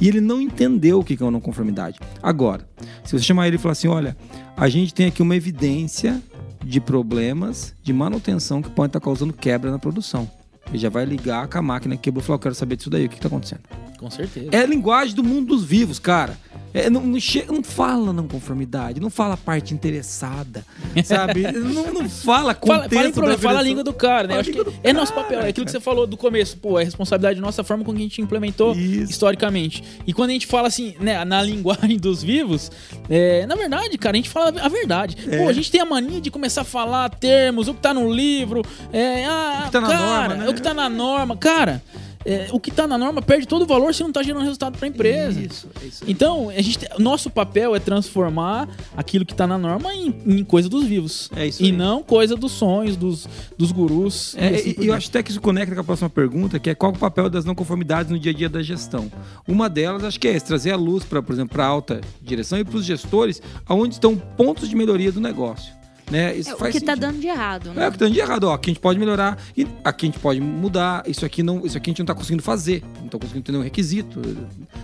E 0.00 0.08
ele 0.08 0.20
não 0.20 0.40
entendeu 0.40 1.00
o 1.00 1.04
que 1.04 1.20
é 1.20 1.24
uma 1.24 1.30
não 1.30 1.40
conformidade. 1.40 1.98
Agora, 2.22 2.68
se 3.04 3.12
você 3.12 3.24
chamar 3.24 3.48
ele 3.48 3.56
e 3.56 3.58
falar 3.58 3.72
assim: 3.72 3.88
olha, 3.88 4.16
a 4.56 4.68
gente 4.68 4.94
tem 4.94 5.06
aqui 5.06 5.22
uma 5.22 5.36
evidência 5.36 6.22
de 6.64 6.80
problemas 6.80 7.74
de 7.82 7.92
manutenção 7.92 8.62
que 8.62 8.70
podem 8.70 8.88
estar 8.88 9.00
causando 9.00 9.32
quebra 9.32 9.70
na 9.70 9.78
produção. 9.78 10.30
Ele 10.68 10.78
já 10.78 10.90
vai 10.90 11.04
ligar 11.04 11.48
com 11.48 11.58
a 11.58 11.62
máquina 11.62 11.96
que 11.96 12.02
quebrou 12.02 12.22
e 12.22 12.26
falar: 12.26 12.36
eu 12.36 12.40
quero 12.40 12.54
saber 12.54 12.76
disso 12.76 12.90
daí, 12.90 13.06
o 13.06 13.08
que 13.08 13.16
está 13.16 13.28
acontecendo. 13.28 13.62
Com 13.98 14.10
certeza. 14.10 14.48
É 14.52 14.58
a 14.58 14.66
linguagem 14.66 15.14
do 15.14 15.24
mundo 15.24 15.48
dos 15.48 15.64
vivos, 15.64 15.98
cara. 15.98 16.38
É, 16.72 16.88
não, 16.88 17.00
não, 17.00 17.18
chega, 17.18 17.50
não 17.52 17.62
fala 17.62 18.12
não 18.12 18.28
conformidade, 18.28 19.00
não 19.00 19.10
fala 19.10 19.36
parte 19.36 19.72
interessada, 19.72 20.64
sabe? 21.04 21.50
não, 21.50 21.92
não 21.92 22.08
fala 22.08 22.54
contexto. 22.54 22.90
Fala, 22.90 23.02
fala, 23.02 23.12
problema, 23.12 23.38
fala 23.38 23.58
a 23.58 23.62
língua 23.62 23.82
do 23.82 23.92
cara, 23.92 24.28
né? 24.28 24.38
Acho 24.38 24.52
que 24.52 24.62
é 24.84 24.92
nosso 24.92 25.12
papel, 25.12 25.40
é 25.40 25.48
aquilo 25.48 25.66
que 25.66 25.72
você 25.72 25.80
falou 25.80 26.06
do 26.06 26.16
começo, 26.16 26.58
pô, 26.58 26.78
é 26.78 26.84
responsabilidade 26.84 27.40
nossa 27.40 27.64
forma 27.64 27.84
com 27.84 27.92
que 27.92 27.98
a 27.98 28.02
gente 28.02 28.20
implementou 28.20 28.74
Isso. 28.74 29.10
historicamente. 29.10 29.82
E 30.06 30.12
quando 30.12 30.30
a 30.30 30.32
gente 30.34 30.46
fala 30.46 30.68
assim, 30.68 30.94
né, 31.00 31.24
na 31.24 31.42
linguagem 31.42 31.96
dos 31.96 32.22
vivos, 32.22 32.70
é, 33.08 33.46
na 33.46 33.56
verdade, 33.56 33.96
cara, 33.96 34.14
a 34.14 34.18
gente 34.18 34.30
fala 34.30 34.52
a 34.60 34.68
verdade. 34.68 35.16
É. 35.26 35.38
Pô, 35.38 35.48
a 35.48 35.52
gente 35.52 35.70
tem 35.70 35.80
a 35.80 35.86
mania 35.86 36.20
de 36.20 36.30
começar 36.30 36.60
a 36.60 36.64
falar 36.64 37.08
termos, 37.08 37.66
o 37.66 37.74
que 37.74 37.80
tá 37.80 37.94
no 37.94 38.12
livro, 38.12 38.62
é, 38.92 39.24
ah, 39.24 39.62
o 39.62 39.66
que 39.66 39.72
tá 39.72 39.80
na 39.80 39.88
cara, 39.88 40.06
norma, 40.06 40.34
né? 40.34 40.48
o 40.48 40.54
que 40.54 40.62
tá 40.62 40.74
na 40.74 40.88
norma. 40.88 41.36
Cara, 41.36 41.82
é, 42.24 42.48
o 42.52 42.60
que 42.60 42.70
está 42.70 42.86
na 42.86 42.98
norma 42.98 43.22
perde 43.22 43.46
todo 43.46 43.62
o 43.62 43.66
valor 43.66 43.94
se 43.94 44.00
não 44.02 44.08
está 44.08 44.22
gerando 44.22 44.42
resultado 44.42 44.76
para 44.76 44.86
a 44.86 44.88
empresa. 44.88 45.40
Isso, 45.40 45.68
isso. 45.82 46.04
Então, 46.06 46.50
a 46.50 46.60
gente, 46.60 46.86
nosso 46.98 47.30
papel 47.30 47.74
é 47.74 47.80
transformar 47.80 48.68
aquilo 48.96 49.24
que 49.24 49.32
está 49.32 49.46
na 49.46 49.58
norma 49.58 49.94
em, 49.94 50.14
em, 50.26 50.44
coisa 50.44 50.68
dos 50.68 50.84
vivos. 50.84 51.30
É 51.34 51.46
isso 51.46 51.62
e 51.62 51.66
aí. 51.66 51.72
não 51.72 52.02
coisa 52.02 52.36
dos 52.36 52.52
sonhos, 52.52 52.96
dos, 52.96 53.28
dos 53.56 53.72
gurus. 53.72 54.34
É, 54.36 54.50
e 54.50 54.54
assim 54.54 54.74
eu 54.78 54.94
acho 54.94 55.08
até 55.08 55.22
que 55.22 55.30
isso 55.30 55.40
conecta 55.40 55.74
com 55.74 55.80
a 55.80 55.84
próxima 55.84 56.10
pergunta, 56.10 56.58
que 56.58 56.70
é 56.70 56.74
qual 56.74 56.92
o 56.92 56.98
papel 56.98 57.30
das 57.30 57.44
não 57.44 57.54
conformidades 57.54 58.10
no 58.10 58.18
dia 58.18 58.32
a 58.32 58.34
dia 58.34 58.48
da 58.48 58.62
gestão. 58.62 59.10
Uma 59.46 59.68
delas, 59.68 60.04
acho 60.04 60.18
que 60.18 60.28
é 60.28 60.32
esse, 60.32 60.46
trazer 60.46 60.72
a 60.72 60.76
luz 60.76 61.04
para, 61.04 61.22
por 61.22 61.32
exemplo, 61.32 61.54
para 61.54 61.64
a 61.64 61.68
alta 61.68 62.00
direção 62.20 62.58
e 62.58 62.64
para 62.64 62.76
os 62.76 62.84
gestores, 62.84 63.40
aonde 63.66 63.94
estão 63.94 64.16
pontos 64.16 64.68
de 64.68 64.76
melhoria 64.76 65.12
do 65.12 65.20
negócio. 65.20 65.77
Né? 66.10 66.36
Isso 66.36 66.50
é, 66.50 66.56
faz 66.56 66.70
o 66.70 66.72
que 66.72 66.78
está 66.78 66.94
dando 66.94 67.20
de 67.20 67.26
errado, 67.26 67.72
né? 67.72 67.84
É, 67.84 67.88
o 67.88 67.90
que 67.90 67.96
está 67.96 68.06
dando 68.06 68.14
de 68.14 68.20
errado. 68.20 68.44
Ó, 68.44 68.54
aqui 68.54 68.70
a 68.70 68.72
gente 68.72 68.80
pode 68.80 68.98
melhorar, 68.98 69.38
e 69.56 69.66
aqui 69.84 70.06
a 70.06 70.08
gente 70.08 70.18
pode 70.18 70.40
mudar, 70.40 71.04
isso 71.06 71.24
aqui, 71.24 71.42
não, 71.42 71.64
isso 71.66 71.76
aqui 71.76 71.90
a 71.90 71.92
gente 71.92 71.98
não 71.98 72.04
está 72.04 72.14
conseguindo 72.14 72.42
fazer, 72.42 72.82
não 72.98 73.06
está 73.06 73.18
conseguindo 73.18 73.44
ter 73.44 73.52
nenhum 73.52 73.64
requisito. 73.64 74.20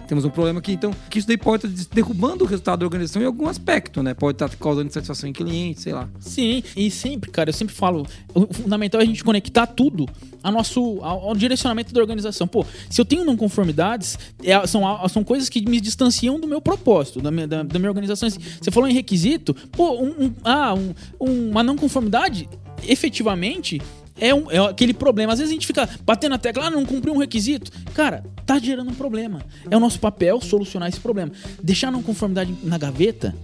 Temos 0.07 0.25
um 0.25 0.31
problema 0.31 0.59
aqui, 0.59 0.73
então, 0.73 0.95
que 1.09 1.19
isso 1.19 1.27
daí 1.27 1.39
pode 1.39 1.67
estar 1.67 1.95
derrubando 1.95 2.45
o 2.45 2.47
resultado 2.47 2.81
da 2.81 2.87
organização 2.87 3.23
em 3.23 3.27
algum 3.27 3.49
aspecto, 3.49 4.03
né? 4.03 4.13
Pode 4.13 4.37
estar 4.37 4.49
causando 4.57 4.89
insatisfação 4.89 5.29
em 5.29 5.33
cliente, 5.33 5.81
sei 5.81 5.93
lá. 5.93 6.09
Sim, 6.21 6.63
e 6.77 6.91
sempre, 6.91 7.31
cara, 7.31 7.49
eu 7.49 7.55
sempre 7.55 7.75
falo, 7.75 8.07
o 8.35 8.53
fundamental 8.53 9.01
é 9.01 9.05
a 9.05 9.07
gente 9.07 9.25
conectar 9.25 9.67
tudo 9.67 10.07
a 10.45 10.51
nosso, 10.51 10.99
ao, 11.01 11.29
ao 11.31 11.35
direcionamento 11.35 11.93
da 11.95 12.01
organização. 12.01 12.47
Pô, 12.47 12.67
se 12.91 13.01
eu 13.01 13.05
tenho 13.05 13.25
não 13.25 13.35
conformidades, 13.35 14.19
é, 14.43 14.67
são, 14.67 14.83
são 15.09 15.25
coisas 15.25 15.49
que 15.49 15.67
me 15.67 15.81
distanciam 15.81 16.39
do 16.39 16.47
meu 16.47 16.61
propósito, 16.61 17.23
da 17.23 17.31
minha, 17.31 17.49
da, 17.49 17.63
da 17.63 17.79
minha 17.79 17.91
organização. 17.91 18.29
Você 18.29 18.71
falou 18.71 18.87
em 18.87 18.93
requisito, 18.93 19.55
pô, 19.73 19.99
um, 19.99 20.27
um, 20.27 20.35
ah, 20.45 20.75
um, 20.75 20.93
uma 21.19 21.63
não 21.63 21.77
conformidade, 21.77 22.49
efetivamente, 22.87 23.81
é, 24.21 24.35
um, 24.35 24.51
é 24.51 24.59
aquele 24.59 24.95
problema. 24.95 25.33
Às 25.33 25.39
vezes 25.41 25.51
a 25.51 25.55
gente 25.55 25.67
fica 25.67 25.89
batendo 26.05 26.35
a 26.35 26.39
tecla, 26.39 26.67
ah, 26.67 26.71
não 26.71 26.85
cumpriu 26.85 27.15
um 27.15 27.19
requisito. 27.19 27.71
Cara, 27.95 28.25
tá 28.47 28.59
gerando 28.59 28.91
um 28.91 28.95
problema. 28.95 29.43
É 29.71 29.77
o 29.77 29.81
nosso 29.81 29.99
papel 30.01 30.41
solucionar 30.41 30.89
esse 30.89 31.01
problema. 31.01 31.33
Deixar 31.63 31.91
não 31.91 32.03
conformidade 32.03 32.55
na 32.63 32.79
gaveta. 32.79 33.35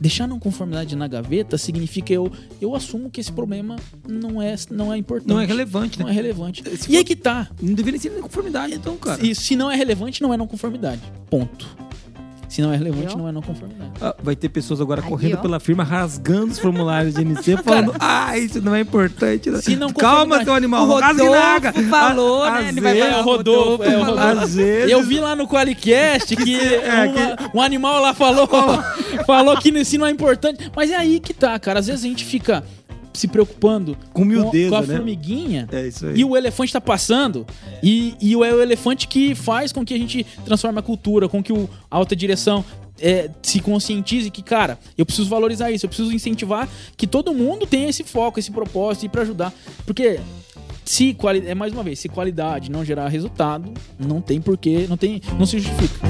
Deixar 0.00 0.28
não 0.28 0.38
conformidade 0.38 0.94
na 0.94 1.08
gaveta 1.08 1.58
significa 1.58 2.12
eu, 2.12 2.30
eu 2.60 2.72
assumo 2.76 3.10
que 3.10 3.20
esse 3.20 3.32
problema 3.32 3.74
não 4.08 4.40
é, 4.40 4.54
não 4.70 4.92
é 4.92 4.96
importante. 4.96 5.28
Não 5.30 5.40
é 5.40 5.44
relevante, 5.44 5.98
né? 5.98 6.04
Não 6.04 6.10
é 6.10 6.14
relevante. 6.14 6.62
Se 6.62 6.74
E 6.74 6.78
for- 6.78 6.96
aí 6.98 7.04
que 7.04 7.16
tá. 7.16 7.50
Não 7.60 7.74
deveria 7.74 7.98
ser 7.98 8.10
não 8.10 8.20
conformidade, 8.22 8.74
então, 8.74 8.96
cara. 8.96 9.26
E 9.26 9.34
se 9.34 9.56
não 9.56 9.68
é 9.68 9.74
relevante, 9.74 10.22
não 10.22 10.32
é 10.32 10.36
não 10.36 10.46
conformidade. 10.46 11.00
Ponto. 11.28 11.66
Se 12.48 12.62
não 12.62 12.72
é 12.72 12.76
relevante, 12.76 13.16
não 13.16 13.28
é 13.28 13.32
não 13.32 13.42
conformidade. 13.42 13.90
Ah, 14.00 14.14
Vai 14.22 14.34
ter 14.34 14.48
pessoas 14.48 14.80
agora 14.80 15.02
Aí, 15.02 15.08
correndo 15.08 15.34
ó. 15.34 15.36
pela 15.42 15.60
firma, 15.60 15.84
rasgando 15.84 16.46
os 16.52 16.58
formulários 16.58 17.14
de 17.14 17.22
NC, 17.22 17.58
falando: 17.62 17.94
Ah, 18.00 18.38
isso 18.38 18.60
não 18.62 18.74
é 18.74 18.80
importante. 18.80 19.50
Se 19.60 19.76
não 19.76 19.92
Calma, 19.92 20.42
seu 20.42 20.54
animal, 20.54 20.84
O 20.84 20.86
Rodolfo 20.86 21.30
naga. 21.30 21.72
falou, 21.90 22.42
Às- 22.42 22.52
né? 22.54 22.60
às 22.60 22.68
Ele 22.68 22.80
vai 22.80 22.98
falar, 22.98 23.10
É, 23.12 23.20
o 23.20 23.22
Rodolfo, 23.24 23.82
é, 23.84 23.96
o. 23.96 24.04
Rodolfo. 24.04 24.22
Às 24.42 24.54
vezes. 24.54 24.90
Eu 24.90 25.02
vi 25.02 25.20
lá 25.20 25.36
no 25.36 25.46
Qualicast 25.46 26.34
que 26.36 26.56
é, 26.58 27.04
uma- 27.44 27.50
um 27.54 27.62
animal 27.62 28.00
lá 28.00 28.14
falou, 28.14 28.48
falou 29.26 29.56
que 29.58 29.84
se 29.84 29.98
não 29.98 30.06
é 30.06 30.10
importante. 30.10 30.70
Mas 30.74 30.90
é 30.90 30.96
aí 30.96 31.20
que 31.20 31.34
tá, 31.34 31.58
cara. 31.58 31.80
Às 31.80 31.86
vezes 31.86 32.04
a 32.04 32.08
gente 32.08 32.24
fica 32.24 32.64
se 33.18 33.28
preocupando 33.28 33.96
Com 34.12 34.24
miudeza, 34.24 34.70
com 34.70 34.76
a 34.76 34.80
né? 34.80 34.96
formiguinha. 34.96 35.68
É. 35.72 35.88
E 36.14 36.24
o 36.24 36.36
elefante 36.36 36.72
tá 36.72 36.80
passando. 36.80 37.46
E, 37.82 38.14
e 38.20 38.32
é 38.34 38.36
o 38.36 38.62
elefante 38.62 39.08
que 39.08 39.34
faz 39.34 39.72
com 39.72 39.84
que 39.84 39.94
a 39.94 39.98
gente 39.98 40.24
transforme 40.44 40.78
a 40.78 40.82
cultura, 40.82 41.28
com 41.28 41.42
que 41.42 41.52
o, 41.52 41.68
a 41.90 41.96
alta 41.96 42.14
direção 42.14 42.64
é, 43.00 43.30
se 43.42 43.60
conscientize 43.60 44.30
que, 44.30 44.42
cara, 44.42 44.78
eu 44.96 45.06
preciso 45.06 45.28
valorizar 45.28 45.70
isso, 45.70 45.86
eu 45.86 45.88
preciso 45.88 46.12
incentivar 46.12 46.68
que 46.96 47.06
todo 47.06 47.32
mundo 47.32 47.66
tenha 47.66 47.88
esse 47.88 48.04
foco, 48.04 48.38
esse 48.38 48.50
propósito 48.50 49.06
e 49.06 49.08
pra 49.08 49.22
ajudar. 49.22 49.52
Porque 49.86 50.20
se 50.84 51.14
quali 51.14 51.46
é 51.46 51.54
mais 51.54 51.72
uma 51.72 51.82
vez, 51.82 51.98
se 51.98 52.08
qualidade 52.08 52.70
não 52.70 52.84
gerar 52.84 53.08
resultado, 53.08 53.72
não 53.98 54.20
tem 54.20 54.40
porquê, 54.40 54.86
não 54.88 54.96
tem, 54.96 55.20
não 55.38 55.46
se 55.46 55.58
justifica. 55.58 56.07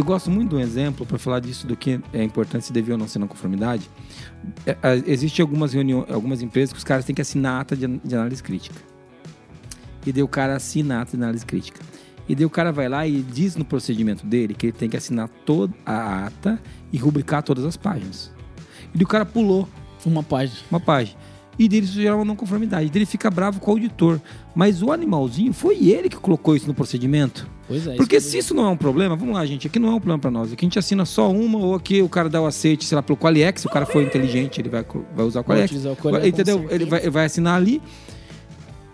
Eu 0.00 0.04
gosto 0.04 0.30
muito 0.30 0.48
de 0.48 0.56
um 0.56 0.60
exemplo 0.60 1.04
para 1.04 1.18
falar 1.18 1.40
disso 1.40 1.66
do 1.66 1.76
que 1.76 2.00
é 2.14 2.24
importante 2.24 2.64
se 2.64 2.72
deve 2.72 2.90
ou 2.90 2.96
não 2.96 3.06
ser 3.06 3.18
não 3.18 3.28
conformidade. 3.28 3.90
É, 4.64 4.70
é, 4.82 5.02
existe 5.04 5.42
algumas 5.42 5.74
reuniões, 5.74 6.10
algumas 6.10 6.40
empresas 6.40 6.72
que 6.72 6.78
os 6.78 6.84
caras 6.84 7.04
têm 7.04 7.14
que 7.14 7.20
assinar 7.20 7.60
ata 7.60 7.76
de, 7.76 7.86
de 7.86 8.14
análise 8.14 8.42
crítica. 8.42 8.80
E 10.06 10.10
daí 10.10 10.22
o 10.22 10.28
cara 10.28 10.56
assina 10.56 10.96
a 10.96 11.02
ata 11.02 11.18
de 11.18 11.22
análise 11.22 11.44
crítica. 11.44 11.82
E 12.26 12.34
daí 12.34 12.46
o 12.46 12.48
cara 12.48 12.72
vai 12.72 12.88
lá 12.88 13.06
e 13.06 13.20
diz 13.20 13.56
no 13.56 13.64
procedimento 13.64 14.24
dele 14.24 14.54
que 14.54 14.68
ele 14.68 14.72
tem 14.72 14.88
que 14.88 14.96
assinar 14.96 15.28
toda 15.44 15.74
a 15.84 16.24
ata 16.24 16.58
e 16.90 16.96
rubricar 16.96 17.42
todas 17.42 17.66
as 17.66 17.76
páginas. 17.76 18.32
E 18.94 18.96
daí 18.96 19.04
o 19.04 19.06
cara 19.06 19.26
pulou 19.26 19.68
Uma 20.06 20.22
página. 20.22 20.60
uma 20.70 20.80
página. 20.80 21.18
E 21.58 21.68
dele 21.68 21.84
isso 21.84 22.00
gera 22.00 22.16
uma 22.16 22.24
não 22.24 22.36
conformidade. 22.36 22.86
E 22.86 22.88
dele 22.88 23.04
fica 23.04 23.30
bravo 23.30 23.60
com 23.60 23.70
o 23.70 23.74
auditor. 23.74 24.18
Mas 24.54 24.82
o 24.82 24.92
animalzinho 24.92 25.52
foi 25.52 25.90
ele 25.90 26.08
que 26.08 26.16
colocou 26.16 26.56
isso 26.56 26.66
no 26.66 26.72
procedimento. 26.72 27.46
Pois 27.70 27.86
é. 27.86 27.94
Porque 27.94 28.20
se 28.20 28.36
isso 28.36 28.52
não 28.52 28.66
é 28.66 28.68
um 28.68 28.76
problema, 28.76 29.14
vamos 29.14 29.32
lá, 29.32 29.46
gente, 29.46 29.68
aqui 29.68 29.78
não 29.78 29.90
é 29.90 29.92
um 29.92 30.00
problema 30.00 30.18
pra 30.18 30.28
nós. 30.28 30.52
Aqui 30.52 30.64
a 30.64 30.66
gente 30.66 30.76
assina 30.76 31.04
só 31.04 31.30
uma, 31.30 31.56
ou 31.56 31.76
aqui 31.76 32.02
o 32.02 32.08
cara 32.08 32.28
dá 32.28 32.42
o 32.42 32.46
aceite, 32.46 32.84
sei 32.84 32.96
lá, 32.96 33.02
pelo 33.02 33.16
Qualiex, 33.16 33.60
se 33.60 33.68
o 33.68 33.70
cara 33.70 33.86
for 33.86 34.02
inteligente, 34.02 34.60
ele 34.60 34.68
vai, 34.68 34.84
vai 35.14 35.24
usar 35.24 35.38
o 35.38 35.42
Vai 35.44 35.58
Qualiex. 35.58 35.70
utilizar 35.70 35.92
o 35.92 35.96
Qualiex, 35.96 36.26
entendeu? 36.26 36.66
Ele 36.68 36.84
vai, 36.84 37.08
vai 37.08 37.26
assinar 37.26 37.54
ali 37.54 37.80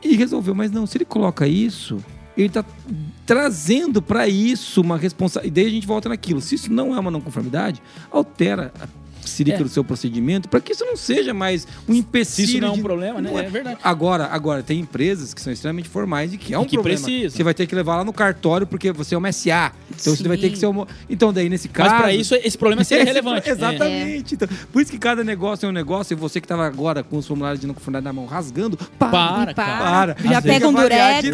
e 0.04 0.14
resolveu. 0.14 0.54
Mas 0.54 0.70
não, 0.70 0.86
se 0.86 0.98
ele 0.98 1.06
coloca 1.06 1.48
isso, 1.48 1.96
ele 2.36 2.50
tá 2.50 2.62
trazendo 3.24 4.02
pra 4.02 4.28
isso 4.28 4.82
uma 4.82 4.98
responsabilidade. 4.98 5.48
E 5.48 5.62
daí 5.64 5.70
a 5.70 5.74
gente 5.74 5.86
volta 5.86 6.10
naquilo. 6.10 6.42
Se 6.42 6.54
isso 6.54 6.70
não 6.70 6.94
é 6.94 7.00
uma 7.00 7.10
não 7.10 7.22
conformidade, 7.22 7.80
altera 8.12 8.74
psíquica 9.26 9.58
É. 9.58 9.62
do 9.62 9.68
seu 9.68 9.82
procedimento 9.84 10.48
para 10.48 10.60
que 10.60 10.72
isso 10.72 10.84
não 10.84 10.96
seja 10.96 11.34
mais 11.34 11.66
um 11.88 11.94
empecilho. 11.94 12.48
isso 12.48 12.60
não 12.60 12.68
é 12.68 12.70
um 12.70 12.74
de- 12.76 12.82
problema, 12.82 13.20
né? 13.20 13.30
Não 13.30 13.38
É 13.38 13.42
verdade. 13.48 13.78
Agora, 13.82 14.26
agora, 14.26 14.62
tem 14.62 14.80
empresas 14.80 15.34
que 15.34 15.40
são 15.40 15.52
extremamente 15.52 15.88
formais 15.88 16.32
e 16.32 16.38
que 16.38 16.54
é 16.54 16.58
um 16.58 16.64
que 16.64 16.76
problema. 16.76 17.00
precisam. 17.00 17.30
Você 17.36 17.42
vai 17.42 17.52
ter 17.54 17.66
que 17.66 17.74
levar 17.74 17.96
lá 17.96 18.04
no 18.04 18.12
cartório 18.12 18.66
porque 18.66 18.92
você 18.92 19.14
é 19.14 19.18
uma 19.18 19.28
SA. 19.32 19.72
Então 19.90 20.14
você 20.14 20.22
Sim. 20.22 20.28
vai 20.28 20.36
ter 20.38 20.50
que 20.50 20.58
ser 20.58 20.66
uma. 20.66 20.86
Então, 21.10 21.32
daí, 21.32 21.48
nesse 21.48 21.68
caso. 21.68 21.90
Mas 21.90 22.00
pra 22.00 22.12
isso, 22.14 22.34
esse 22.36 22.56
problema 22.56 22.84
seria 22.84 23.02
Esse- 23.04 23.12
relevante. 23.12 23.48
É. 23.48 23.52
Exatamente. 23.52 24.34
Então, 24.34 24.48
por 24.72 24.80
isso 24.82 24.90
que 24.90 24.98
cada 24.98 25.22
negócio 25.24 25.66
é 25.66 25.68
um 25.68 25.72
negócio 25.72 26.14
e 26.14 26.16
você 26.16 26.40
que 26.40 26.44
estava 26.44 26.66
agora 26.66 27.02
com 27.02 27.16
os 27.18 27.26
formulários 27.26 27.60
de 27.60 27.66
não 27.66 27.74
conformidade 27.74 28.04
na 28.04 28.12
mão 28.12 28.26
rasgando, 28.26 28.76
para. 28.98 29.10
Para, 29.10 29.50
E 29.50 29.54
cara. 29.54 30.14
Para. 30.14 30.28
Já 30.32 30.40
pega 30.42 30.68
um 30.68 30.72
durex. 30.72 31.28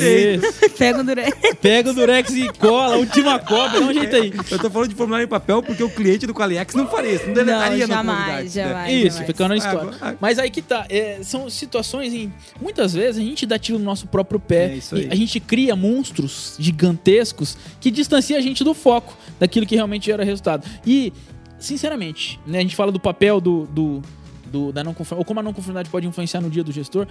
Pega 0.78 1.00
o 1.00 1.04
durex. 1.04 1.36
Pega 1.60 1.90
o 1.90 1.94
Durex 1.94 2.30
e 2.34 2.48
cola, 2.58 2.96
última 2.96 3.38
cópia, 3.38 3.80
dá 3.80 3.86
um 3.86 3.92
jeito 3.92 4.16
aí. 4.16 4.32
Eu 4.50 4.58
tô 4.58 4.70
falando 4.70 4.88
de 4.88 4.94
formulário 4.94 5.24
em 5.24 5.28
papel 5.28 5.62
porque 5.62 5.82
o 5.82 5.90
cliente 5.90 6.26
do 6.26 6.34
Qualiex 6.34 6.74
não 6.74 6.88
faria 6.88 7.12
isso. 7.14 7.26
Não 7.26 7.34
deletaria 7.34 7.81
Não, 7.86 7.88
na 7.88 8.02
jamais, 8.02 8.18
conformidade, 8.18 8.58
né? 8.58 8.68
jamais. 8.68 8.92
Isso, 8.92 9.06
jamais. 9.08 9.26
ficando 9.26 9.48
na 9.48 9.54
Ah, 9.54 9.58
história. 9.58 9.80
agora- 9.96 10.18
Mas 10.20 10.38
aí 10.38 10.50
que 10.50 10.62
tá. 10.62 10.86
é, 10.88 11.20
são 11.22 11.48
situações 11.50 12.12
em. 12.14 12.32
Muitas 12.60 12.92
vezes 12.94 13.20
a 13.20 13.24
gente 13.24 13.44
dá 13.46 13.58
tiro 13.58 13.78
no 13.78 13.84
nosso 13.84 14.06
próprio 14.06 14.38
pé. 14.40 14.72
É 14.72 14.76
isso 14.76 14.94
aí. 14.94 15.06
e 15.06 15.12
a 15.12 15.14
gente 15.14 15.38
cria 15.40 15.74
monstros 15.76 16.56
gigantescos 16.58 17.56
que 17.80 17.90
distanciam 17.90 18.38
a 18.38 18.42
gente 18.42 18.62
do 18.64 18.74
foco, 18.74 19.16
daquilo 19.38 19.66
que 19.66 19.74
realmente 19.74 20.06
gera 20.06 20.24
resultado. 20.24 20.66
E, 20.86 21.12
sinceramente, 21.58 22.38
né, 22.46 22.58
a 22.58 22.62
gente 22.62 22.76
fala 22.76 22.90
do 22.92 23.00
papel 23.00 23.40
do. 23.40 23.66
do, 23.66 24.02
do- 24.46 24.72
da 24.72 24.84
não 24.84 24.92
conformidade, 24.92 25.20
ou 25.20 25.24
como 25.24 25.40
a 25.40 25.42
não 25.42 25.52
conformidade 25.54 25.88
pode 25.88 26.06
influenciar 26.06 26.40
no 26.40 26.50
dia 26.50 26.62
do 26.62 26.70
gestor. 26.72 27.06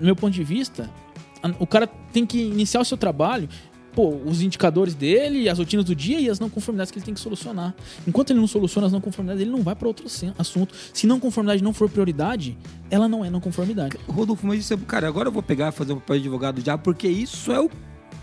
No 0.00 0.06
meu 0.06 0.16
ponto 0.16 0.32
de 0.32 0.42
vista, 0.42 0.88
o 1.58 1.66
cara 1.66 1.86
tem 1.86 2.24
que 2.24 2.38
iniciar 2.38 2.80
o 2.80 2.84
seu 2.84 2.96
trabalho. 2.96 3.48
Pô, 3.94 4.16
os 4.24 4.40
indicadores 4.40 4.94
dele, 4.94 5.48
as 5.48 5.58
rotinas 5.58 5.84
do 5.84 5.94
dia 5.94 6.18
e 6.18 6.30
as 6.30 6.40
não 6.40 6.48
conformidades 6.48 6.90
que 6.90 6.98
ele 6.98 7.04
tem 7.04 7.14
que 7.14 7.20
solucionar. 7.20 7.74
Enquanto 8.06 8.30
ele 8.30 8.40
não 8.40 8.46
soluciona 8.46 8.86
as 8.86 8.92
não 8.92 9.00
conformidades, 9.00 9.42
ele 9.42 9.50
não 9.50 9.62
vai 9.62 9.74
para 9.74 9.86
outro 9.86 10.06
assunto. 10.38 10.74
Se 10.94 11.06
não 11.06 11.20
conformidade 11.20 11.62
não 11.62 11.72
for 11.72 11.88
prioridade, 11.90 12.56
ela 12.90 13.08
não 13.08 13.24
é 13.24 13.30
não 13.30 13.40
conformidade. 13.40 13.98
Rodolfo, 14.08 14.46
mas 14.46 14.60
isso 14.60 14.74
é. 14.74 14.76
Cara, 14.86 15.06
agora 15.08 15.28
eu 15.28 15.32
vou 15.32 15.42
pegar 15.42 15.68
e 15.68 15.72
fazer 15.72 15.92
o 15.92 15.96
papel 15.96 16.16
de 16.16 16.22
advogado 16.22 16.64
já, 16.64 16.78
porque 16.78 17.08
isso 17.08 17.52
é 17.52 17.60
o 17.60 17.70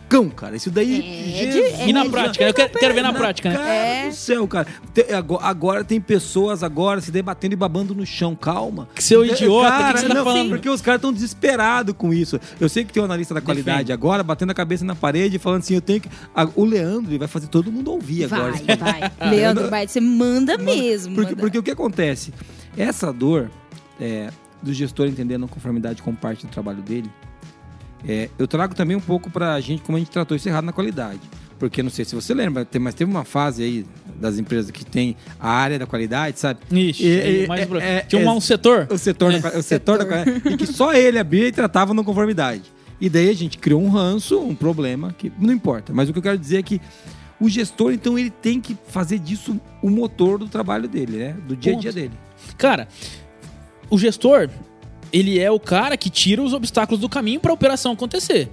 cão, 0.10 0.30
cara. 0.30 0.56
Isso 0.56 0.72
daí. 0.72 1.00
É, 1.00 1.38
Jesus, 1.54 1.78
de- 1.78 1.89
E 1.89 1.93
na 1.93 2.04
É, 2.06 2.10
prática, 2.10 2.43
eu 2.43 2.54
quero, 2.54 2.69
quero 2.78 2.93
ver 2.93 3.02
na 3.04 3.13
prática, 3.13 3.50
né? 3.50 3.56
Cara 3.56 3.74
É. 3.74 4.08
do 4.10 4.15
céu, 4.15 4.48
cara. 4.48 4.67
Te- 4.93 5.13
agora, 5.13 5.45
agora 5.45 5.84
tem 5.84 6.02
pessoas 6.02 6.63
agora 6.63 7.00
se 7.00 7.12
debatendo 7.12 7.54
e 7.54 7.56
babando 7.56 7.93
no 7.93 8.06
chão. 8.06 8.36
Calma. 8.36 8.89
Que 8.95 9.04
seu 9.04 9.24
idiota, 9.24 9.69
Cara, 9.69 9.88
que, 9.88 9.93
que 9.93 10.00
você 10.02 10.08
tá 10.08 10.13
não, 10.15 10.24
falando? 10.24 10.50
Porque 10.50 10.69
os 10.69 10.82
caras 10.82 10.98
estão 10.98 11.13
desesperados 11.13 11.95
com 11.98 12.13
isso. 12.13 12.39
Eu 12.60 12.67
sei 12.67 12.84
que 12.84 12.91
tem 12.91 13.02
um 13.02 13.06
analista 13.06 13.34
da 13.34 13.41
qualidade 13.41 13.78
Defende. 13.78 13.93
agora, 13.93 14.24
batendo 14.24 14.50
a 14.52 14.56
cabeça 14.56 14.84
na 14.84 14.95
parede 14.95 15.36
e 15.36 15.39
falando 15.39 15.60
assim: 15.60 15.76
eu 15.76 15.82
tenho 15.82 16.02
que. 16.02 16.10
a- 16.36 16.50
o 16.56 16.65
Leandro 16.65 17.12
ele 17.12 17.19
vai 17.19 17.28
fazer 17.28 17.48
todo 17.48 17.72
mundo 17.72 17.91
ouvir 17.91 18.26
agora. 18.26 18.52
Vai, 18.54 18.78
vai. 18.78 19.12
Leandro, 19.32 19.69
vai. 19.69 19.88
Você 19.88 20.02
manda 20.02 20.58
mesmo. 20.58 21.13
Porque, 21.15 21.32
manda. 21.32 21.41
porque 21.41 21.58
o 21.60 21.63
que 21.63 21.72
acontece? 21.72 22.34
Essa 22.78 23.12
dor 23.13 23.50
é, 24.00 24.30
do 24.62 24.74
gestor 24.74 25.08
entender 25.08 25.36
a 25.36 25.38
não 25.38 25.48
conformidade 25.48 26.02
como 26.02 26.15
parte 26.17 26.45
do 26.45 26.52
trabalho 26.52 26.82
dele, 26.82 27.10
é, 28.07 28.29
eu 28.38 28.47
trago 28.47 28.73
também 28.75 28.95
um 28.95 29.01
pouco 29.01 29.29
pra 29.29 29.59
gente 29.59 29.81
como 29.83 29.97
a 29.97 29.99
gente 29.99 30.12
tratou 30.12 30.35
isso 30.35 30.47
errado 30.47 30.65
na 30.65 30.71
qualidade. 30.73 31.19
Porque 31.57 31.83
não 31.83 31.89
sei 31.89 32.05
se 32.05 32.15
você 32.15 32.33
lembra, 32.33 32.65
mas 32.79 32.93
teve 32.95 33.12
uma 33.12 33.25
fase 33.25 33.62
aí 33.63 33.85
das 34.15 34.38
empresas 34.39 34.71
que 34.71 34.85
tem 34.85 35.17
a 35.38 35.49
área 35.49 35.77
da 35.77 35.85
qualidade, 35.85 36.39
sabe? 36.39 36.62
Ixi, 36.71 37.03
E- 37.05 37.43
e- 37.43 37.47
mais 37.47 37.65
pro- 37.65 37.79
é- 37.79 37.99
Tinha 38.01 38.21
um, 38.25 38.29
é- 38.29 38.33
um 38.33 38.39
setor? 38.39 38.88
O 38.89 38.97
setor, 38.97 39.33
É. 39.33 39.39
da, 39.39 39.57
o 39.57 39.62
setor 39.62 39.97
da 39.97 40.05
qualidade. 40.05 40.41
E 40.53 40.55
que 40.57 40.65
só 40.65 40.93
ele 40.93 41.19
abria 41.19 41.47
e 41.47 41.51
tratava 41.51 41.93
não 41.93 42.03
conformidade. 42.03 42.63
E 43.01 43.09
daí 43.09 43.29
a 43.29 43.33
gente 43.35 43.57
criou 43.57 43.81
um 43.81 43.89
ranço, 43.89 44.39
um 44.39 44.55
problema, 44.55 45.13
que 45.17 45.31
não 45.38 45.53
importa. 45.53 45.91
Mas 45.93 46.07
o 46.07 46.13
que 46.13 46.19
eu 46.19 46.23
quero 46.23 46.38
dizer 46.38 46.59
é 46.59 46.63
que 46.63 46.79
o 47.41 47.49
gestor, 47.49 47.91
então, 47.91 48.17
ele 48.17 48.29
tem 48.29 48.62
que 48.62 48.77
fazer 48.88 49.19
disso 49.19 49.59
o 49.81 49.89
motor 49.89 50.38
do 50.39 50.47
trabalho 50.47 50.88
dele, 50.88 51.17
né? 51.17 51.35
Do 51.45 51.55
dia 51.57 51.73
a 51.75 51.77
dia 51.79 51.91
dele. 51.91 52.12
Cara, 52.57 52.88
o 53.89 53.97
gestor, 53.97 54.49
ele 55.12 55.39
é 55.39 55.49
o 55.49 55.60
cara 55.60 55.97
que 55.97 56.10
tira 56.10 56.41
os 56.41 56.53
obstáculos 56.53 56.99
do 56.99 57.10
caminho 57.10 57.39
para 57.39 57.51
a 57.51 57.53
operação 57.53 57.91
acontecer, 57.91 58.49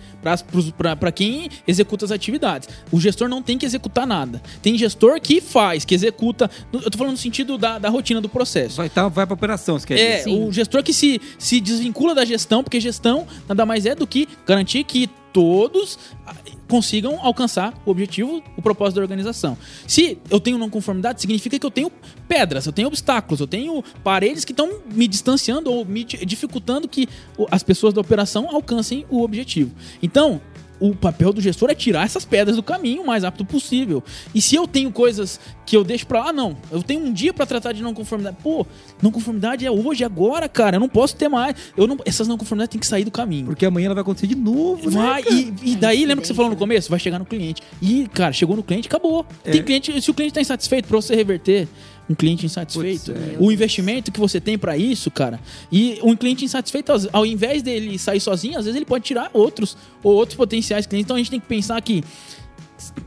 para 0.99 1.13
quem 1.13 1.49
executa 1.67 2.05
as 2.05 2.11
atividades. 2.11 2.69
O 2.91 3.01
gestor 3.01 3.29
não 3.29 3.43
tem 3.43 3.59
que 3.59 3.67
executar 3.67 4.07
nada. 4.07 4.43
Tem 4.63 4.77
gestor 4.77 5.21
que 5.21 5.41
faz, 5.41 5.85
que 5.85 5.95
executa. 5.95 6.51
Eu 6.73 6.91
tô 6.91 6.99
falando 6.99 7.13
no 7.13 7.19
sentido 7.19 7.59
da, 7.59 7.79
da 7.79 7.89
rotina 7.89 8.21
do 8.21 8.29
processo. 8.29 8.77
Vai, 8.77 8.89
tá, 8.89 9.09
vai 9.09 9.27
pra 9.27 9.35
operação, 9.35 9.79
você 9.79 9.87
quer 9.87 9.95
dizer. 9.95 10.31
É, 10.31 10.33
o 10.33 10.53
gestor 10.53 10.83
que 10.83 10.93
se, 10.93 11.21
se 11.39 11.61
desvincula 11.61 12.15
da 12.15 12.25
gestão, 12.25 12.63
porque 12.63 12.81
gestão 12.81 13.27
nada 13.49 13.65
mais 13.67 13.87
é 13.87 13.95
do 13.95 14.07
que 14.07 14.29
garantir 14.47 14.85
que 14.85 15.09
todos 15.37 15.99
ah, 16.27 16.35
consigam 16.67 17.21
alcançar 17.21 17.75
o 17.85 17.91
objetivo, 17.91 18.43
o 18.57 18.63
propósito 18.63 18.97
da 18.97 19.03
organização. 19.03 19.55
Se 19.87 20.17
eu 20.31 20.41
tenho 20.41 20.57
não 20.57 20.71
conformidade, 20.71 21.21
significa 21.21 21.59
que 21.59 21.67
eu 21.67 21.71
tenho 21.71 21.93
pedras, 22.27 22.65
eu 22.65 22.73
tenho 22.73 22.89
obstáculos, 22.89 23.39
eu 23.39 23.47
tenho 23.47 23.85
paredes 24.03 24.47
que 24.47 24.53
estão 24.53 24.81
me 24.91 25.07
distanciando 25.07 25.71
ou 25.71 25.85
me 25.85 26.05
dificultando 26.05 26.89
que 26.89 27.07
as 27.51 27.63
pessoas 27.63 27.93
da 27.93 28.01
operação 28.01 28.49
alcancem 28.51 29.05
o 29.11 29.23
objetivo. 29.23 29.73
Então, 30.03 30.41
o 30.79 30.95
papel 30.95 31.33
do 31.33 31.41
gestor 31.41 31.71
é 31.71 31.75
tirar 31.75 32.05
essas 32.05 32.25
pedras 32.25 32.57
do 32.57 32.63
caminho 32.63 33.03
o 33.03 33.07
mais 33.07 33.25
rápido 33.25 33.45
possível. 33.45 34.03
E 34.35 34.41
se 34.41 34.55
eu 34.55 34.67
tenho 34.67 34.91
coisas 34.93 35.41
que 35.65 35.77
eu 35.77 35.83
deixo 35.83 36.07
pra 36.07 36.27
lá, 36.27 36.33
não. 36.33 36.57
Eu 36.71 36.83
tenho 36.83 37.05
um 37.05 37.13
dia 37.13 37.33
pra 37.33 37.45
tratar 37.45 37.73
de 37.73 37.83
não 37.83 37.93
conformidade. 37.93 38.37
Pô, 38.43 38.67
não 39.03 39.11
conformidade 39.11 39.67
é 39.67 39.71
hoje, 39.71 40.05
agora, 40.05 40.49
cara. 40.49 40.77
Eu 40.77 40.81
não 40.81 40.89
posso 40.89 41.17
ter 41.17 41.29
mais. 41.29 41.57
Eu 41.77 41.87
não, 41.87 41.99
essas 42.05 42.29
não 42.29 42.39
conformidades 42.39 42.73
têm 42.73 42.81
que 42.81 42.87
sair 42.87 43.05
do 43.05 43.11
caminho. 43.11 43.47
Porque 43.47 43.67
amanhã 43.67 43.87
ela 43.87 43.95
vai 43.95 44.03
acontecer 44.03 44.27
de 44.27 44.37
novo, 44.37 44.91
né, 44.91 44.97
Vai, 44.97 45.23
cara? 45.23 45.35
e, 45.35 45.55
e 45.63 45.77
daí, 45.77 46.05
lembra 46.05 46.23
que 46.23 46.29
você 46.29 46.35
falou 46.35 46.51
no 46.51 46.57
começo? 46.57 46.89
Vai 46.89 47.01
chegar 47.01 47.19
no 47.19 47.25
cliente. 47.25 47.63
E, 47.83 48.07
cara, 48.09 48.33
chegou 48.33 48.57
no 48.57 48.63
cliente, 48.63 48.87
acabou. 48.87 49.27
É. 49.45 49.51
Tem 49.51 49.63
cliente, 49.63 50.01
se 50.01 50.11
o 50.11 50.15
cliente 50.15 50.35
tá 50.35 50.41
insatisfeito, 50.41 50.87
pra 50.89 50.97
você 50.97 51.15
reverter 51.17 51.67
um 52.09 52.15
cliente 52.15 52.47
insatisfeito, 52.47 53.13
Putz, 53.13 53.21
é. 53.33 53.37
o 53.39 53.51
investimento 53.51 54.13
que 54.13 54.21
você 54.21 54.41
tem 54.41 54.57
pra 54.57 54.77
isso, 54.77 55.11
cara. 55.11 55.41
E 55.73 55.99
um 56.03 56.15
cliente 56.15 56.45
insatisfeito, 56.45 56.93
ao- 57.13 57.27
invés 57.27 57.63
dele 57.63 57.99
sair 57.99 58.21
sozinho, 58.21 58.59
às 58.59 58.65
vezes 58.65 58.77
ele 58.77 58.85
pode 58.87 59.05
tirar 59.05 59.31
outros 59.33 59.77
ou 60.03 60.15
outros 60.15 60.37
potenciais 60.37 60.87
clientes. 60.87 61.05
Então 61.07 61.17
a 61.17 61.19
gente 61.19 61.31
tem 61.31 61.41
que 61.41 61.47
pensar 61.47 61.81
que 61.83 62.03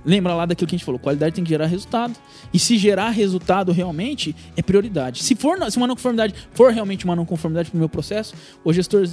Lembra 0.03 0.33
lá 0.33 0.45
daquilo 0.47 0.67
que 0.67 0.73
a 0.75 0.77
gente 0.77 0.85
falou, 0.85 0.97
qualidade 0.99 1.35
tem 1.35 1.43
que 1.43 1.49
gerar 1.49 1.67
resultado. 1.67 2.15
E 2.51 2.57
se 2.57 2.75
gerar 2.77 3.09
resultado 3.11 3.71
realmente 3.71 4.35
é 4.57 4.61
prioridade. 4.63 5.21
Se 5.23 5.35
for 5.35 5.59
se 5.71 5.77
uma 5.77 5.85
não 5.85 5.95
conformidade 5.95 6.33
for 6.53 6.73
realmente 6.73 7.05
uma 7.05 7.15
não 7.15 7.23
conformidade 7.25 7.69
pro 7.69 7.77
meu 7.79 7.87
processo, 7.87 8.33
o 8.63 8.73
gestor 8.73 9.07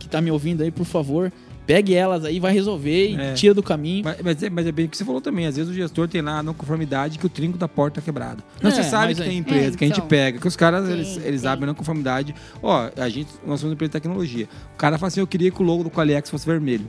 que 0.00 0.08
tá 0.08 0.20
me 0.20 0.30
ouvindo 0.30 0.62
aí, 0.62 0.70
por 0.72 0.84
favor, 0.84 1.32
pegue 1.72 1.94
elas 1.94 2.24
aí, 2.24 2.40
vai 2.40 2.52
resolver 2.52 3.10
e 3.10 3.14
É. 3.16 3.32
tira 3.34 3.54
do 3.54 3.62
caminho. 3.62 4.04
Mas, 4.04 4.16
mas 4.22 4.42
é, 4.42 4.50
mas 4.50 4.66
é 4.66 4.72
bem 4.72 4.86
o 4.86 4.88
que 4.88 4.96
você 4.96 5.04
falou 5.04 5.20
também. 5.20 5.46
Às 5.46 5.56
vezes 5.56 5.70
o 5.70 5.74
gestor 5.74 6.08
tem 6.08 6.20
lá 6.20 6.38
a 6.38 6.42
não 6.42 6.52
conformidade 6.52 7.18
que 7.18 7.26
o 7.26 7.28
trinco 7.28 7.56
da 7.56 7.68
porta 7.68 8.00
tá 8.00 8.04
quebrado. 8.04 8.42
Não, 8.60 8.70
É, 8.70 8.74
você 8.74 8.82
sabe 8.82 9.14
que 9.14 9.22
aí- 9.22 9.28
tem 9.28 9.38
empresa 9.38 9.74
É, 9.74 9.78
que 9.78 9.84
a 9.84 9.86
gente 9.86 9.96
então. 9.98 10.08
pega, 10.08 10.38
que 10.40 10.48
os 10.48 10.56
caras 10.56 10.84
Tem, 10.86 10.92
eles, 10.94 11.16
eles 11.24 11.42
tem. 11.42 11.50
abrem 11.50 11.64
a 11.64 11.66
não 11.68 11.74
conformidade. 11.74 12.34
Ó, 12.62 12.90
a 12.96 13.08
gente, 13.08 13.28
nós 13.46 13.60
somos 13.60 13.64
uma 13.64 13.74
empresa 13.74 13.90
de 13.90 13.92
tecnologia. 13.92 14.48
O 14.74 14.76
cara 14.76 14.98
fala 14.98 15.08
assim: 15.08 15.20
eu 15.20 15.26
queria 15.26 15.50
que 15.50 15.62
o 15.62 15.64
logo 15.64 15.84
do 15.84 15.90
Qualiex 15.90 16.28
fosse 16.28 16.44
vermelho. 16.46 16.88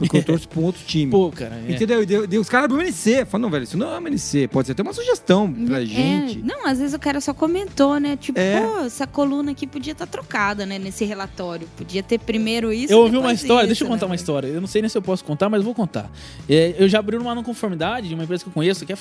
Porque 0.00 0.16
eu 0.18 0.24
torço 0.24 0.48
pra 0.48 0.60
um 0.60 0.64
outro 0.64 0.82
time. 0.84 1.10
Pô, 1.10 1.30
cara, 1.30 1.60
é. 1.68 1.72
Entendeu? 1.72 2.02
E 2.02 2.06
deu- 2.06 2.26
deu- 2.26 2.40
os 2.40 2.48
caras 2.48 2.64
abriram 2.64 2.82
o 2.82 2.86
MNC. 2.86 3.24
Falam, 3.26 3.42
não, 3.42 3.50
velho, 3.50 3.64
isso 3.64 3.76
não 3.78 3.94
é 3.94 3.96
MNC. 3.98 4.48
Pode 4.48 4.66
ser 4.66 4.72
até 4.72 4.82
uma 4.82 4.92
sugestão 4.92 5.52
pra 5.52 5.82
É, 5.82 5.86
gente. 5.86 6.38
não, 6.42 6.66
às 6.66 6.78
vezes 6.78 6.94
o 6.94 6.98
cara 6.98 7.20
só 7.20 7.32
comentou, 7.34 7.98
né? 8.00 8.16
Tipo, 8.16 8.38
É. 8.40 8.60
pô, 8.60 8.78
essa 8.80 9.06
coluna 9.06 9.52
aqui 9.52 9.66
podia 9.66 9.92
estar 9.92 10.06
trocada, 10.06 10.64
né? 10.66 10.78
Nesse 10.78 11.04
relatório. 11.04 11.68
Podia 11.76 12.02
ter 12.02 12.18
primeiro 12.18 12.72
isso. 12.72 12.92
Eu 12.92 12.98
ouvi 13.00 13.16
uma 13.16 13.32
história, 13.32 13.62
isso, 13.62 13.68
deixa 13.68 13.84
eu 13.84 13.88
contar 13.88 14.06
né? 14.06 14.10
uma 14.10 14.16
história. 14.16 14.48
Eu 14.48 14.60
não 14.60 14.68
sei 14.68 14.82
nem 14.82 14.88
se 14.88 14.96
eu 14.98 15.02
posso 15.02 15.24
contar, 15.24 15.48
mas 15.48 15.58
eu 15.60 15.64
vou 15.64 15.74
contar. 15.74 16.10
É, 16.48 16.74
eu 16.78 16.88
já 16.88 16.98
abri 16.98 17.16
uma 17.16 17.34
não 17.34 17.42
conformidade 17.42 18.08
de 18.08 18.14
uma 18.14 18.24
empresa 18.24 18.42
que 18.42 18.48
eu 18.48 18.54
conheço, 18.54 18.84
que 18.86 18.92
é 18.92 18.96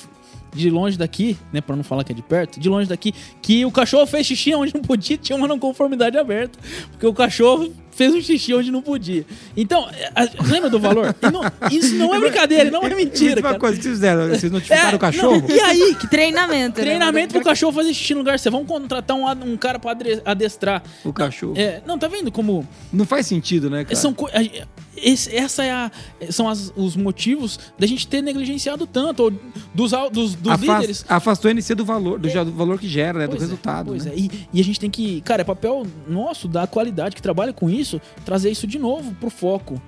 de 0.54 0.70
longe 0.70 0.97
daqui, 0.97 1.38
né? 1.54 1.62
Pra 1.62 1.76
não 1.76 1.84
falar 1.84 2.04
que 2.04 2.12
é 2.12 2.16
de 2.16 2.22
perto, 2.24 2.60
de 2.60 2.68
longe 2.68 2.89
daqui, 2.89 3.14
que 3.41 3.66
o 3.66 3.72
cachorro 3.72 4.06
fez 4.08 4.26
xixi 4.26 4.54
onde 4.56 4.74
não 4.74 4.82
podia, 4.82 5.18
tinha 5.18 5.36
uma 5.38 5.47
não 5.47 5.60
conformidade 5.60 6.18
aberta. 6.18 6.58
Porque 6.91 7.06
o 7.06 7.14
cachorro 7.14 7.72
fez 8.00 8.16
um 8.16 8.22
xixi 8.22 8.54
onde 8.54 8.72
não 8.72 8.82
podia. 8.82 9.26
Então, 9.58 9.89
é, 9.91 10.10
a- 10.16 10.30
lembra 10.50 10.70
do 10.70 10.80
valor? 10.80 11.14
Não- 11.22 11.41
isso 11.70 11.95
não 11.95 12.16
é 12.16 12.20
brincadeira, 12.20 12.72
não 12.72 12.82
é 12.82 12.89
Me 12.89 12.95
mentira. 12.95 13.36
uma 13.41 13.50
Cara. 13.50 13.60
coisa 13.60 13.76
que 13.78 13.84
vocês 13.84 13.95
fizeram. 13.95 14.30
Vocês 14.30 14.50
notificaram 14.52 14.91
É, 14.91 14.95
o 14.95 15.00
cachorro? 15.00 15.45
não, 15.47 15.56
e 15.56 15.60
aí? 15.60 15.95
Que 15.95 16.08
Treinamento. 16.08 16.80
né? 16.80 16.86
treinamento 16.86 17.34
pro 17.34 17.43
cachorro 17.43 17.74
fazer 17.74 17.93
xixi 17.93 18.14
no 18.14 18.20
lugar. 18.22 18.39
Você 18.39 18.50
vão 18.50 18.66
contratar 18.66 19.18
um, 19.18 19.28
um 19.30 19.58
cara 19.58 19.78
pra 19.80 19.95
adestrar. 20.24 20.82
O 21.04 21.12
cachorro. 21.12 21.56
É, 21.58 21.82
não, 21.86 22.00
tá 22.00 22.08
vendo 22.08 22.32
como 22.32 22.66
Não 22.93 23.06
faz 23.06 23.28
sentido, 23.28 23.70
né, 23.70 23.84
cara? 23.84 23.95
são 23.97 24.16
esse- 25.04 25.36
essa 25.36 25.64
é 25.64 25.72
a, 25.72 25.91
são 26.30 26.47
as- 26.47 26.72
os 26.76 26.95
motivos 26.95 27.60
da 27.78 27.86
gente 27.88 28.08
ter 28.08 28.22
negligenciado 28.22 28.86
tanto, 28.88 29.24
ou 29.24 29.32
dos, 29.74 29.91
dos, 30.12 30.36
dos 30.36 30.52
Afas- 30.52 30.68
líderes. 30.68 31.06
Afastou 31.08 31.50
a 31.50 31.52
NC 31.52 31.76
do 31.76 31.86
valor, 31.86 32.20
do, 32.20 32.30
já- 32.30 32.43
do 32.43 32.52
valor 32.52 32.80
que 32.80 32.88
gera, 32.88 33.20
né? 33.20 33.28
do 33.28 33.36
é, 33.36 33.39
resultado. 33.39 33.88
pois 33.88 34.06
né? 34.06 34.12
é. 34.14 34.20
E, 34.20 34.32
e 34.54 34.60
a 34.62 34.64
gente 34.64 34.80
tem 34.80 34.89
que, 34.89 35.22
cara, 35.22 35.41
é 35.41 35.45
papel 35.45 35.86
nosso 36.08 36.47
da 36.47 36.66
qualidade 36.68 37.16
que 37.16 37.22
trabalha 37.22 37.54
com 37.54 37.70
isso, 37.70 38.02
trazer 38.26 38.50
isso 38.52 38.66
de 38.68 38.80
novo 38.80 39.14
pro 39.16 39.30
foco. 39.30 39.82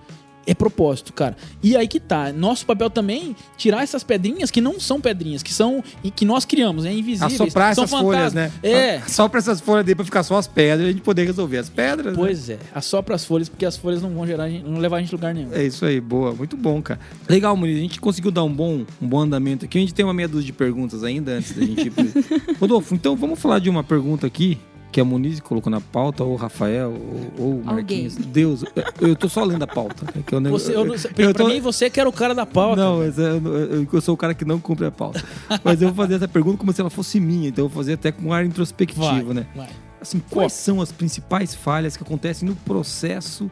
É 0.45 0.53
propósito, 0.53 1.13
cara. 1.13 1.35
E 1.61 1.75
aí 1.75 1.87
que 1.87 1.99
tá. 1.99 2.33
Nosso 2.33 2.65
papel 2.65 2.89
também 2.89 3.35
tirar 3.57 3.83
essas 3.83 4.03
pedrinhas 4.03 4.49
que 4.49 4.59
não 4.59 4.79
são 4.79 4.99
pedrinhas, 4.99 5.43
que 5.43 5.53
são 5.53 5.83
e 6.03 6.09
que 6.09 6.25
nós 6.25 6.45
criamos, 6.45 6.85
é 6.85 6.91
invisíveis. 6.91 7.39
Assoprar 7.39 7.75
são 7.75 7.83
essas 7.83 7.99
folhas, 7.99 8.33
né? 8.33 8.51
É. 8.63 9.01
Só 9.07 9.27
pra 9.27 9.39
essas 9.39 9.61
folhas 9.61 9.85
dele 9.85 9.95
pra 9.95 10.05
ficar 10.05 10.23
só 10.23 10.37
as 10.37 10.47
pedras 10.47 10.81
e 10.87 10.89
a 10.89 10.91
gente 10.91 11.01
poder 11.01 11.25
resolver 11.25 11.57
as 11.57 11.69
pedras. 11.69 12.13
né? 12.13 12.13
Pois 12.15 12.49
é. 12.49 12.57
Assopra 12.73 13.15
as 13.15 13.23
folhas, 13.23 13.49
porque 13.49 13.65
as 13.65 13.77
folhas 13.77 14.01
não 14.01 14.09
vão 14.09 14.25
gerar, 14.25 14.49
não 14.49 14.79
levar 14.79 14.97
a 14.97 14.99
gente 14.99 15.13
a 15.13 15.15
lugar 15.15 15.33
nenhum. 15.33 15.53
É 15.53 15.63
isso 15.63 15.85
aí, 15.85 16.01
boa. 16.01 16.33
Muito 16.33 16.57
bom, 16.57 16.81
cara. 16.81 16.99
Legal, 17.29 17.55
Muniz. 17.55 17.77
A 17.77 17.81
gente 17.81 17.99
conseguiu 17.99 18.31
dar 18.31 18.43
um 18.43 18.53
bom, 18.53 18.83
um 19.01 19.07
bom 19.07 19.19
andamento 19.19 19.65
aqui. 19.65 19.77
A 19.77 19.81
gente 19.81 19.93
tem 19.93 20.03
uma 20.03 20.13
meia 20.13 20.27
dúzia 20.27 20.47
de 20.47 20.53
perguntas 20.53 21.03
ainda 21.03 21.33
antes 21.33 21.53
da 21.53 21.63
gente. 21.63 21.91
Rodolfo, 22.59 22.95
então 22.95 23.15
vamos 23.15 23.39
falar 23.39 23.59
de 23.59 23.69
uma 23.69 23.83
pergunta 23.83 24.25
aqui 24.25 24.57
que 24.91 24.99
a 24.99 25.05
Muniz 25.05 25.39
colocou 25.39 25.71
na 25.71 25.79
pauta, 25.79 26.23
ou 26.23 26.33
o 26.33 26.35
Rafael, 26.35 26.91
ou, 26.91 27.45
ou 27.45 27.59
o 27.61 27.63
Marquinhos. 27.65 28.15
Deus, 28.15 28.63
eu- 28.99 29.09
eu 29.09 29.15
tô 29.15 29.29
só 29.29 29.43
lendo 29.43 29.63
a 29.63 29.67
pauta. 29.67 30.05
É 30.17 30.21
que 30.21 30.33
eu, 30.35 30.39
não- 30.41 30.51
Você, 30.51 30.75
eu, 30.75 30.85
eu 30.85 31.33
pra 31.33 31.33
tô- 31.33 31.47
mim, 31.47 31.59
você 31.61 31.89
que 31.89 31.99
era 31.99 32.09
o 32.09 32.13
cara 32.13 32.35
da 32.35 32.45
pauta. 32.45 32.81
Não, 32.81 32.97
mas 32.97 33.17
eu, 33.17 33.41
eu- 33.45 33.87
eu 33.91 34.01
sou 34.01 34.13
o 34.15 34.17
cara 34.17 34.33
que 34.33 34.43
não 34.43 34.59
cumpre 34.59 34.85
a 34.85 34.91
pauta. 34.91 35.23
Mas 35.63 35.81
eu 35.81 35.87
vou 35.89 35.95
fazer 35.95 36.15
essa 36.15 36.27
pergunta 36.27 36.57
como 36.57 36.73
se 36.73 36.81
ela 36.81 36.89
fosse 36.89 37.19
minha, 37.19 37.47
então 37.49 37.65
eu 37.65 37.69
vou 37.69 37.77
fazer 37.81 37.93
até 37.93 38.11
com 38.11 38.27
um 38.27 38.33
ar 38.33 38.45
introspectivo, 38.45 39.01
vai, 39.05 39.23
né? 39.33 39.47
vai. 39.55 39.69
Assim, 40.01 40.21
quais 40.29 40.53
são 40.53 40.81
as 40.81 40.91
principais 40.91 41.53
falhas 41.55 41.95
que 41.95 42.03
acontecem 42.03 42.49
no 42.49 42.55
processo 42.55 43.49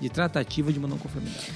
de 0.00 0.08
tratativa 0.08 0.72
de 0.72 0.78
uma 0.78 0.86
não 0.86 0.98
conformidade? 0.98 1.50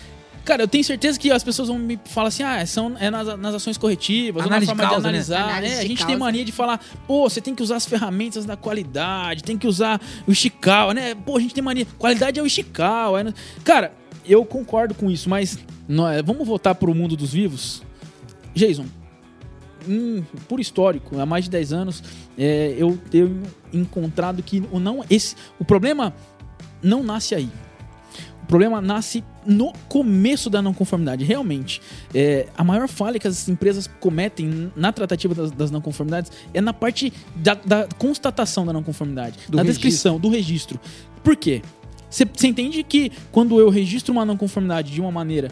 Cara, 0.45 0.62
eu 0.64 0.68
tenho 0.68 0.82
certeza 0.82 1.18
que 1.18 1.30
as 1.30 1.45
pessoas 1.45 1.68
vão 1.68 1.78
me 1.78 1.99
falar 2.05 2.28
assim, 2.28 2.43
ah, 2.43 2.64
são, 2.66 2.97
é 2.99 3.11
nas, 3.11 3.38
nas 3.38 3.55
ações 3.55 3.78
corretivas, 3.78 4.45
Análise 4.45 4.70
ou 4.70 4.74
de 4.76 4.82
na 4.82 4.88
forma 4.88 5.03
causa, 5.03 5.12
né? 5.12 5.18
de 5.20 5.32
analisar. 5.32 5.49
Análise 5.51 5.74
né? 5.74 5.78
A 5.78 5.82
de 5.82 5.88
gente 5.88 5.99
causa. 5.99 6.12
tem 6.12 6.16
mania 6.18 6.45
de 6.45 6.53
falar, 6.53 6.84
pô, 7.07 7.28
você 7.28 7.40
tem 7.40 7.55
que 7.55 7.62
usar 7.62 7.76
as 7.76 7.86
ferramentas 7.86 8.45
da 8.45 8.57
qualidade, 8.57 9.43
tem 9.45 9.57
que 9.57 9.66
usar 9.68 10.01
o 10.26 10.32
Ishikawa, 10.32 10.95
né? 10.95 11.14
Pô, 11.14 11.36
a 11.36 11.40
gente 11.40 11.55
tem 11.55 11.62
mania, 11.62 11.86
qualidade 11.99 12.40
é 12.40 12.43
o 12.43 12.47
Ishikawa. 12.47 13.20
é 13.20 13.24
no- 13.24 13.34
Cara, 13.64 13.93
eu 14.26 14.45
concordo 14.45 14.95
com 14.95 15.11
isso, 15.11 15.28
mas 15.30 15.59
nó- 15.88 16.09
vamos 16.24 16.47
voltar 16.47 16.74
pro 16.74 16.93
mundo 16.95 17.16
dos 17.16 17.32
vivos? 17.32 17.82
Jason, 18.55 18.86
hum, 19.88 20.22
por 20.49 20.59
histórico, 20.61 21.18
há 21.20 21.24
mais 21.26 21.45
de 21.45 21.51
10 21.51 21.72
anos, 21.72 22.03
é, 22.36 22.74
eu 22.76 22.99
tenho 23.11 23.43
encontrado 23.72 24.43
que 24.43 24.62
o, 24.72 24.78
não, 24.80 25.05
esse, 25.09 25.34
o 25.59 25.64
problema 25.64 26.12
não 26.82 27.03
nasce 27.03 27.34
aí. 27.34 27.49
O 28.43 28.47
problema 28.47 28.80
nasce 28.80 29.22
no 29.47 29.72
começo 29.88 30.49
da 30.49 30.62
não 30.62 30.72
conformidade, 30.72 31.24
realmente. 31.24 31.80
É, 32.14 32.49
a 32.57 32.64
maior 32.64 32.88
falha 32.88 33.18
que 33.18 33.26
as 33.26 33.49
empresas 33.49 33.88
cometem 34.01 34.72
na 34.76 34.93
tratativa 34.93 35.34
das, 35.34 35.51
das 35.51 35.70
não 35.70 35.80
conformidades 35.80 36.30
é 36.53 36.61
na 36.61 36.72
parte 36.72 37.12
da, 37.36 37.55
da 37.55 37.88
constatação 37.99 38.64
da 38.64 38.72
não 38.72 38.82
conformidade, 38.82 39.38
Do 39.49 39.57
da 39.57 39.62
registro. 39.62 39.88
descrição, 39.88 40.18
do 40.20 40.28
registro. 40.28 40.80
Por 41.22 41.36
quê? 41.36 41.62
Você 42.11 42.47
entende 42.47 42.82
que 42.82 43.11
quando 43.30 43.59
eu 43.59 43.70
registro 43.70 44.12
uma 44.12 44.24
não 44.24 44.36
conformidade 44.36 44.93
de 44.93 45.01
uma 45.01 45.11
maneira 45.11 45.51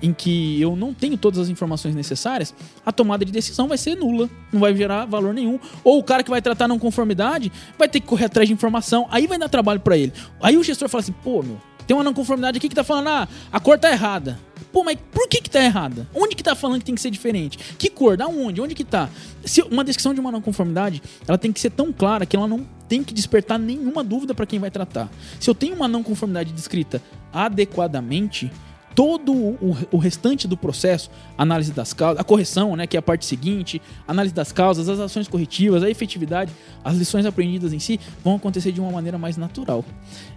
em 0.00 0.12
que 0.12 0.60
eu 0.60 0.76
não 0.76 0.94
tenho 0.94 1.16
todas 1.16 1.38
as 1.38 1.48
informações 1.48 1.94
necessárias, 1.94 2.54
a 2.86 2.92
tomada 2.92 3.24
de 3.24 3.32
decisão 3.32 3.68
vai 3.68 3.76
ser 3.76 3.96
nula, 3.96 4.30
não 4.52 4.60
vai 4.60 4.74
gerar 4.74 5.04
valor 5.06 5.34
nenhum. 5.34 5.58
Ou 5.82 5.98
o 5.98 6.04
cara 6.04 6.22
que 6.22 6.30
vai 6.30 6.40
tratar 6.40 6.66
a 6.66 6.68
não 6.68 6.78
conformidade 6.78 7.52
vai 7.76 7.88
ter 7.88 8.00
que 8.00 8.06
correr 8.06 8.26
atrás 8.26 8.48
de 8.48 8.54
informação, 8.54 9.06
aí 9.10 9.26
vai 9.26 9.38
dar 9.38 9.48
trabalho 9.48 9.80
pra 9.80 9.98
ele. 9.98 10.12
Aí 10.40 10.56
o 10.56 10.62
gestor 10.62 10.88
fala 10.88 11.02
assim: 11.02 11.12
pô, 11.12 11.42
meu, 11.42 11.60
tem 11.88 11.96
uma 11.96 12.04
não 12.04 12.12
conformidade 12.12 12.58
aqui 12.58 12.68
que 12.68 12.74
tá 12.74 12.84
falando, 12.84 13.08
ah, 13.08 13.26
a 13.50 13.58
cor 13.58 13.78
tá 13.78 13.90
errada. 13.90 14.38
Pô, 14.70 14.84
mas 14.84 14.98
por 15.10 15.26
que 15.26 15.40
que 15.40 15.48
tá 15.48 15.64
errada? 15.64 16.06
Onde 16.14 16.36
que 16.36 16.42
tá 16.42 16.54
falando 16.54 16.80
que 16.80 16.84
tem 16.84 16.94
que 16.94 17.00
ser 17.00 17.10
diferente? 17.10 17.58
Que 17.78 17.88
cor? 17.88 18.14
Da 18.14 18.26
onde? 18.26 18.60
Onde 18.60 18.74
que 18.74 18.84
tá? 18.84 19.08
Se 19.42 19.62
uma 19.62 19.82
descrição 19.82 20.12
de 20.12 20.20
uma 20.20 20.30
não 20.30 20.42
conformidade, 20.42 21.02
ela 21.26 21.38
tem 21.38 21.50
que 21.50 21.58
ser 21.58 21.70
tão 21.70 21.90
clara 21.90 22.26
que 22.26 22.36
ela 22.36 22.46
não 22.46 22.66
tem 22.86 23.02
que 23.02 23.14
despertar 23.14 23.58
nenhuma 23.58 24.04
dúvida 24.04 24.34
para 24.34 24.44
quem 24.44 24.58
vai 24.58 24.70
tratar. 24.70 25.08
Se 25.40 25.48
eu 25.48 25.54
tenho 25.54 25.74
uma 25.74 25.88
não 25.88 26.02
conformidade 26.02 26.52
descrita 26.52 27.00
adequadamente, 27.32 28.52
todo 28.98 29.32
o, 29.32 29.76
o 29.92 29.96
restante 29.96 30.48
do 30.48 30.56
processo, 30.56 31.08
análise 31.38 31.70
das 31.70 31.92
causas, 31.92 32.18
a 32.18 32.24
correção, 32.24 32.74
né, 32.74 32.84
que 32.84 32.96
é 32.96 32.98
a 32.98 33.02
parte 33.02 33.24
seguinte, 33.24 33.80
análise 34.08 34.34
das 34.34 34.50
causas, 34.50 34.88
as 34.88 34.98
ações 34.98 35.28
corretivas, 35.28 35.84
a 35.84 35.88
efetividade, 35.88 36.50
as 36.82 36.96
lições 36.96 37.24
aprendidas 37.24 37.72
em 37.72 37.78
si, 37.78 38.00
vão 38.24 38.34
acontecer 38.34 38.72
de 38.72 38.80
uma 38.80 38.90
maneira 38.90 39.16
mais 39.16 39.36
natural. 39.36 39.84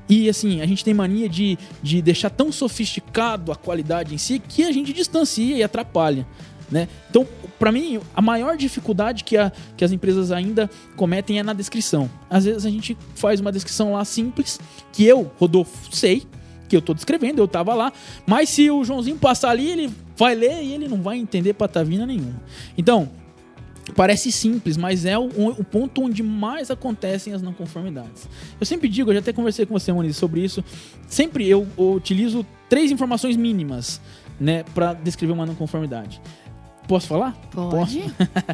E 0.08 0.30
assim, 0.30 0.62
a 0.62 0.68
gente 0.68 0.86
tem 0.86 0.94
mania 0.94 1.28
de, 1.28 1.58
de 1.82 2.04
deixar 2.04 2.30
tão 2.30 2.52
sofisticado 2.52 3.52
a 3.52 3.56
qualidade 3.56 4.14
em 4.14 4.20
si 4.20 4.38
que 4.38 4.64
a 4.64 4.72
gente 4.72 4.94
distancia 4.94 5.58
e 5.58 5.64
atrapalha. 5.64 6.28
Né? 6.70 6.88
Então, 7.10 7.28
para 7.58 7.72
mim, 7.72 8.00
a 8.16 8.22
maior 8.22 8.56
dificuldade 8.56 9.24
que, 9.24 9.38
a, 9.38 9.52
que 9.76 9.84
as 9.84 9.92
empresas 9.92 10.32
ainda 10.32 10.70
cometem 10.96 11.40
é 11.40 11.44
na 11.44 11.54
descrição. 11.54 12.08
Às 12.30 12.46
vezes 12.46 12.64
a 12.64 12.70
gente 12.70 12.96
faz 13.16 13.40
uma 13.40 13.52
descrição 13.52 13.94
lá 13.94 14.06
simples, 14.06 14.60
que 14.94 15.04
eu, 15.04 15.32
Rodolfo, 15.40 15.96
sei, 15.96 16.28
que 16.72 16.78
eu 16.78 16.82
tô 16.82 16.94
descrevendo, 16.94 17.42
eu 17.42 17.48
tava 17.50 17.74
lá, 17.74 17.92
mas 18.26 18.48
se 18.48 18.72
o 18.72 18.82
Joãozinho 18.86 19.18
passar 19.18 19.50
ali, 19.50 19.70
ele 19.70 19.94
vai 20.16 20.34
ler 20.34 20.64
e 20.64 20.74
ele 20.74 20.88
não 20.88 21.02
vai 21.02 21.18
entender 21.18 21.54
patavina 21.54 22.06
nenhuma. 22.06 22.42
Então, 22.78 23.10
Parece 23.96 24.32
simples, 24.32 24.78
mas 24.78 25.06
é 25.06 25.18
o, 25.18 25.26
o 25.26 25.64
ponto 25.64 26.04
onde 26.04 26.22
mais 26.24 26.70
acontecem 26.72 27.34
as 27.34 27.42
não 27.42 27.52
conformidades. 27.52 28.30
Eu 28.58 28.66
sempre 28.66 28.88
digo, 28.88 29.10
eu 29.10 29.16
já 29.16 29.20
até 29.20 29.34
conversei 29.34 29.66
com 29.66 29.74
você, 29.74 29.92
Moniz, 29.92 30.16
sobre 30.16 30.40
isso. 30.40 30.64
Sempre 31.08 31.50
eu, 31.50 31.68
eu 31.78 31.94
utilizo 31.94 32.46
três 32.70 32.92
informações 32.92 33.36
mínimas, 33.36 34.00
né, 34.40 34.64
para 34.76 34.94
descrever 34.94 35.34
uma 35.34 35.48
não 35.48 35.56
conformidade. 35.56 36.22
Posso 36.88 37.08
falar? 37.08 37.34
Pode. 37.52 37.72
Posso? 37.72 38.00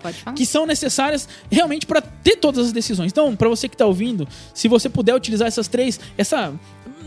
Pode 0.01 0.17
falar. 0.23 0.35
que 0.35 0.45
são 0.45 0.65
necessárias 0.65 1.27
realmente 1.51 1.85
para 1.85 2.01
ter 2.01 2.37
todas 2.37 2.67
as 2.67 2.71
decisões. 2.71 3.11
Então, 3.11 3.35
para 3.35 3.49
você 3.49 3.67
que 3.67 3.75
está 3.75 3.85
ouvindo, 3.85 4.27
se 4.53 4.67
você 4.67 4.89
puder 4.89 5.15
utilizar 5.15 5.47
essas 5.47 5.67
três, 5.67 5.99
essa 6.17 6.53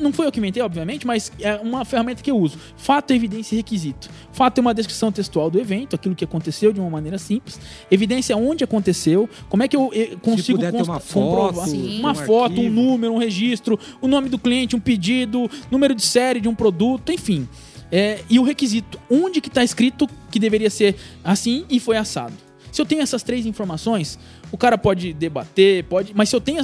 não 0.00 0.12
foi 0.12 0.26
eu 0.26 0.32
que 0.32 0.38
inventei, 0.38 0.62
obviamente, 0.62 1.06
mas 1.06 1.30
é 1.40 1.56
uma 1.56 1.84
ferramenta 1.84 2.22
que 2.22 2.30
eu 2.30 2.38
uso. 2.38 2.58
Fato, 2.76 3.12
evidência 3.12 3.54
e 3.54 3.58
requisito. 3.58 4.08
Fato 4.32 4.58
é 4.58 4.60
uma 4.60 4.74
descrição 4.74 5.12
textual 5.12 5.50
do 5.50 5.58
evento, 5.60 5.94
aquilo 5.94 6.14
que 6.14 6.24
aconteceu 6.24 6.72
de 6.72 6.80
uma 6.80 6.90
maneira 6.90 7.18
simples. 7.18 7.60
Evidência 7.90 8.36
onde 8.36 8.64
aconteceu, 8.64 9.28
como 9.48 9.62
é 9.62 9.68
que 9.68 9.76
eu 9.76 9.90
eh, 9.94 10.16
consigo 10.22 10.58
ter 10.58 10.72
consta- 10.72 10.92
uma 10.92 11.00
foto, 11.00 11.24
comprovar. 11.36 11.68
Sim. 11.68 11.98
uma 12.00 12.12
um 12.12 12.14
foto, 12.14 12.52
um 12.60 12.64
arquivo. 12.64 12.70
número, 12.70 13.12
um 13.12 13.18
registro, 13.18 13.78
o 14.00 14.08
nome 14.08 14.28
do 14.28 14.38
cliente, 14.38 14.74
um 14.74 14.80
pedido, 14.80 15.50
número 15.70 15.94
de 15.94 16.02
série 16.02 16.40
de 16.40 16.48
um 16.48 16.54
produto, 16.54 17.12
enfim. 17.12 17.48
É, 17.92 18.20
e 18.30 18.38
o 18.38 18.42
requisito, 18.44 19.00
onde 19.10 19.40
que 19.40 19.48
está 19.48 19.64
escrito 19.64 20.08
que 20.30 20.38
deveria 20.38 20.70
ser 20.70 20.94
assim 21.24 21.64
e 21.68 21.80
foi 21.80 21.96
assado. 21.96 22.32
Se 22.70 22.80
eu 22.80 22.86
tenho 22.86 23.02
essas 23.02 23.24
três 23.24 23.46
informações, 23.46 24.16
o 24.52 24.58
cara 24.58 24.76
pode 24.76 25.12
debater, 25.12 25.84
pode, 25.84 26.12
mas 26.14 26.28
se 26.28 26.36
eu 26.36 26.40
tenho 26.40 26.62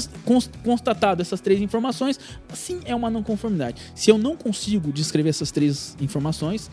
constatado 0.64 1.22
essas 1.22 1.41
três 1.41 1.61
informações, 1.61 2.18
sim 2.53 2.80
é 2.84 2.95
uma 2.95 3.11
não 3.11 3.22
conformidade. 3.22 3.80
Se 3.95 4.11
eu 4.11 4.18
não 4.18 4.37
consigo 4.37 4.93
descrever 4.93 5.30
essas 5.30 5.51
três 5.51 5.97
informações, 6.01 6.70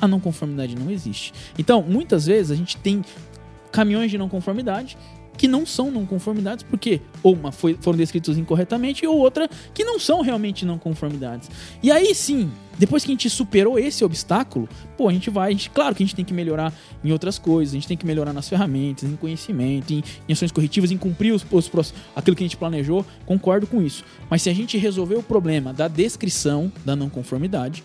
a 0.00 0.08
não 0.08 0.20
conformidade 0.20 0.74
não 0.74 0.90
existe. 0.90 1.32
Então, 1.58 1.82
muitas 1.82 2.26
vezes 2.26 2.50
a 2.50 2.54
gente 2.54 2.76
tem 2.76 3.04
caminhões 3.70 4.10
de 4.10 4.18
não 4.18 4.28
conformidade 4.28 4.96
que 5.42 5.48
não 5.48 5.66
são 5.66 5.90
não 5.90 6.06
conformidades, 6.06 6.62
porque 6.62 7.00
ou 7.20 7.34
uma 7.34 7.50
foi- 7.50 7.76
foram 7.80 7.98
descritos 7.98 8.38
incorretamente, 8.38 9.04
ou 9.04 9.18
outra 9.18 9.50
que 9.74 9.82
não 9.82 9.98
são 9.98 10.20
realmente 10.20 10.64
não 10.64 10.78
conformidades. 10.78 11.50
E 11.82 11.90
aí 11.90 12.14
sim, 12.14 12.48
depois 12.78 13.02
que 13.04 13.10
a 13.10 13.14
gente 13.14 13.28
superou 13.28 13.76
esse 13.76 14.04
obstáculo, 14.04 14.68
pô, 14.96 15.08
a 15.08 15.12
gente 15.12 15.30
vai, 15.30 15.48
a 15.48 15.50
gente- 15.50 15.68
claro 15.70 15.96
que 15.96 16.02
a 16.04 16.06
gente 16.06 16.14
tem 16.14 16.24
que 16.24 16.32
melhorar 16.32 16.72
em 17.02 17.10
outras 17.10 17.40
coisas, 17.40 17.74
a 17.74 17.76
gente 17.76 17.88
tem 17.88 17.96
que 17.96 18.06
melhorar 18.06 18.32
nas 18.32 18.48
ferramentas, 18.48 19.10
em 19.10 19.16
conhecimento, 19.16 19.92
em, 19.92 20.04
em 20.28 20.32
ações 20.32 20.52
corretivas, 20.52 20.92
em 20.92 20.96
cumprir 20.96 21.32
os, 21.32 21.44
os, 21.50 21.66
pros- 21.66 21.92
aquilo 22.14 22.36
que 22.36 22.44
a 22.44 22.46
gente 22.46 22.56
planejou, 22.56 23.04
concordo 23.26 23.66
com 23.66 23.82
isso. 23.82 24.04
Mas 24.30 24.42
se 24.42 24.48
a 24.48 24.54
gente 24.54 24.78
resolver 24.78 25.16
o 25.16 25.24
problema 25.24 25.72
da 25.72 25.88
descrição 25.88 26.70
da 26.84 26.94
não 26.94 27.10
conformidade, 27.10 27.82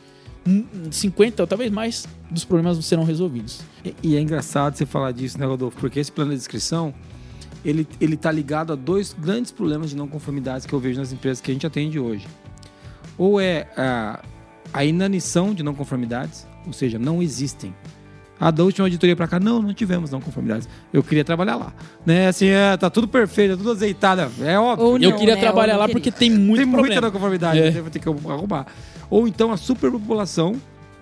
hum, 0.47 0.63
50 0.91 1.41
ou 1.41 1.47
talvez 1.47 1.71
mais 1.71 2.05
dos 2.29 2.45
problemas 2.45 2.77
serão 2.85 3.03
resolvidos. 3.03 3.61
E, 3.83 3.95
e 4.03 4.15
é 4.15 4.21
engraçado 4.21 4.75
você 4.77 4.85
falar 4.85 5.11
disso, 5.11 5.39
né, 5.39 5.45
Rodolfo? 5.47 5.75
Porque 5.79 5.99
esse 5.99 6.11
plano 6.11 6.29
de 6.29 6.37
descrição, 6.37 6.93
ele, 7.67 7.87
ele 7.99 8.15
tá 8.15 8.31
ligado 8.31 8.71
a 8.71 8.75
dois 8.75 9.13
grandes 9.19 9.51
problemas 9.51 9.89
de 9.89 9.95
não 9.97 10.07
conformidades 10.07 10.65
que 10.65 10.73
eu 10.73 10.79
vejo 10.79 10.99
nas 10.99 11.11
empresas 11.11 11.41
que 11.41 11.51
a 11.51 11.53
gente 11.53 11.67
atende 11.67 11.99
hoje. 11.99 12.25
Ou 13.17 13.39
é 13.41 13.67
a, 13.75 14.23
a 14.73 14.85
inanição 14.85 15.53
de 15.53 15.61
não 15.63 15.75
conformidades, 15.75 16.47
ou 16.65 16.71
seja, 16.73 16.97
não 16.97 17.21
existem. 17.21 17.75
A 18.39 18.51
da 18.51 18.63
última 18.63 18.85
auditoria 18.85 19.15
para 19.15 19.27
cá, 19.27 19.39
não, 19.39 19.61
não 19.63 19.73
tivemos 19.73 20.11
não 20.11 20.21
conformidades. 20.21 20.69
Eu 20.93 21.03
queria 21.03 21.25
trabalhar 21.25 21.55
lá. 21.55 21.73
Né? 22.05 22.27
Assim, 22.27 22.45
é, 22.45 22.77
tá 22.77 22.87
tudo 22.89 23.07
perfeito, 23.07 23.51
tá 23.51 23.57
tudo 23.57 23.71
azeitado. 23.71 24.21
É 24.43 24.59
óbvio. 24.59 24.85
Ou 24.85 24.97
Eu 24.99 25.09
não, 25.09 25.17
queria 25.17 25.33
né? 25.35 25.41
trabalhar 25.41 25.75
lá 25.75 25.87
não 25.87 25.93
porque 25.93 26.11
queria. 26.11 26.19
tem 26.19 26.29
muito 26.29 26.57
Tem 26.59 26.65
muita 26.67 26.81
problema. 26.83 27.01
não 27.01 27.11
conformidade, 27.11 27.59
É. 27.59 27.71
né? 27.71 27.81
vou 27.81 27.89
ter 27.89 27.97
que 27.99 28.07
arrumar. 28.07 28.67
Ou 29.09 29.27
então 29.27 29.51
a 29.51 29.57
superpopulação 29.57 30.55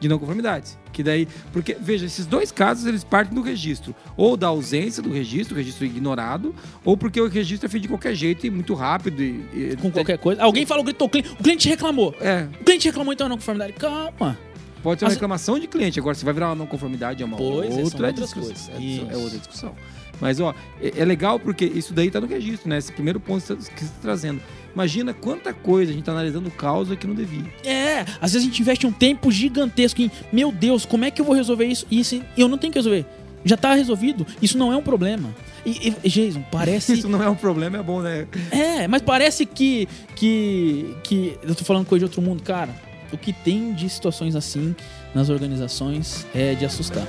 de 0.06 0.10
não 0.10 0.20
conformidades. 0.20 0.78
Que 0.94 1.02
daí, 1.04 1.28
porque, 1.52 1.76
veja, 1.80 2.06
esses 2.06 2.26
dois 2.26 2.52
casos 2.52 2.86
eles 2.86 3.04
partem 3.04 3.34
do 3.36 3.42
registro. 3.42 3.94
Ou 4.16 4.38
da 4.38 4.48
ausência 4.48 5.02
do 5.02 5.12
registro, 5.12 5.56
registro 5.58 5.86
ignorado, 5.86 6.54
ou 6.84 6.96
porque 6.96 7.20
o 7.20 7.28
registro 7.28 7.66
é 7.66 7.70
feito 7.70 7.84
de 7.84 7.90
qualquer 7.90 8.14
jeito 8.16 8.46
e 8.46 8.50
muito 8.52 8.74
rápido. 8.74 9.22
E, 9.22 9.46
e- 9.54 9.78
com 9.82 9.92
qualquer 9.92 10.18
coisa. 10.18 10.42
Alguém 10.44 10.66
falou, 10.66 10.84
gritou, 10.84 11.08
o 11.08 11.10
cliente, 11.10 11.32
o 11.34 11.44
cliente 11.44 11.68
reclamou. 11.68 12.14
É, 12.22 12.48
O 12.62 12.64
cliente 12.64 12.88
reclamou 12.88 13.12
então 13.14 13.28
não 13.28 13.36
conformidade. 13.38 13.74
Calma. 13.74 14.38
pode 14.84 15.00
ser 15.00 15.06
uma 15.06 15.10
As- 15.10 15.14
reclamação 15.16 15.60
de 15.60 15.68
cliente. 15.68 16.00
Agora, 16.00 16.16
se 16.16 16.24
vai 16.24 16.34
virar 16.34 16.48
uma 16.50 16.56
não 16.56 16.68
conformidade, 16.68 17.24
é 17.24 17.26
uma 17.26 17.36
Pois 17.38 17.76
é, 17.76 17.82
outra 17.84 18.08
outras 18.08 18.30
discussão. 18.34 18.76
É, 18.76 19.14
é 19.14 19.18
outra 19.18 19.38
discussão. 19.40 19.76
Mas, 20.22 20.40
ó, 20.40 20.54
é, 20.82 21.02
é 21.02 21.04
legal 21.06 21.38
porque 21.40 21.66
isso 21.66 21.94
daí 21.94 22.10
tá 22.10 22.22
no 22.22 22.28
registro, 22.28 22.70
né? 22.70 22.78
Esse 22.78 22.92
primeiro 22.92 23.20
ponto 23.20 23.42
que 23.44 23.56
você 23.56 23.72
está 23.86 23.98
trazendo. 24.02 24.40
Imagina 24.76 25.14
quanta 25.14 25.54
coisa 25.54 25.92
a 25.92 25.96
gente 25.96 26.04
tá 26.04 26.12
analisando 26.12 26.52
causa 26.52 26.98
que 26.98 27.08
não 27.08 27.16
devia. 27.16 27.46
É, 27.64 28.02
às 28.20 28.34
vezes 28.34 28.42
a 28.42 28.52
gente 28.52 28.62
investe 28.62 28.86
um 28.86 28.92
tempo 28.92 29.32
gigantesco 29.32 30.02
em, 30.02 30.12
meu 30.34 30.52
Deus, 30.52 30.86
como 30.86 31.06
é 31.06 31.10
que 31.12 31.22
eu 31.22 31.26
vou 31.26 31.34
resolver 31.34 31.66
isso? 31.66 31.88
E 31.90 32.02
isso 32.02 32.22
eu 32.38 32.50
não 32.50 32.58
tenho 32.58 32.74
que 32.74 32.80
resolver. 32.80 33.06
Já 33.46 33.56
tá 33.56 33.74
resolvido. 33.74 34.28
Isso 34.42 34.58
não 34.58 34.74
é 34.74 34.76
um 34.76 34.82
problema. 34.82 35.34
E, 35.66 35.94
e 36.04 36.10
Jason, 36.10 36.44
parece. 36.52 36.94
Isso 36.98 37.08
não 37.08 37.22
é 37.22 37.30
um 37.30 37.36
problema, 37.36 37.78
é 37.78 37.84
bom, 37.84 38.02
né? 38.02 38.28
É, 38.52 38.88
mas 38.88 39.04
parece 39.04 39.46
que, 39.46 39.88
que. 40.16 40.96
que. 41.04 41.38
Eu 41.44 41.54
tô 41.54 41.64
falando 41.64 41.86
coisa 41.86 42.00
de 42.00 42.06
outro 42.06 42.24
mundo, 42.24 42.42
cara. 42.42 42.76
O 43.14 43.18
que 43.18 43.32
tem 43.32 43.72
de 43.72 43.88
situações 43.88 44.36
assim 44.36 44.76
nas 45.14 45.30
organizações 45.30 46.26
é 46.34 46.56
de 46.56 46.66
assustar. 46.66 47.08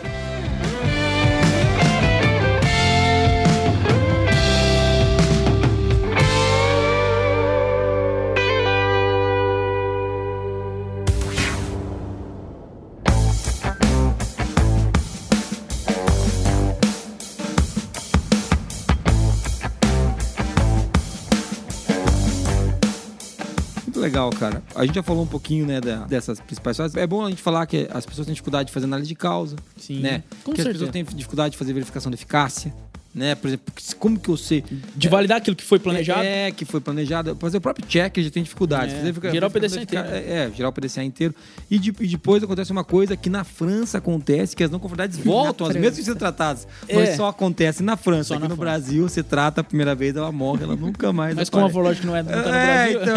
Legal, 24.27 24.31
cara. 24.39 24.63
A 24.75 24.85
gente 24.85 24.95
já 24.95 25.03
falou 25.03 25.23
um 25.23 25.27
pouquinho, 25.27 25.67
né, 25.67 25.81
da- 25.81 26.05
dessas 26.07 26.41
principais 26.41 26.77
fases. 26.77 26.97
É 26.97 27.07
bom 27.07 27.25
a 27.25 27.31
gente 27.31 27.43
falar 27.43 27.67
que 27.67 27.89
as 27.93 28.05
pessoas 28.07 28.27
têm 28.27 28.35
dificuldade 28.35 28.69
de 28.69 28.73
fazer 28.73 28.85
análise 28.87 29.09
de 29.09 29.15
causa, 29.15 29.57
Sim. 29.77 30.01
né? 30.01 30.23
Com 30.45 30.53
que 30.53 30.61
as 30.61 30.65
certeza. 30.67 30.73
pessoas 30.87 30.91
têm 30.91 31.05
dificuldade 31.17 31.53
de 31.53 31.59
fazer 31.59 31.73
verificação 31.73 32.11
de 32.11 32.17
eficácia, 32.17 32.75
né? 33.17 33.35
Por 33.35 33.49
exemplo, 33.49 33.73
como 33.99 34.19
que 34.21 34.29
sei... 34.37 34.63
De 34.95 35.09
validar 35.09 35.39
aquilo 35.39 35.57
que 35.57 35.65
foi 35.65 35.79
planejado. 35.79 36.23
É, 36.23 36.51
que 36.53 36.65
foi 36.67 36.81
planejado. 36.81 37.35
Fazer 37.41 37.57
o 37.57 37.61
próprio 37.61 37.87
check 37.87 38.19
já 38.19 38.31
tem 38.31 38.43
dificuldade. 38.43 38.93
É, 38.95 38.99
o 39.47 39.51
verificação 39.51 39.51
PDCA 39.51 39.87
de 39.87 39.97
efica- 39.97 40.17
É, 40.17 40.33
é, 40.47 40.51
gerar 40.55 40.69
o 40.69 40.73
PDCA 40.73 41.03
inteiro. 41.03 41.35
E, 41.71 41.79
de- 41.79 41.95
e 42.01 42.07
depois 42.07 42.43
acontece 42.45 42.71
uma 42.71 42.85
coisa 42.85 43.17
que 43.17 43.31
na 43.31 43.43
França 43.43 43.99
acontece, 43.99 44.55
que 44.55 44.63
as 44.63 44.71
não 44.71 44.79
conformidades 44.79 45.17
voltam, 45.19 45.67
as 45.67 45.75
mesmas 45.75 45.99
que 45.99 46.05
sendo 46.05 46.19
tratadas. 46.19 46.69
É. 46.87 46.95
Mas 46.95 47.17
só 47.17 47.29
acontece 47.29 47.83
na 47.83 47.97
França. 47.97 48.25
Só 48.29 48.35
Aqui 48.35 48.43
na 48.43 48.49
no 48.51 48.57
França. 48.57 48.71
Brasil, 48.81 49.09
você 49.09 49.23
trata 49.23 49.63
a 49.63 49.65
primeira 49.65 49.95
vez, 49.95 50.15
ela 50.15 50.31
morre, 50.31 50.65
ela 50.65 50.77
nunca 50.77 51.11
mais 51.13 51.35
Mas 51.35 51.49
como 51.49 51.65
a 51.65 51.69
aparece. 51.69 52.01
Forlógica 52.03 52.07
não, 52.07 52.17
é, 52.17 52.23
não 52.23 52.31
tá 52.31 52.37
no 52.37 52.55
É, 52.55 52.93
Brasil. 52.93 53.03
então, 53.03 53.17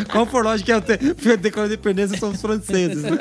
é, 0.00 0.04
qual 0.04 0.26
for 0.26 0.44
lógico 0.44 0.66
que 0.66 0.72
é 0.72 0.76
o 0.76 0.80
declarou 1.36 1.70
a 1.70 1.74
independência 1.74 2.18
são 2.18 2.30
os 2.30 2.40
franceses, 2.40 3.02
né? 3.02 3.10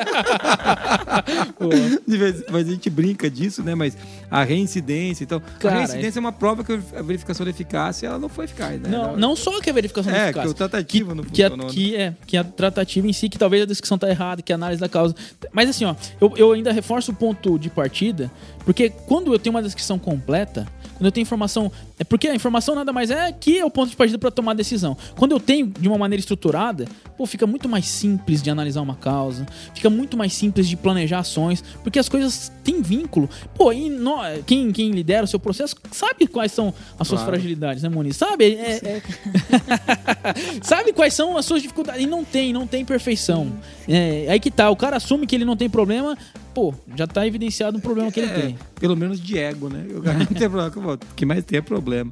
De 2.07 2.17
mas 2.51 2.67
a 2.67 2.71
gente 2.71 2.89
brinca 2.89 3.29
disso, 3.29 3.61
né? 3.63 3.75
Mas 3.75 3.95
a 4.29 4.43
reincidência, 4.43 5.23
então, 5.23 5.41
Cara, 5.67 5.75
a 5.75 5.77
reincidência 5.79 6.19
é 6.19 6.21
uma 6.21 6.31
prova 6.31 6.63
que 6.63 6.71
a 6.71 7.01
verificação 7.01 7.43
da 7.45 7.49
eficácia 7.49 8.07
ela 8.07 8.17
não 8.19 8.29
foi 8.29 8.45
eficaz, 8.45 8.79
né? 8.81 8.89
Não, 8.89 9.03
Ela- 9.09 9.17
não 9.17 9.35
só 9.35 9.59
que 9.61 9.69
a 9.69 9.73
verificação 9.73 10.11
da 10.11 10.17
É, 10.17 10.21
que 10.23 10.29
eficácia. 10.29 10.49
o 10.51 10.53
tratativo 10.53 11.13
não 11.15 11.23
que 11.23 11.43
a, 11.43 11.49
né? 11.49 11.65
que, 11.69 11.95
é, 11.95 12.13
que 12.25 12.37
a 12.37 12.43
tratativa 12.43 13.07
em 13.07 13.13
si, 13.13 13.27
que 13.29 13.37
talvez 13.37 13.63
a 13.63 13.65
descrição 13.65 13.97
tá 13.97 14.09
errada, 14.09 14.41
que 14.41 14.51
a 14.51 14.55
análise 14.55 14.79
da 14.79 14.87
causa. 14.89 15.15
Mas 15.51 15.69
assim, 15.69 15.85
ó, 15.85 15.95
eu, 16.21 16.33
eu 16.37 16.51
ainda 16.53 16.71
reforço 16.71 17.11
o 17.11 17.15
ponto 17.15 17.57
de 17.59 17.69
partida, 17.69 18.31
porque 18.65 18.89
quando 18.89 19.33
eu 19.33 19.39
tenho 19.39 19.55
uma 19.55 19.61
descrição 19.63 19.97
completa, 19.99 20.65
quando 20.99 21.05
eu 21.05 21.11
tenho 21.11 21.23
informação. 21.23 21.71
É 21.97 22.03
porque 22.03 22.27
a 22.27 22.35
informação 22.35 22.75
nada 22.75 22.93
mais 22.93 23.09
é 23.09 23.31
que 23.31 23.57
é 23.57 23.65
o 23.65 23.71
ponto 23.71 23.89
de 23.89 23.95
partida 23.95 24.19
para 24.19 24.29
tomar 24.29 24.51
a 24.51 24.55
decisão. 24.55 24.95
Quando 25.17 25.31
eu 25.31 25.39
tenho 25.39 25.65
de 25.67 25.87
uma 25.87 25.97
maneira 25.97 26.19
estruturada, 26.19 26.85
pô, 27.17 27.25
fica 27.25 27.47
muito 27.47 27.67
mais 27.67 27.85
simples 27.87 28.41
de 28.43 28.49
analisar 28.51 28.81
uma 28.81 28.95
causa, 28.95 29.45
fica 29.73 29.89
muito 29.89 30.15
mais 30.15 30.33
simples 30.33 30.67
de 30.67 30.75
planejar 30.77 31.19
ações, 31.19 31.63
porque 31.83 31.97
as 31.97 32.07
coisas 32.07 32.51
têm 32.63 32.81
vínculo. 32.81 33.27
Pô, 33.55 33.71
e 33.73 33.89
nó- 33.89 34.21
quem, 34.45 34.71
quem 34.71 34.91
lidera 34.91 35.23
o 35.23 35.27
seu 35.27 35.39
processo 35.39 35.75
sabe 35.91 36.27
quais 36.27 36.51
são 36.51 36.73
as 36.99 37.07
suas 37.07 37.21
Claro. 37.21 37.33
fragilidades, 37.33 37.81
né, 37.81 37.89
Moniz? 37.89 38.17
Sabe? 38.17 38.45
É- 38.55 38.79
é- 38.83 39.01
Sabe 40.61 40.93
quais 40.93 41.13
são 41.13 41.37
as 41.37 41.45
suas 41.45 41.61
dificuldades? 41.61 42.01
E 42.03 42.05
não 42.07 42.23
tem, 42.23 42.51
não 42.53 42.67
tem 42.67 42.83
perfeição. 42.85 43.51
É, 43.87 44.27
aí 44.29 44.39
que 44.39 44.51
tá, 44.51 44.69
o 44.69 44.75
cara 44.75 44.97
assume 44.97 45.25
que 45.25 45.35
ele 45.35 45.45
não 45.45 45.55
tem 45.55 45.69
problema, 45.69 46.17
pô, 46.59 46.73
já 46.93 47.07
tá 47.07 47.25
evidenciado 47.25 47.77
um 47.77 47.79
problema 47.79 48.11
que 48.11 48.19
ele 48.19 48.29
É, 48.29 48.41
tem. 48.41 48.57
Pelo 48.75 48.97
menos 48.97 49.21
de 49.21 49.37
ego, 49.37 49.69
né? 49.69 49.85
Não 50.19 50.25
tem 50.25 50.49
problema. 50.49 50.93
O 50.95 51.15
que 51.15 51.25
mais 51.25 51.45
tem 51.45 51.59
é 51.59 51.61
problema. 51.61 52.11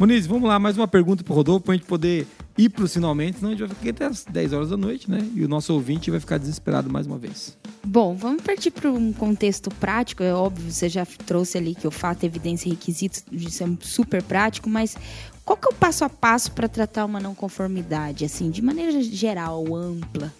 Muniz, 0.00 0.26
vamos 0.26 0.48
lá, 0.48 0.58
mais 0.58 0.78
uma 0.78 0.88
pergunta 0.88 1.22
pro 1.22 1.34
Rodolfo 1.34 1.66
pra 1.66 1.74
gente 1.74 1.84
poder 1.84 2.26
ir 2.56 2.70
pros 2.70 2.94
finalmente, 2.94 3.38
senão 3.38 3.48
a 3.48 3.52
gente 3.52 3.60
vai 3.60 3.68
ficar 3.68 3.80
aqui 3.80 3.90
até 3.90 4.06
as 4.06 4.24
10 4.24 4.52
horas 4.52 4.70
da 4.70 4.76
noite, 4.76 5.10
né? 5.10 5.28
E 5.34 5.44
o 5.44 5.48
nosso 5.48 5.74
ouvinte 5.74 6.10
vai 6.10 6.20
ficar 6.20 6.38
desesperado 6.38 6.88
mais 6.88 7.06
uma 7.06 7.18
vez. 7.18 7.58
Bom, 7.84 8.14
vamos 8.14 8.42
partir 8.42 8.70
para 8.70 8.90
um 8.90 9.12
contexto 9.12 9.70
prático. 9.74 10.22
É 10.22 10.32
óbvio, 10.32 10.70
você 10.70 10.88
já 10.88 11.04
trouxe 11.26 11.58
ali 11.58 11.74
que 11.74 11.86
o 11.86 11.90
fato, 11.90 12.24
evidência 12.24 12.68
e 12.68 12.72
requisitos, 12.72 13.24
isso 13.30 13.62
é 13.62 13.68
super 13.80 14.22
prático, 14.22 14.70
mas 14.70 14.96
qual 15.44 15.56
que 15.56 15.66
é 15.66 15.70
o 15.70 15.74
passo 15.74 16.04
a 16.04 16.08
passo 16.08 16.52
para 16.52 16.68
tratar 16.68 17.04
uma 17.04 17.20
não 17.20 17.34
conformidade, 17.34 18.24
assim, 18.24 18.50
de 18.50 18.62
maneira 18.62 19.02
geral, 19.02 19.74
ampla? 19.74 20.32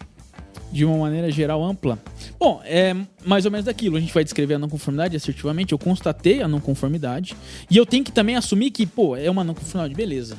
De 0.71 0.85
uma 0.85 0.97
maneira 0.97 1.31
geral 1.31 1.63
ampla. 1.63 1.97
Bom, 2.39 2.61
é 2.63 2.95
mais 3.25 3.45
ou 3.45 3.51
menos 3.51 3.65
daquilo. 3.65 3.97
A 3.97 3.99
gente 3.99 4.13
vai 4.13 4.23
descrever 4.23 4.53
a 4.53 4.59
não 4.59 4.69
conformidade 4.69 5.15
assertivamente. 5.15 5.71
Eu 5.71 5.79
constatei 5.79 6.41
a 6.41 6.47
não 6.47 6.59
conformidade. 6.59 7.35
E 7.69 7.77
eu 7.77 7.85
tenho 7.85 8.03
que 8.03 8.11
também 8.11 8.35
assumir 8.35 8.69
que, 8.71 8.85
pô, 8.85 9.15
é 9.15 9.29
uma 9.29 9.43
não 9.43 9.53
conformidade, 9.53 9.95
beleza. 9.95 10.37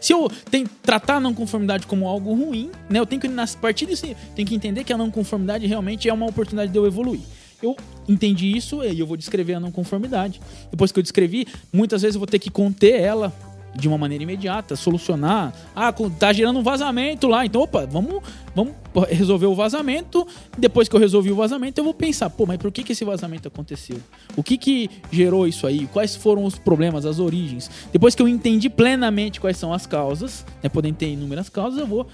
Se 0.00 0.12
eu 0.12 0.30
tenho, 0.50 0.68
tratar 0.82 1.16
a 1.16 1.20
não 1.20 1.32
conformidade 1.32 1.86
como 1.86 2.08
algo 2.08 2.34
ruim, 2.34 2.70
né? 2.90 2.98
Eu 2.98 3.06
tenho 3.06 3.20
que, 3.20 3.26
a 3.26 3.46
partir 3.60 3.86
disso, 3.86 4.06
tenho 4.34 4.46
que 4.46 4.54
entender 4.54 4.84
que 4.84 4.92
a 4.92 4.98
não 4.98 5.10
conformidade 5.10 5.66
realmente 5.66 6.08
é 6.08 6.12
uma 6.12 6.26
oportunidade 6.26 6.70
de 6.70 6.78
eu 6.78 6.86
evoluir. 6.86 7.20
Eu 7.62 7.74
entendi 8.06 8.54
isso 8.54 8.84
e 8.84 8.98
eu 8.98 9.06
vou 9.06 9.16
descrever 9.16 9.54
a 9.54 9.60
não 9.60 9.70
conformidade. 9.70 10.40
Depois 10.70 10.92
que 10.92 10.98
eu 10.98 11.02
descrevi, 11.02 11.46
muitas 11.72 12.02
vezes 12.02 12.14
eu 12.14 12.20
vou 12.20 12.26
ter 12.26 12.38
que 12.38 12.50
conter 12.50 13.00
ela 13.00 13.32
de 13.76 13.86
uma 13.88 13.98
maneira 13.98 14.24
imediata, 14.24 14.74
solucionar. 14.74 15.52
Ah, 15.74 15.92
tá 16.18 16.32
gerando 16.32 16.58
um 16.58 16.62
vazamento 16.62 17.28
lá. 17.28 17.44
Então, 17.44 17.60
opa, 17.60 17.86
vamos, 17.86 18.22
vamos 18.54 18.74
resolver 19.08 19.46
o 19.46 19.54
vazamento. 19.54 20.26
Depois 20.56 20.88
que 20.88 20.96
eu 20.96 21.00
resolvi 21.00 21.30
o 21.30 21.36
vazamento, 21.36 21.78
eu 21.78 21.84
vou 21.84 21.94
pensar, 21.94 22.30
pô, 22.30 22.46
mas 22.46 22.56
por 22.56 22.72
que, 22.72 22.82
que 22.82 22.92
esse 22.92 23.04
vazamento 23.04 23.48
aconteceu? 23.48 23.98
O 24.36 24.42
que, 24.42 24.56
que 24.56 24.90
gerou 25.10 25.46
isso 25.46 25.66
aí? 25.66 25.86
Quais 25.88 26.16
foram 26.16 26.44
os 26.44 26.58
problemas, 26.58 27.04
as 27.04 27.18
origens? 27.18 27.70
Depois 27.92 28.14
que 28.14 28.22
eu 28.22 28.28
entendi 28.28 28.70
plenamente 28.70 29.40
quais 29.40 29.56
são 29.56 29.72
as 29.72 29.86
causas, 29.86 30.44
né, 30.62 30.68
podem 30.68 30.94
ter 30.94 31.08
inúmeras 31.08 31.48
causas, 31.48 31.78
eu 31.78 31.86
vou 31.86 32.06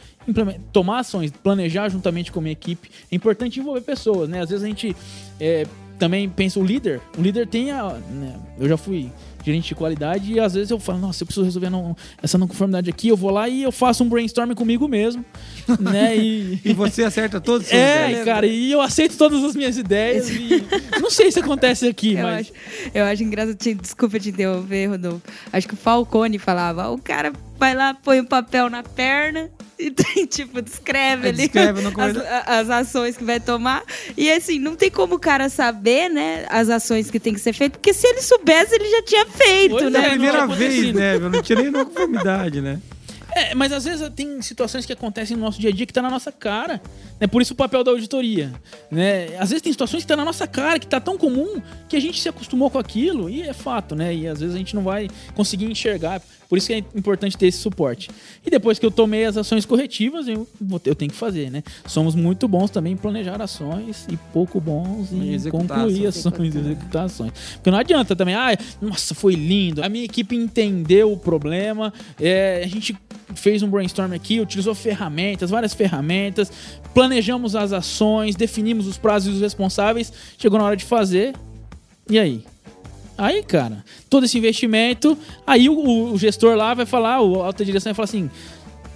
tomar 0.73 1.01
ações, 1.01 1.31
planejar 1.31 1.89
juntamente 1.89 2.33
com 2.33 2.41
a 2.41 2.43
minha 2.43 2.53
equipe. 2.53 2.91
É 3.11 3.15
importante 3.15 3.61
envolver 3.61 3.81
pessoas, 3.83 4.29
né? 4.29 4.41
Às 4.41 4.51
vezes 4.51 4.65
a 4.65 4.69
gente 4.69 4.97
é, 5.41 5.67
também 5.99 6.29
pensa 6.29 6.59
o 6.59 6.65
líder. 6.65 7.01
O 7.17 7.23
líder 7.23 7.47
tem 7.47 7.71
a. 7.71 7.91
Né, 7.93 8.35
eu 8.59 8.69
já 8.69 8.77
fui 8.77 9.11
gerente 9.45 9.69
de 9.69 9.75
qualidade, 9.75 10.33
e 10.33 10.41
às 10.41 10.55
vezes 10.55 10.71
eu 10.71 10.79
falo, 10.79 10.99
nossa, 10.99 11.23
eu 11.23 11.27
preciso 11.27 11.45
resolver 11.45 11.71
não, 11.71 11.97
essa 12.23 12.39
não 12.39 12.47
conformidade 12.49 12.89
aqui, 12.89 13.09
eu 13.09 13.17
vou 13.17 13.31
lá 13.31 13.49
e 13.49 13.63
eu 13.63 13.73
faço 13.73 14.05
um 14.05 14.09
brainstorm 14.09 14.53
comigo 14.55 14.87
mesmo, 14.89 15.25
né? 15.81 16.17
E, 16.17 16.61
e 16.65 16.73
você 16.73 17.05
acerta 17.05 17.41
todos 17.41 17.67
os 17.67 17.73
É, 17.73 18.11
ideias. 18.11 18.25
cara, 18.25 18.47
e 18.47 18.71
eu 18.71 18.81
aceito 18.81 19.17
todas 19.17 19.43
as 19.45 19.55
minhas 19.55 19.77
ideias 19.77 20.29
e 20.31 20.65
não 21.01 21.11
sei 21.11 21.31
se 21.31 21.41
acontece 21.41 21.87
aqui, 21.87 22.15
eu 22.15 22.23
mas... 22.23 22.41
Acho, 22.47 22.53
eu 22.95 23.05
acho 23.05 23.23
engraçado, 23.23 23.57
desculpa 23.81 24.19
te 24.19 24.31
interromper, 24.31 24.87
Rodolfo, 24.87 25.23
acho 25.53 25.69
que 25.69 25.75
o 25.75 25.77
Falcone 25.77 26.39
falava, 26.39 26.91
o 26.91 26.99
cara 26.99 27.33
vai 27.59 27.75
lá, 27.75 27.95
põe 27.95 28.21
o 28.21 28.23
um 28.23 28.27
papel 28.27 28.69
na 28.71 28.83
perna 28.83 29.51
e 30.17 30.27
tipo, 30.27 30.61
descreve 30.63 31.27
é, 31.27 31.31
ali 31.31 31.39
descreve 31.39 31.81
as, 31.81 32.49
as, 32.49 32.71
ações 32.71 33.17
que 33.17 33.25
vai 33.25 33.41
tomar. 33.41 33.83
E 34.17 34.31
assim, 34.31 34.59
não 34.59 34.77
tem 34.77 34.91
como 34.91 35.17
o 35.17 35.19
cara 35.19 35.49
saber, 35.49 36.09
né, 36.09 36.45
as 36.49 36.69
ações 36.69 37.11
que 37.11 37.19
tem 37.19 37.35
que 37.35 37.41
ser 37.41 37.53
feitas, 37.53 37.79
porque 37.79 37.93
se 37.93 38.07
ele 38.07 38.21
soubesse, 38.21 38.75
ele 38.75 38.91
já 38.91 39.03
tinha 39.03 39.27
feito, 39.27 39.77
pois 39.77 39.93
né? 39.93 40.01
É 40.01 40.07
a 40.07 40.11
primeira 40.11 40.47
vez, 40.47 40.95
né? 40.95 41.19
Não 41.19 41.43
tinha 41.43 41.63
nem 41.63 41.73
conformidade, 41.73 42.61
né? 42.61 42.81
É, 43.35 43.55
mas 43.55 43.73
às 43.73 43.85
vezes 43.85 44.09
tem 44.15 44.41
situações 44.43 44.85
que 44.85 44.93
acontecem 44.93 45.37
no 45.37 45.43
nosso 45.43 45.61
dia 45.61 45.71
a 45.71 45.73
dia 45.73 45.87
que 45.87 45.93
tá 45.93 46.03
na 46.03 46.11
nossa 46.11 46.31
cara. 46.31 46.81
Né? 47.19 47.27
Por 47.27 47.41
isso 47.41 47.55
o 47.55 47.57
papel 47.57 47.83
da 47.83 47.91
auditoria. 47.91 48.53
Né? 48.91 49.37
Às 49.39 49.51
vezes 49.51 49.63
tem 49.63 49.73
situações 49.73 50.03
que 50.03 50.09
tá 50.09 50.17
na 50.17 50.25
nossa 50.25 50.47
cara, 50.47 50.79
que 50.79 50.87
tá 50.87 51.01
tão 51.01 51.17
comum 51.17 51.61
que 51.89 51.97
a 51.97 52.01
gente 52.01 52.21
se 52.21 52.29
acostumou 52.29 52.71
com 52.71 52.79
aquilo 52.79 53.31
e 53.31 53.43
é 53.43 53.53
fato, 53.53 53.95
né? 53.95 54.15
E 54.15 54.27
às 54.27 54.41
vezes 54.41 54.55
a 54.55 54.59
gente 54.59 54.75
não 54.75 54.83
vai 54.83 55.09
conseguir 55.35 55.67
enxergar. 55.67 56.21
Por 56.49 56.59
isso 56.59 56.67
que 56.67 56.75
é 56.75 56.79
importante 56.95 57.39
ter 57.39 57.47
esse 57.47 57.59
suporte. 57.59 58.11
E 58.45 58.51
depois 58.51 58.79
que 58.79 58.85
eu 58.85 58.91
tomei 58.91 59.25
as 59.25 59.39
ações 59.39 59.65
corretivas, 59.65 60.29
eu, 60.29 60.47
eu 60.85 60.95
tenho 60.95 61.11
que 61.11 61.17
fazer, 61.17 61.51
né? 61.51 61.63
Somos 61.87 62.15
muito 62.15 62.47
bons 62.47 62.71
também 62.71 62.93
em 62.93 62.97
planejar 62.97 63.41
ações 63.41 64.07
e 64.11 64.19
pouco 64.35 64.61
bons 64.61 65.11
em 65.13 65.51
concluir 65.51 66.07
ações, 66.09 66.55
executar 66.55 67.07
ações. 67.07 67.33
Porque 67.55 67.71
não 67.71 67.79
adianta 67.79 68.15
também, 68.15 68.35
ah, 68.35 68.55
nossa, 68.83 69.15
foi 69.15 69.35
lindo. 69.35 69.83
A 69.83 69.89
minha 69.89 70.05
equipe 70.05 70.37
entendeu 70.37 71.11
o 71.11 71.17
problema, 71.17 71.91
é, 72.21 72.63
a 72.63 72.69
gente 72.69 72.95
fez 73.35 73.63
um 73.63 73.69
brainstorm 73.69 74.13
aqui, 74.13 74.41
utilizou 74.41 74.75
ferramentas, 74.75 75.51
várias 75.51 75.75
ferramentas, 75.75 76.51
planejamos 76.95 77.55
as 77.57 77.73
ações, 77.73 78.37
definimos 78.37 78.87
os 78.87 78.99
prazos 78.99 79.33
e 79.33 79.37
os 79.37 79.41
responsáveis, 79.41 80.13
chegou 80.39 80.59
na 80.59 80.65
hora 80.65 80.77
de 80.77 80.85
fazer. 80.85 81.35
E 82.09 82.19
aí? 82.19 82.45
Aí, 83.17 83.43
cara, 83.43 83.85
todo 84.09 84.25
esse 84.25 84.39
investimento, 84.39 85.17
aí 85.47 85.69
o, 85.69 86.13
o 86.13 86.19
gestor 86.19 86.57
lá 86.57 86.75
vai 86.75 86.87
falar, 86.87 87.21
o 87.21 87.43
alta 87.43 87.65
direção 87.65 87.91
vai 87.91 87.95
falar 87.95 88.05
assim: 88.05 88.31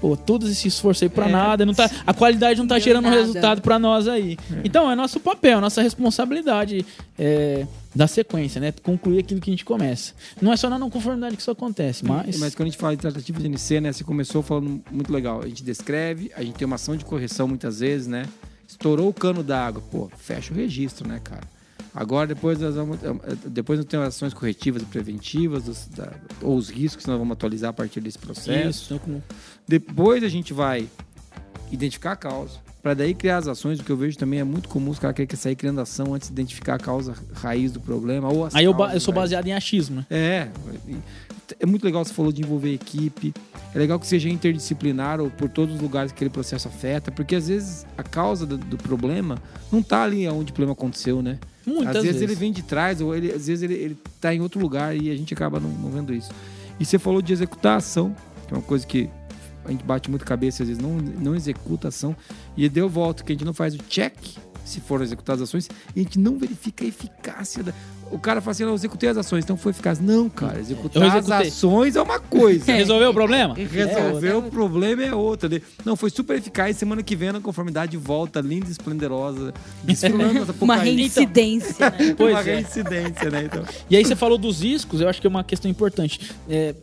pô, 0.00 0.16
todo 0.16 0.48
esse 0.48 0.68
esforço 0.68 1.04
aí 1.04 1.10
pra 1.10 1.28
é, 1.28 1.32
nada, 1.32 1.66
não 1.66 1.74
tá, 1.74 1.90
a 2.06 2.14
qualidade 2.14 2.58
não 2.58 2.66
tá 2.66 2.78
gerando 2.78 3.04
nada. 3.04 3.16
resultado 3.16 3.62
para 3.62 3.78
nós 3.78 4.08
aí. 4.08 4.36
É. 4.52 4.60
Então, 4.64 4.90
é 4.90 4.94
nosso 4.94 5.20
papel, 5.20 5.60
nossa 5.60 5.82
responsabilidade 5.82 6.84
é, 7.18 7.66
da 7.94 8.06
sequência, 8.06 8.60
né? 8.60 8.72
Concluir 8.82 9.20
aquilo 9.20 9.40
que 9.40 9.50
a 9.50 9.52
gente 9.52 9.64
começa. 9.64 10.12
Não 10.40 10.52
é 10.52 10.56
só 10.56 10.68
na 10.68 10.78
não 10.78 10.90
conformidade 10.90 11.36
que 11.36 11.42
isso 11.42 11.50
acontece, 11.50 12.04
mas... 12.04 12.38
Mas 12.38 12.54
quando 12.54 12.68
a 12.68 12.70
gente 12.70 12.80
fala 12.80 12.94
de 12.94 13.00
tratativa 13.02 13.40
de 13.40 13.48
NC, 13.48 13.80
né? 13.80 13.92
Você 13.92 14.04
começou 14.04 14.42
falando 14.42 14.82
muito 14.90 15.12
legal. 15.12 15.40
A 15.42 15.48
gente 15.48 15.64
descreve, 15.64 16.30
a 16.36 16.42
gente 16.42 16.56
tem 16.56 16.66
uma 16.66 16.76
ação 16.76 16.96
de 16.96 17.04
correção 17.04 17.48
muitas 17.48 17.80
vezes, 17.80 18.06
né? 18.06 18.24
Estourou 18.68 19.08
o 19.08 19.14
cano 19.14 19.42
d'água, 19.42 19.82
pô, 19.90 20.10
fecha 20.16 20.52
o 20.52 20.56
registro, 20.56 21.08
né, 21.08 21.20
cara? 21.22 21.56
Agora, 21.96 22.26
depois 22.26 22.60
nós 22.60 22.74
vamos, 22.74 23.02
eh, 23.02 23.08
eh, 23.08 23.36
depois 23.46 23.78
nós 23.78 23.86
temos 23.86 24.08
ações 24.08 24.34
corretivas 24.34 24.82
e 24.82 24.84
preventivas, 24.84 25.64
dos, 25.64 25.86
da, 25.86 26.12
ou 26.42 26.54
os 26.54 26.68
riscos 26.68 27.04
que 27.04 27.10
nós 27.10 27.18
vamos 27.18 27.32
atualizar 27.32 27.70
a 27.70 27.72
partir 27.72 28.02
desse 28.02 28.18
processo. 28.18 28.94
Isso. 28.94 29.00
Depois 29.68 30.22
a 30.22 30.28
gente 30.28 30.52
vai 30.52 30.88
identificar 31.70 32.12
a 32.12 32.16
causa, 32.16 32.58
para 32.82 32.94
daí 32.94 33.14
criar 33.14 33.38
as 33.38 33.48
ações. 33.48 33.80
O 33.80 33.84
que 33.84 33.90
eu 33.90 33.96
vejo 33.96 34.16
também 34.16 34.38
é 34.38 34.44
muito 34.44 34.68
comum 34.68 34.90
os 34.90 34.98
caras 34.98 35.16
querem 35.16 35.28
sair 35.36 35.56
criando 35.56 35.80
ação 35.80 36.14
antes 36.14 36.28
de 36.28 36.34
identificar 36.34 36.74
a 36.74 36.78
causa 36.78 37.14
raiz 37.34 37.72
do 37.72 37.80
problema. 37.80 38.28
Ou 38.28 38.48
Aí 38.52 38.64
eu, 38.64 38.76
eu, 38.92 39.00
sou 39.00 39.12
baseado 39.12 39.46
em 39.48 39.52
achismo. 39.52 39.96
Né? 39.96 40.06
É. 40.08 40.48
É 41.60 41.66
muito 41.66 41.84
legal 41.84 42.04
você 42.04 42.12
falou 42.12 42.32
de 42.32 42.42
envolver 42.42 42.72
equipe. 42.72 43.34
É 43.74 43.78
legal 43.78 43.98
que 43.98 44.06
seja 44.06 44.28
interdisciplinar 44.28 45.20
ou 45.20 45.30
por 45.30 45.48
todos 45.48 45.74
os 45.74 45.80
lugares 45.80 46.12
que 46.12 46.16
aquele 46.16 46.30
processo 46.30 46.68
afeta, 46.68 47.10
porque 47.10 47.34
às 47.34 47.48
vezes 47.48 47.86
a 47.96 48.02
causa 48.02 48.46
do, 48.46 48.56
do 48.56 48.76
problema 48.76 49.36
não 49.70 49.80
está 49.80 50.02
ali 50.02 50.26
onde 50.28 50.50
o 50.50 50.54
problema 50.54 50.72
aconteceu, 50.72 51.20
né? 51.20 51.38
Muitas 51.66 51.88
às 51.88 52.02
vezes, 52.02 52.20
vezes, 52.20 52.22
ele 52.22 52.34
vem 52.34 52.52
de 52.52 52.62
trás, 52.62 53.00
ou 53.00 53.14
ele, 53.14 53.32
às 53.32 53.48
vezes 53.48 53.62
ele, 53.62 53.74
ele 53.74 53.98
tá 54.20 54.32
em 54.32 54.40
outro 54.40 54.60
lugar 54.60 54.96
e 54.96 55.10
a 55.10 55.16
gente 55.16 55.34
acaba 55.34 55.58
não, 55.58 55.68
não, 55.68 55.90
vendo 55.90 56.14
isso. 56.14 56.30
E 56.78 56.84
você 56.84 56.98
falou 56.98 57.20
de 57.20 57.32
executar 57.32 57.74
a 57.74 57.76
ação, 57.76 58.14
que 58.46 58.54
é 58.54 58.56
uma 58.56 58.62
coisa 58.62 58.86
que 58.86 59.10
a 59.66 59.70
gente 59.70 59.84
bate 59.84 60.10
muito 60.10 60.24
cabeça, 60.24 60.62
às 60.62 60.68
vezes 60.68 60.82
não, 60.82 60.96
não 60.96 61.34
executa 61.34 61.88
a 61.88 61.90
ação. 61.90 62.16
E 62.56 62.68
deu 62.68 62.88
volta 62.88 63.22
que 63.22 63.32
a 63.32 63.34
gente 63.34 63.44
não 63.44 63.54
faz 63.54 63.74
o 63.74 63.78
check 63.78 64.16
se 64.66 64.80
foram 64.80 65.04
executadas 65.04 65.42
as 65.42 65.48
ações, 65.48 65.68
e 65.94 66.00
a 66.00 66.02
gente 66.02 66.18
não 66.18 66.38
verifica 66.38 66.84
a 66.84 66.88
eficácia 66.88 67.62
da. 67.62 67.72
O 68.10 68.18
cara 68.18 68.40
fala 68.40 68.52
assim, 68.52 68.62
eu 68.62 68.74
executei 68.74 69.08
as 69.08 69.16
ações, 69.16 69.44
então 69.44 69.56
foi 69.56 69.70
eficaz. 69.70 69.98
Não, 69.98 70.28
cara, 70.28 70.60
executar 70.60 71.16
as 71.16 71.30
ações 71.30 71.96
é 71.96 72.02
uma 72.02 72.20
coisa. 72.20 72.64
Resolveu 72.72 73.10
o 73.10 73.14
problema? 73.14 73.54
Resolver 73.54 74.34
o 74.34 74.42
problema 74.42 75.02
é 75.04 75.14
outra. 75.14 75.50
Não, 75.84 75.96
foi 75.96 76.10
super 76.10 76.36
eficaz. 76.36 76.76
Semana 76.76 77.02
que 77.02 77.16
vem, 77.16 77.32
na 77.32 77.40
conformidade, 77.40 77.96
volta 77.96 78.40
linda 78.40 78.66
e 78.68 78.70
esplendorosa, 78.70 79.52
desfilando 79.82 80.38
essa 80.38 80.54
Uma 80.60 80.76
reincidência, 80.76 81.90
né? 81.90 82.14
Pois 82.16 82.30
uma 82.30 82.40
é. 82.40 82.42
reincidência, 82.42 83.30
né? 83.30 83.44
Então. 83.44 83.64
E 83.90 83.96
aí 83.96 84.04
você 84.04 84.14
falou 84.14 84.38
dos 84.38 84.62
riscos, 84.62 85.00
eu 85.00 85.08
acho 85.08 85.20
que 85.20 85.26
é 85.26 85.30
uma 85.30 85.44
questão 85.44 85.70
importante. 85.70 86.32
É, 86.48 86.74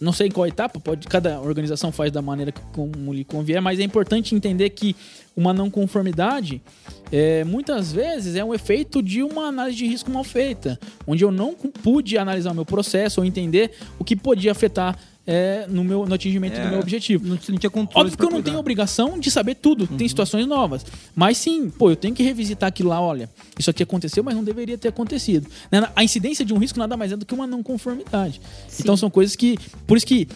não 0.00 0.12
sei 0.12 0.28
em 0.28 0.30
qual 0.30 0.46
etapa, 0.46 0.80
pode, 0.80 1.06
cada 1.06 1.40
organização 1.40 1.92
faz 1.92 2.10
da 2.10 2.20
maneira 2.20 2.52
como 2.72 3.12
lhe 3.12 3.24
convier, 3.24 3.60
mas 3.60 3.78
é 3.78 3.82
importante 3.84 4.34
entender 4.34 4.70
que 4.70 4.96
uma 5.36 5.52
não 5.52 5.70
conformidade, 5.70 6.62
é, 7.10 7.44
muitas 7.44 7.92
vezes 7.92 8.36
é 8.36 8.44
um 8.44 8.54
efeito 8.54 9.02
de 9.02 9.22
uma 9.22 9.46
análise 9.46 9.76
de 9.76 9.86
risco 9.86 10.10
mal 10.10 10.24
feita, 10.24 10.78
onde 11.06 11.24
eu 11.24 11.30
não 11.30 11.54
pude 11.54 12.16
analisar 12.16 12.52
o 12.52 12.54
meu 12.54 12.64
processo 12.64 13.20
ou 13.20 13.26
entender 13.26 13.72
o 13.98 14.04
que 14.04 14.16
podia 14.16 14.52
afetar 14.52 14.98
é, 15.26 15.66
no, 15.68 15.84
meu, 15.84 16.06
no 16.06 16.14
atingimento 16.14 16.58
é, 16.58 16.64
do 16.64 16.70
meu 16.70 16.80
objetivo. 16.80 17.24
Não, 17.24 17.38
não 17.48 17.58
tinha 17.58 17.70
controle. 17.70 18.06
Óbvio 18.06 18.18
que 18.18 18.24
eu 18.24 18.30
não 18.30 18.42
tenho 18.42 18.58
obrigação 18.58 19.18
de 19.18 19.30
saber 19.30 19.56
tudo, 19.56 19.88
uhum. 19.90 19.96
tem 19.96 20.08
situações 20.08 20.46
novas. 20.46 20.84
Mas 21.14 21.38
sim, 21.38 21.70
pô, 21.70 21.90
eu 21.90 21.96
tenho 21.96 22.14
que 22.14 22.22
revisitar 22.22 22.68
aquilo 22.68 22.88
lá, 22.88 23.00
olha, 23.00 23.30
isso 23.58 23.70
aqui 23.70 23.82
aconteceu, 23.82 24.22
mas 24.22 24.34
não 24.34 24.44
deveria 24.44 24.76
ter 24.76 24.88
acontecido. 24.88 25.48
Né, 25.70 25.88
a 25.94 26.04
incidência 26.04 26.44
de 26.44 26.52
um 26.52 26.58
risco 26.58 26.78
nada 26.78 26.96
mais 26.96 27.12
é 27.12 27.16
do 27.16 27.24
que 27.24 27.34
uma 27.34 27.46
não 27.46 27.62
conformidade. 27.62 28.40
Sim. 28.68 28.82
Então 28.82 28.96
são 28.96 29.10
coisas 29.10 29.36
que. 29.36 29.58
Por 29.86 29.96
isso 29.96 30.06
que 30.06 30.28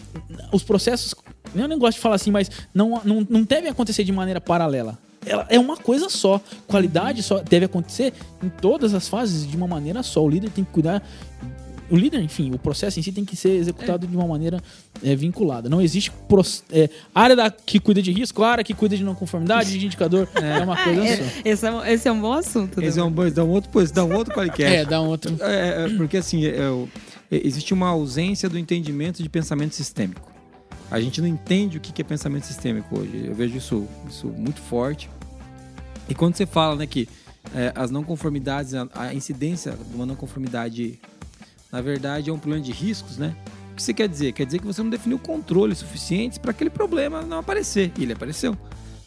os 0.51 0.63
processos 0.63 1.13
eu 1.55 1.67
nem 1.67 1.77
gosto 1.77 1.95
de 1.95 2.01
falar 2.01 2.15
assim, 2.15 2.31
mas 2.31 2.49
não, 2.73 3.01
não, 3.03 3.25
não 3.29 3.43
deve 3.43 3.67
acontecer 3.67 4.03
de 4.03 4.11
maneira 4.11 4.41
paralela. 4.41 4.97
Ela 5.25 5.45
é 5.49 5.59
uma 5.59 5.75
coisa 5.75 6.09
só. 6.09 6.41
Qualidade 6.65 7.21
só 7.21 7.39
deve 7.39 7.65
acontecer 7.65 8.13
em 8.41 8.49
todas 8.49 8.93
as 8.93 9.07
fases 9.07 9.45
de 9.47 9.57
uma 9.57 9.67
maneira 9.67 10.01
só. 10.01 10.23
O 10.23 10.29
líder 10.29 10.49
tem 10.51 10.63
que 10.63 10.71
cuidar. 10.71 11.03
O 11.89 11.95
líder, 11.95 12.21
enfim, 12.21 12.51
o 12.53 12.59
processo 12.59 12.99
em 12.99 13.03
si 13.03 13.11
tem 13.11 13.23
que 13.23 13.35
ser 13.35 13.51
executado 13.51 14.05
é. 14.05 14.09
de 14.09 14.15
uma 14.15 14.27
maneira 14.27 14.61
é, 15.03 15.15
vinculada. 15.15 15.69
Não 15.69 15.81
existe 15.81 16.11
é, 16.71 16.89
área 17.13 17.35
da, 17.35 17.49
que 17.49 17.79
cuida 17.79 18.01
de 18.01 18.11
risco, 18.11 18.43
área 18.43 18.63
que 18.63 18.73
cuida 18.73 18.97
de 18.97 19.03
não 19.03 19.15
conformidade, 19.15 19.77
de 19.77 19.85
indicador. 19.85 20.27
É, 20.35 20.63
uma 20.63 20.75
coisa 20.75 21.01
ah, 21.01 21.17
só. 21.17 21.23
Esse 21.45 21.67
é, 21.67 21.93
esse 21.93 22.07
é, 22.07 22.11
um 22.11 22.19
bom 22.19 22.33
assunto. 22.33 22.81
Esse 22.81 22.99
é 22.99 23.03
um 23.03 23.11
bom, 23.11 23.29
dá 23.29 23.43
um 23.43 23.49
outro, 23.49 23.69
pois, 23.71 23.91
dá 23.91 24.03
um 24.03 24.13
outro 24.13 24.33
podcast. 24.33 24.75
é, 24.75 24.85
dá 24.85 25.01
um 25.01 25.07
outro. 25.07 25.35
É, 25.41 25.85
é, 25.85 25.89
porque 25.95 26.17
assim, 26.17 26.41
existe 27.31 27.73
uma 27.73 27.87
ausência 27.87 28.49
do 28.49 28.57
entendimento 28.57 29.23
de 29.23 29.29
pensamento 29.29 29.75
sistêmico. 29.75 30.31
A 30.89 30.99
gente 31.01 31.19
não 31.21 31.27
entende 31.27 31.77
o 31.77 31.81
que 31.81 32.01
é 32.01 32.05
pensamento 32.05 32.45
sistêmico 32.45 32.99
hoje. 32.99 33.25
Eu 33.27 33.33
vejo 33.33 33.57
isso, 33.57 33.87
isso 34.09 34.27
muito 34.27 34.61
forte. 34.61 35.09
E 36.09 36.15
quando 36.15 36.35
você 36.35 36.45
fala 36.45 36.75
né, 36.75 36.87
que 36.87 37.07
é, 37.53 37.71
as 37.75 37.91
não 37.91 38.03
conformidades, 38.03 38.73
a, 38.73 38.87
a, 38.93 39.13
incidência 39.13 39.71
de 39.71 39.95
uma 39.95 40.05
não 40.05 40.15
conformidade, 40.15 40.99
na 41.77 41.81
verdade, 41.83 42.31
é 42.31 42.33
um 42.33 42.39
problema 42.39 42.65
de 42.65 42.71
riscos, 42.71 43.19
né? 43.19 43.35
O 43.71 43.75
que 43.75 43.83
você 43.83 43.93
quer 43.93 44.09
dizer? 44.09 44.31
Quer 44.31 44.47
dizer 44.47 44.57
que 44.57 44.65
você 44.65 44.81
não 44.81 44.89
definiu 44.89 45.19
controle 45.19 45.75
suficiente 45.75 46.39
para 46.39 46.49
aquele 46.49 46.71
problema 46.71 47.21
não 47.21 47.37
aparecer. 47.37 47.91
E 47.99 48.01
ele 48.01 48.13
apareceu. 48.13 48.57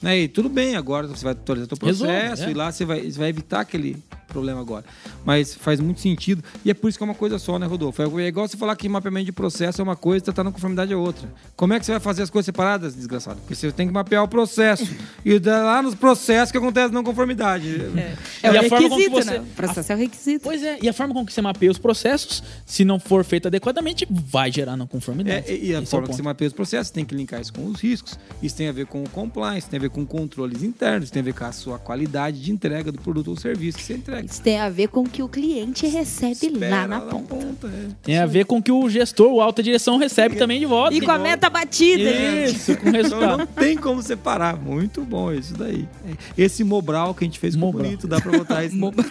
Né? 0.01 0.21
E 0.21 0.29
tudo 0.29 0.49
bem, 0.49 0.77
agora 0.77 1.09
você 1.09 1.25
vai 1.25 1.33
atualizar 1.33 1.67
o 1.75 1.77
processo 1.77 2.05
Resolve, 2.07 2.45
é. 2.45 2.51
e 2.51 2.55
lá 2.55 2.71
você 2.71 2.85
vai, 2.85 3.11
você 3.11 3.19
vai 3.19 3.29
evitar 3.29 3.59
aquele 3.63 3.97
problema 4.31 4.61
agora. 4.61 4.85
Mas 5.25 5.55
faz 5.55 5.81
muito 5.81 6.01
sentido. 6.01 6.43
E 6.65 6.71
é 6.71 6.75
por 6.75 6.89
isso 6.89 6.97
que 6.99 7.05
é 7.05 7.07
uma 7.07 7.15
coisa 7.15 7.39
só, 7.39 7.59
né, 7.59 7.67
Rodolfo? 7.67 8.01
É 8.03 8.27
igual 8.27 8.49
você 8.49 8.57
falar 8.57 8.75
que 8.77 8.89
mapeamento 8.89 9.27
de 9.27 9.33
processo 9.33 9.81
é 9.81 9.85
uma 9.85 9.97
coisa 9.97 10.23
e 10.23 10.25
tratar 10.25 10.45
na 10.45 10.51
conformidade 10.53 10.93
é 10.93 10.97
outra. 10.97 11.29
Como 11.57 11.73
é 11.75 11.79
que 11.81 11.85
você 11.87 11.93
vai 11.93 12.01
fazer 12.01 12.23
as 12.23 12.31
coisas 12.31 12.47
separadas, 12.47 12.95
desgraçado? 12.95 13.39
Porque 13.41 13.55
você 13.55 13.71
tem 13.73 13.87
que 13.87 13.93
mapear 13.93 14.23
o 14.25 14.29
processo. 14.29 14.89
e 15.25 15.39
lá 15.39 15.83
nos 15.83 15.95
processos 15.95 16.51
que 16.53 16.59
acontece 16.59 16.93
não 16.93 17.03
conformidade. 17.05 17.69
É, 17.97 18.17
é 18.45 18.51
o 18.51 18.55
E 18.55 18.59
a 18.59 18.69
forma 18.69 18.89
requisito, 18.89 19.11
como 19.11 19.21
que 19.21 19.25
você- 19.25 19.31
né? 19.39 19.41
O 19.41 19.55
processo 19.57 19.93
é 19.93 19.95
o 19.95 19.99
requisito. 19.99 20.43
Pois 20.45 20.63
é, 20.63 20.79
e 20.83 20.89
a 20.89 20.93
forma 20.93 21.13
com 21.15 21.27
que 21.27 21.33
você 21.33 21.43
mapeia 21.43 21.71
os 21.71 21.79
processos, 21.79 22.43
se 22.65 22.85
não 22.85 22.99
for 23.01 23.25
feito 23.25 23.49
adequadamente, 23.49 24.07
vai 24.11 24.51
gerar 24.51 24.77
não 24.77 24.87
conformidade. 24.87 25.51
É, 25.51 25.53
e 25.57 25.75
a 25.75 25.79
Esse 25.79 25.83
é 25.83 25.87
forma 25.87 26.09
que 26.09 26.15
você 26.15 26.23
mapeia 26.23 26.49
os 26.49 26.55
processos 26.55 26.91
tem 26.91 27.05
que 27.05 27.15
linkar 27.15 27.41
isso 27.41 27.53
com 27.53 27.67
os 27.67 27.81
riscos. 27.81 28.19
Isso 28.43 28.57
tem 28.57 28.69
a 28.69 28.73
ver 28.73 28.87
com 28.87 29.03
o 29.03 29.09
compliance, 29.09 29.69
tem 29.69 29.79
a 29.79 29.81
ver 29.81 29.91
com 29.91 30.05
controles 30.07 30.63
internos, 30.63 31.11
tem 31.11 31.21
a 31.21 31.25
ver 31.25 31.35
com 31.35 31.45
a 31.45 31.53
sua 31.53 31.79
qualidade 31.79 32.41
de 32.41 32.51
entrega 32.53 32.91
do 32.93 33.01
produto 33.01 33.29
ou 33.29 33.37
serviço 33.37 33.79
que 33.79 33.85
você 33.85 33.95
entrega. 33.95 34.20
Isso 34.25 34.43
tem 34.43 34.59
a 34.61 34.69
ver 34.69 34.89
com 34.89 35.01
o 35.01 35.09
que 35.09 35.23
o 35.23 35.29
cliente 35.29 35.87
recebe 35.87 36.33
Espera 36.47 36.77
lá 36.83 36.87
na 36.87 37.01
ponta. 37.01 37.67
é. 37.67 37.89
Tem 38.03 38.19
a 38.19 38.27
ver 38.27 38.45
com 38.47 38.59
o 38.59 38.63
que 38.63 38.73
o 38.73 38.89
gestor, 38.89 39.33
o 39.33 39.41
alta 39.41 39.63
direção, 39.63 39.97
recebe 39.99 40.37
também 40.37 40.59
de 40.61 40.67
volta. 40.67 40.95
E 40.95 41.01
com 41.01 41.11
a 41.11 41.19
meta 41.19 41.49
batida. 41.51 42.11
gente. 42.13 42.57
Isso, 42.57 42.77
com 42.77 42.89
Então 42.89 42.93
resultado. 43.03 43.39
não 43.39 43.47
tem 43.47 43.77
como 43.77 44.03
separar. 44.03 44.57
Muito 44.57 45.03
bom 45.03 45.33
isso 45.33 45.55
daí. 45.55 45.89
Esse 46.37 46.65
Mobral 46.65 47.15
que 47.15 47.25
a 47.25 47.27
gente 47.27 47.39
fez 47.39 47.55
ficou 47.55 47.69
Mobral. 47.69 47.85
bonito, 47.87 48.07
dá 48.09 48.21
pra 48.21 48.33
botar 48.33 48.65
isso. 48.65 48.77
Mobral. 48.77 49.11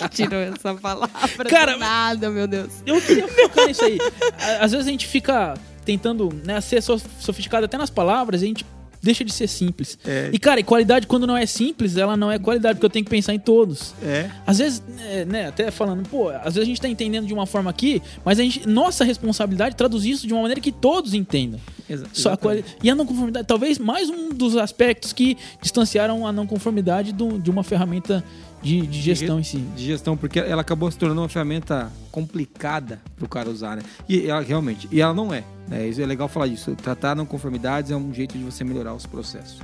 Não, 0.00 0.08
tirou 0.08 0.40
essa 0.40 0.74
palavra 0.74 1.08
Cara, 1.48 1.74
do 1.74 1.78
nada, 1.78 2.30
meu 2.30 2.46
Deus. 2.46 2.70
Eu 2.86 3.00
queria 3.00 3.28
focar 3.28 3.66
nisso 3.66 3.84
aí. 3.84 3.98
Às 4.60 4.72
vezes 4.72 4.86
a 4.86 4.90
gente 4.90 5.06
fica 5.06 5.54
tentando 5.84 6.28
né, 6.44 6.60
ser 6.60 6.82
so- 6.82 7.00
sofisticado 7.18 7.64
até 7.64 7.76
nas 7.78 7.90
palavras 7.90 8.42
e 8.42 8.44
a 8.44 8.48
gente 8.48 8.64
deixa 9.02 9.24
de 9.24 9.32
ser 9.32 9.46
simples. 9.48 9.98
É. 10.04 10.30
E, 10.32 10.38
cara, 10.38 10.60
e 10.60 10.62
qualidade, 10.62 11.06
quando 11.06 11.26
não 11.26 11.36
é 11.36 11.46
simples, 11.46 11.96
ela 11.96 12.16
não 12.16 12.30
é 12.30 12.38
qualidade, 12.38 12.74
porque 12.76 12.86
eu 12.86 12.90
tenho 12.90 13.04
que 13.04 13.10
pensar 13.10 13.34
em 13.34 13.38
todos. 13.38 13.94
É. 14.02 14.30
Às 14.46 14.58
vezes, 14.58 14.82
é, 15.08 15.24
né, 15.24 15.46
até 15.48 15.70
falando, 15.70 16.08
pô, 16.08 16.28
às 16.28 16.54
vezes 16.54 16.62
a 16.62 16.64
gente 16.64 16.80
tá 16.80 16.88
entendendo 16.88 17.26
de 17.26 17.32
uma 17.34 17.46
forma 17.46 17.70
aqui, 17.70 18.02
mas 18.24 18.38
a 18.38 18.42
gente, 18.42 18.68
nossa 18.68 19.04
responsabilidade 19.04 19.74
é 19.74 19.76
traduzir 19.76 20.10
isso 20.10 20.26
de 20.26 20.32
uma 20.32 20.42
maneira 20.42 20.60
que 20.60 20.72
todos 20.72 21.14
entendam. 21.14 21.60
Exa- 21.88 22.06
Só 22.12 22.36
E 22.82 22.88
a 22.90 22.94
não 22.94 23.04
conformidade, 23.06 23.46
talvez 23.46 23.78
mais 23.78 24.08
um 24.08 24.28
dos 24.30 24.56
aspectos 24.56 25.12
que 25.12 25.36
distanciaram 25.60 26.26
a 26.26 26.32
não 26.32 26.46
conformidade 26.46 27.12
do- 27.12 27.38
de 27.38 27.50
uma 27.50 27.62
ferramenta 27.64 28.22
de, 28.62 28.86
de 28.86 29.00
gestão 29.00 29.40
em 29.40 29.42
si. 29.42 29.58
de 29.58 29.84
gestão, 29.84 30.16
porque 30.16 30.38
ela 30.38 30.62
acabou 30.62 30.90
se 30.90 30.98
tornando 30.98 31.22
uma 31.22 31.28
ferramenta 31.28 31.90
complicada 32.10 33.00
para 33.16 33.24
o 33.24 33.28
cara 33.28 33.48
usar, 33.48 33.76
né? 33.76 33.82
E 34.08 34.26
ela 34.26 34.40
realmente, 34.40 34.88
e 34.90 35.00
ela 35.00 35.14
não 35.14 35.32
é, 35.32 35.44
né? 35.68 35.86
Isso 35.88 36.00
é 36.00 36.06
legal 36.06 36.28
falar 36.28 36.46
disso. 36.46 36.74
Tratar 36.76 37.14
não 37.14 37.24
conformidades 37.24 37.90
é 37.90 37.96
um 37.96 38.12
jeito 38.12 38.36
de 38.36 38.44
você 38.44 38.64
melhorar 38.64 38.94
os 38.94 39.06
processos. 39.06 39.60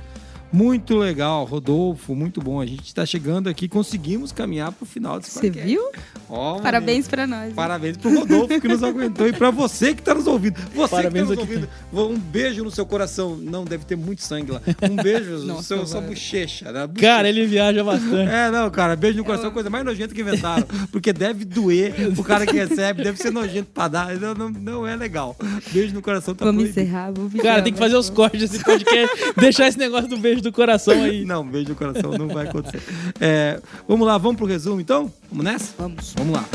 Muito 0.51 0.95
legal, 0.97 1.43
Rodolfo, 1.45 2.15
muito 2.15 2.41
bom. 2.41 2.61
A 2.61 2.65
gente 2.65 2.85
está 2.85 3.05
chegando 3.05 3.49
aqui, 3.49 3.67
conseguimos 3.67 4.31
caminhar 4.31 4.71
para 4.71 4.83
o 4.83 4.87
final 4.87 5.19
desse 5.19 5.31
Você 5.31 5.49
viu? 5.49 5.81
Ó, 6.29 6.59
Parabéns 6.59 7.07
pra 7.07 7.27
nós. 7.27 7.53
Parabéns 7.53 7.97
pro 7.97 8.13
Rodolfo 8.13 8.59
que 8.61 8.67
nos 8.67 8.81
aguentou 8.81 9.27
e 9.27 9.33
pra 9.33 9.51
você 9.51 9.93
que 9.93 10.01
tá 10.01 10.13
nos 10.15 10.25
ouvindo. 10.25 10.55
Você 10.73 10.95
Parabéns 10.95 11.27
que 11.29 11.35
tá 11.35 11.41
nos 11.41 11.49
ouvindo. 11.49 11.69
Um 11.93 12.17
beijo 12.17 12.63
no 12.63 12.71
seu 12.71 12.85
coração. 12.85 13.35
Não, 13.35 13.65
deve 13.65 13.83
ter 13.85 13.95
muito 13.97 14.21
sangue 14.23 14.51
lá. 14.51 14.61
Um 14.89 14.95
beijo 15.01 15.31
no 15.45 15.61
seu, 15.61 15.85
sua 15.85 16.01
bochecha. 16.01 16.71
né? 16.71 16.87
Bochecha. 16.87 17.07
Cara, 17.07 17.27
ele 17.29 17.45
viaja 17.45 17.83
bastante. 17.83 18.29
É, 18.31 18.49
não, 18.49 18.69
cara, 18.69 18.95
beijo 18.95 19.17
no 19.17 19.25
coração 19.25 19.47
é 19.47 19.49
a 19.49 19.53
coisa 19.53 19.69
mais 19.69 19.83
nojenta 19.83 20.13
que 20.15 20.21
inventaram. 20.21 20.65
Porque 20.91 21.11
deve 21.11 21.43
doer 21.45 21.93
o 22.17 22.23
cara 22.23 22.45
que 22.45 22.55
recebe, 22.55 23.03
deve 23.03 23.17
ser 23.17 23.31
nojento 23.31 23.69
pra 23.73 23.87
dar. 23.87 24.15
Não, 24.15 24.33
não, 24.33 24.49
não 24.49 24.87
é 24.87 24.95
legal. 24.95 25.35
Beijo 25.71 25.93
no 25.93 26.01
coração 26.01 26.33
tá 26.33 26.45
Vamos 26.45 26.63
proibido. 26.63 26.79
encerrar, 26.81 27.11
vamos 27.11 27.33
Cara, 27.33 27.39
encerrar, 27.43 27.61
tem 27.63 27.73
que 27.73 27.79
fazer 27.79 27.95
os 27.97 28.09
cortes 28.09 28.49
desse 28.49 28.63
podcast, 28.63 29.15
deixar 29.37 29.67
esse 29.67 29.77
negócio 29.77 30.07
do 30.07 30.17
beijo 30.17 30.36
do 30.41 30.51
coração 30.51 30.93
aí. 30.93 31.25
Não, 31.25 31.45
beijo 31.45 31.69
no 31.69 31.75
coração 31.75 32.11
não 32.11 32.27
vai 32.27 32.47
acontecer. 32.47 32.81
É, 33.19 33.59
vamos 33.87 34.07
lá, 34.07 34.17
vamos 34.17 34.37
pro 34.37 34.45
resumo 34.45 34.81
então? 34.81 35.11
Vamos 35.29 35.45
nessa? 35.45 35.73
Vamos. 35.77 36.13
Vamos 36.17 36.33
lá. 36.33 36.45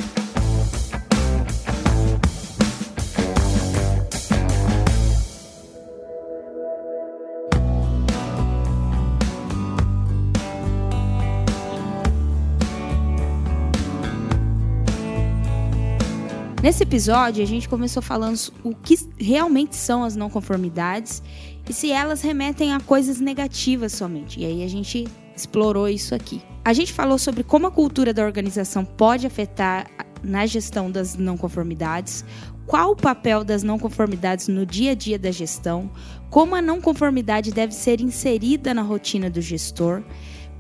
Nesse 16.63 16.85
episódio, 16.85 17.43
a 17.43 17.47
gente 17.47 17.69
começou 17.69 18.01
falando 18.01 18.39
o 18.63 18.73
que 18.73 18.95
realmente 19.19 19.75
são 19.75 20.05
as 20.05 20.15
não 20.15 20.31
conformidades 20.31 21.21
e 21.69 21.73
se 21.73 21.91
elas 21.91 22.23
remetem 22.23 22.73
a 22.73 22.81
coisas 22.81 23.21
negativas 23.21 23.93
somente. 23.93 24.41
E 24.41 24.45
aí 24.45 24.63
a 24.63 24.69
gente 24.69 25.07
explorou 25.37 25.89
isso 25.89 26.15
aqui. 26.15 26.43
A 26.65 26.73
gente 26.73 26.93
falou 26.93 27.19
sobre 27.19 27.43
como 27.43 27.67
a 27.67 27.71
cultura 27.71 28.13
da 28.13 28.25
organização 28.25 28.85
pode 28.85 29.27
afetar 29.27 29.91
na 30.23 30.47
gestão 30.47 30.91
das 30.91 31.17
não 31.17 31.37
conformidades, 31.37 32.25
qual 32.67 32.93
o 32.93 32.97
papel 32.97 33.43
das 33.43 33.63
não 33.63 33.79
conformidades 33.79 34.47
no 34.47 34.65
dia 34.65 34.93
a 34.93 34.95
dia 34.95 35.19
da 35.19 35.31
gestão, 35.31 35.91
como 36.31 36.55
a 36.55 36.63
não 36.63 36.81
conformidade 36.81 37.51
deve 37.51 37.75
ser 37.75 38.01
inserida 38.01 38.73
na 38.73 38.83
rotina 38.83 39.29
do 39.29 39.41
gestor, 39.41 40.03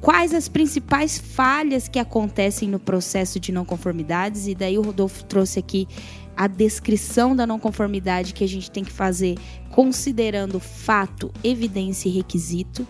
quais 0.00 0.34
as 0.34 0.48
principais 0.48 1.16
falhas 1.16 1.86
que 1.86 1.98
acontecem 1.98 2.68
no 2.68 2.80
processo 2.80 3.38
de 3.38 3.52
não 3.52 3.64
conformidades 3.64 4.48
e 4.48 4.54
daí 4.54 4.76
o 4.76 4.82
Rodolfo 4.82 5.24
trouxe 5.24 5.60
aqui 5.60 5.86
a 6.36 6.46
descrição 6.46 7.34
da 7.36 7.46
não 7.46 7.58
conformidade 7.58 8.34
que 8.34 8.44
a 8.44 8.48
gente 8.48 8.70
tem 8.70 8.84
que 8.84 8.92
fazer 8.92 9.36
considerando 9.70 10.60
fato, 10.60 11.32
evidência 11.42 12.08
e 12.08 12.12
requisito. 12.12 12.86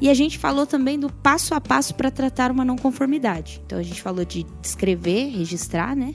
E 0.00 0.08
a 0.08 0.14
gente 0.14 0.38
falou 0.38 0.66
também 0.66 0.98
do 0.98 1.10
passo 1.10 1.54
a 1.54 1.60
passo 1.60 1.94
para 1.94 2.10
tratar 2.10 2.50
uma 2.50 2.64
não 2.64 2.76
conformidade. 2.76 3.62
Então 3.64 3.78
a 3.78 3.82
gente 3.82 4.02
falou 4.02 4.24
de 4.24 4.44
descrever, 4.60 5.30
registrar, 5.30 5.96
né? 5.96 6.14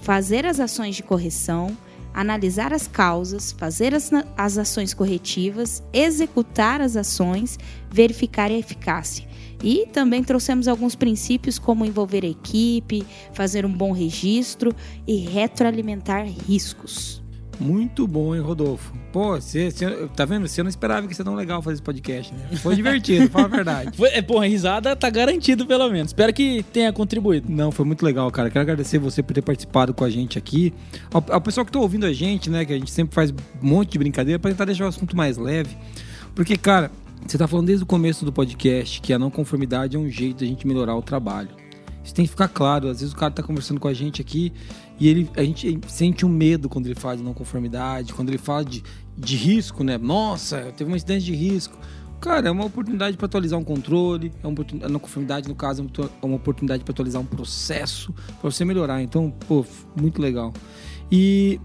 Fazer 0.00 0.46
as 0.46 0.60
ações 0.60 0.94
de 0.94 1.02
correção, 1.02 1.76
analisar 2.14 2.72
as 2.72 2.86
causas, 2.86 3.52
fazer 3.52 3.94
as, 3.94 4.10
as 4.36 4.58
ações 4.58 4.94
corretivas, 4.94 5.82
executar 5.92 6.80
as 6.80 6.96
ações, 6.96 7.58
verificar 7.90 8.50
a 8.50 8.54
eficácia. 8.54 9.27
E 9.62 9.86
também 9.92 10.22
trouxemos 10.22 10.68
alguns 10.68 10.94
princípios 10.94 11.58
como 11.58 11.84
envolver 11.84 12.24
a 12.24 12.28
equipe, 12.28 13.04
fazer 13.32 13.66
um 13.66 13.72
bom 13.72 13.92
registro 13.92 14.74
e 15.06 15.16
retroalimentar 15.16 16.26
riscos. 16.48 17.22
Muito 17.60 18.06
bom, 18.06 18.36
hein, 18.36 18.40
Rodolfo? 18.40 18.92
Pô, 19.12 19.32
você, 19.34 19.68
você- 19.68 20.08
tá 20.14 20.24
vendo? 20.24 20.46
Você 20.46 20.62
não 20.62 20.70
esperava 20.70 21.02
que 21.08 21.12
ia 21.12 21.16
ser 21.16 21.24
tão 21.24 21.34
legal 21.34 21.60
fazer 21.60 21.74
esse 21.74 21.82
podcast, 21.82 22.32
né? 22.32 22.56
Foi 22.58 22.76
divertido, 22.76 23.28
fala 23.30 23.46
a 23.46 23.48
verdade. 23.48 23.90
Foi- 23.98 24.10
É, 24.10 24.22
porra, 24.22 24.46
risada 24.46 24.94
tá 24.94 25.10
garantido 25.10 25.66
pelo 25.66 25.90
menos. 25.90 26.10
Espero 26.10 26.32
que 26.32 26.62
tenha 26.72 26.92
contribuído. 26.92 27.50
Não, 27.50 27.72
foi 27.72 27.84
muito 27.84 28.04
legal, 28.04 28.30
cara. 28.30 28.48
Quero 28.48 28.60
agradecer 28.62 28.98
você 29.00 29.24
por 29.24 29.34
ter 29.34 29.42
participado 29.42 29.92
com 29.92 30.04
a 30.04 30.10
gente 30.10 30.38
aqui. 30.38 30.72
Ao, 31.12 31.24
ao 31.30 31.40
pessoal 31.40 31.66
que 31.66 31.72
tá 31.72 31.80
ouvindo 31.80 32.06
a 32.06 32.12
gente, 32.12 32.48
né? 32.48 32.64
Que 32.64 32.74
a 32.74 32.78
gente 32.78 32.92
sempre 32.92 33.12
faz 33.12 33.32
um 33.32 33.34
monte 33.60 33.90
de 33.90 33.98
brincadeira 33.98 34.38
pra 34.38 34.52
tentar 34.52 34.64
deixar 34.66 34.84
o 34.84 34.88
assunto 34.88 35.16
mais 35.16 35.36
leve. 35.36 35.76
Porque, 36.36 36.56
cara, 36.56 36.92
você 37.28 37.36
tá 37.36 37.46
falando 37.46 37.66
desde 37.66 37.84
o 37.84 37.86
começo 37.86 38.24
do 38.24 38.32
podcast 38.32 39.02
que 39.02 39.12
a 39.12 39.18
não 39.18 39.30
conformidade 39.30 39.96
é 39.96 39.98
um 39.98 40.08
jeito 40.08 40.40
da 40.40 40.46
gente 40.46 40.66
melhorar 40.66 40.96
o 40.96 41.02
trabalho. 41.02 41.50
Isso 42.02 42.14
tem 42.14 42.24
que 42.24 42.30
ficar 42.30 42.48
claro. 42.48 42.88
Às 42.88 43.00
vezes 43.00 43.12
o 43.12 43.16
cara 43.16 43.30
tá 43.30 43.42
conversando 43.42 43.78
com 43.78 43.86
a 43.86 43.92
gente 43.92 44.22
aqui 44.22 44.50
e 44.98 45.08
ele, 45.08 45.30
a 45.36 45.42
gente 45.42 45.78
sente 45.88 46.24
um 46.24 46.28
medo 46.30 46.70
quando 46.70 46.86
ele 46.86 46.94
fala 46.94 47.18
de 47.18 47.22
não 47.22 47.34
conformidade, 47.34 48.14
quando 48.14 48.30
ele 48.30 48.38
fala 48.38 48.64
de, 48.64 48.82
de 49.14 49.36
risco, 49.36 49.84
né? 49.84 49.98
Nossa, 49.98 50.72
teve 50.74 50.90
um 50.90 50.96
incidente 50.96 51.26
de 51.26 51.34
risco. 51.34 51.78
Cara, 52.18 52.48
é 52.48 52.50
uma 52.50 52.64
oportunidade 52.64 53.18
para 53.18 53.26
atualizar 53.26 53.60
um 53.60 53.64
controle, 53.64 54.32
é 54.42 54.46
uma 54.46 54.52
oportunidade, 54.54 54.90
a 54.90 54.92
não 54.92 54.98
conformidade, 54.98 55.48
no 55.48 55.54
caso, 55.54 55.86
é 56.22 56.26
uma 56.26 56.36
oportunidade 56.36 56.82
para 56.82 56.92
atualizar 56.92 57.20
um 57.20 57.26
processo, 57.26 58.12
para 58.40 58.50
você 58.50 58.64
melhorar. 58.64 59.02
Então, 59.02 59.30
pô, 59.46 59.66
muito 59.94 60.20
legal. 60.20 60.52
E 61.12 61.60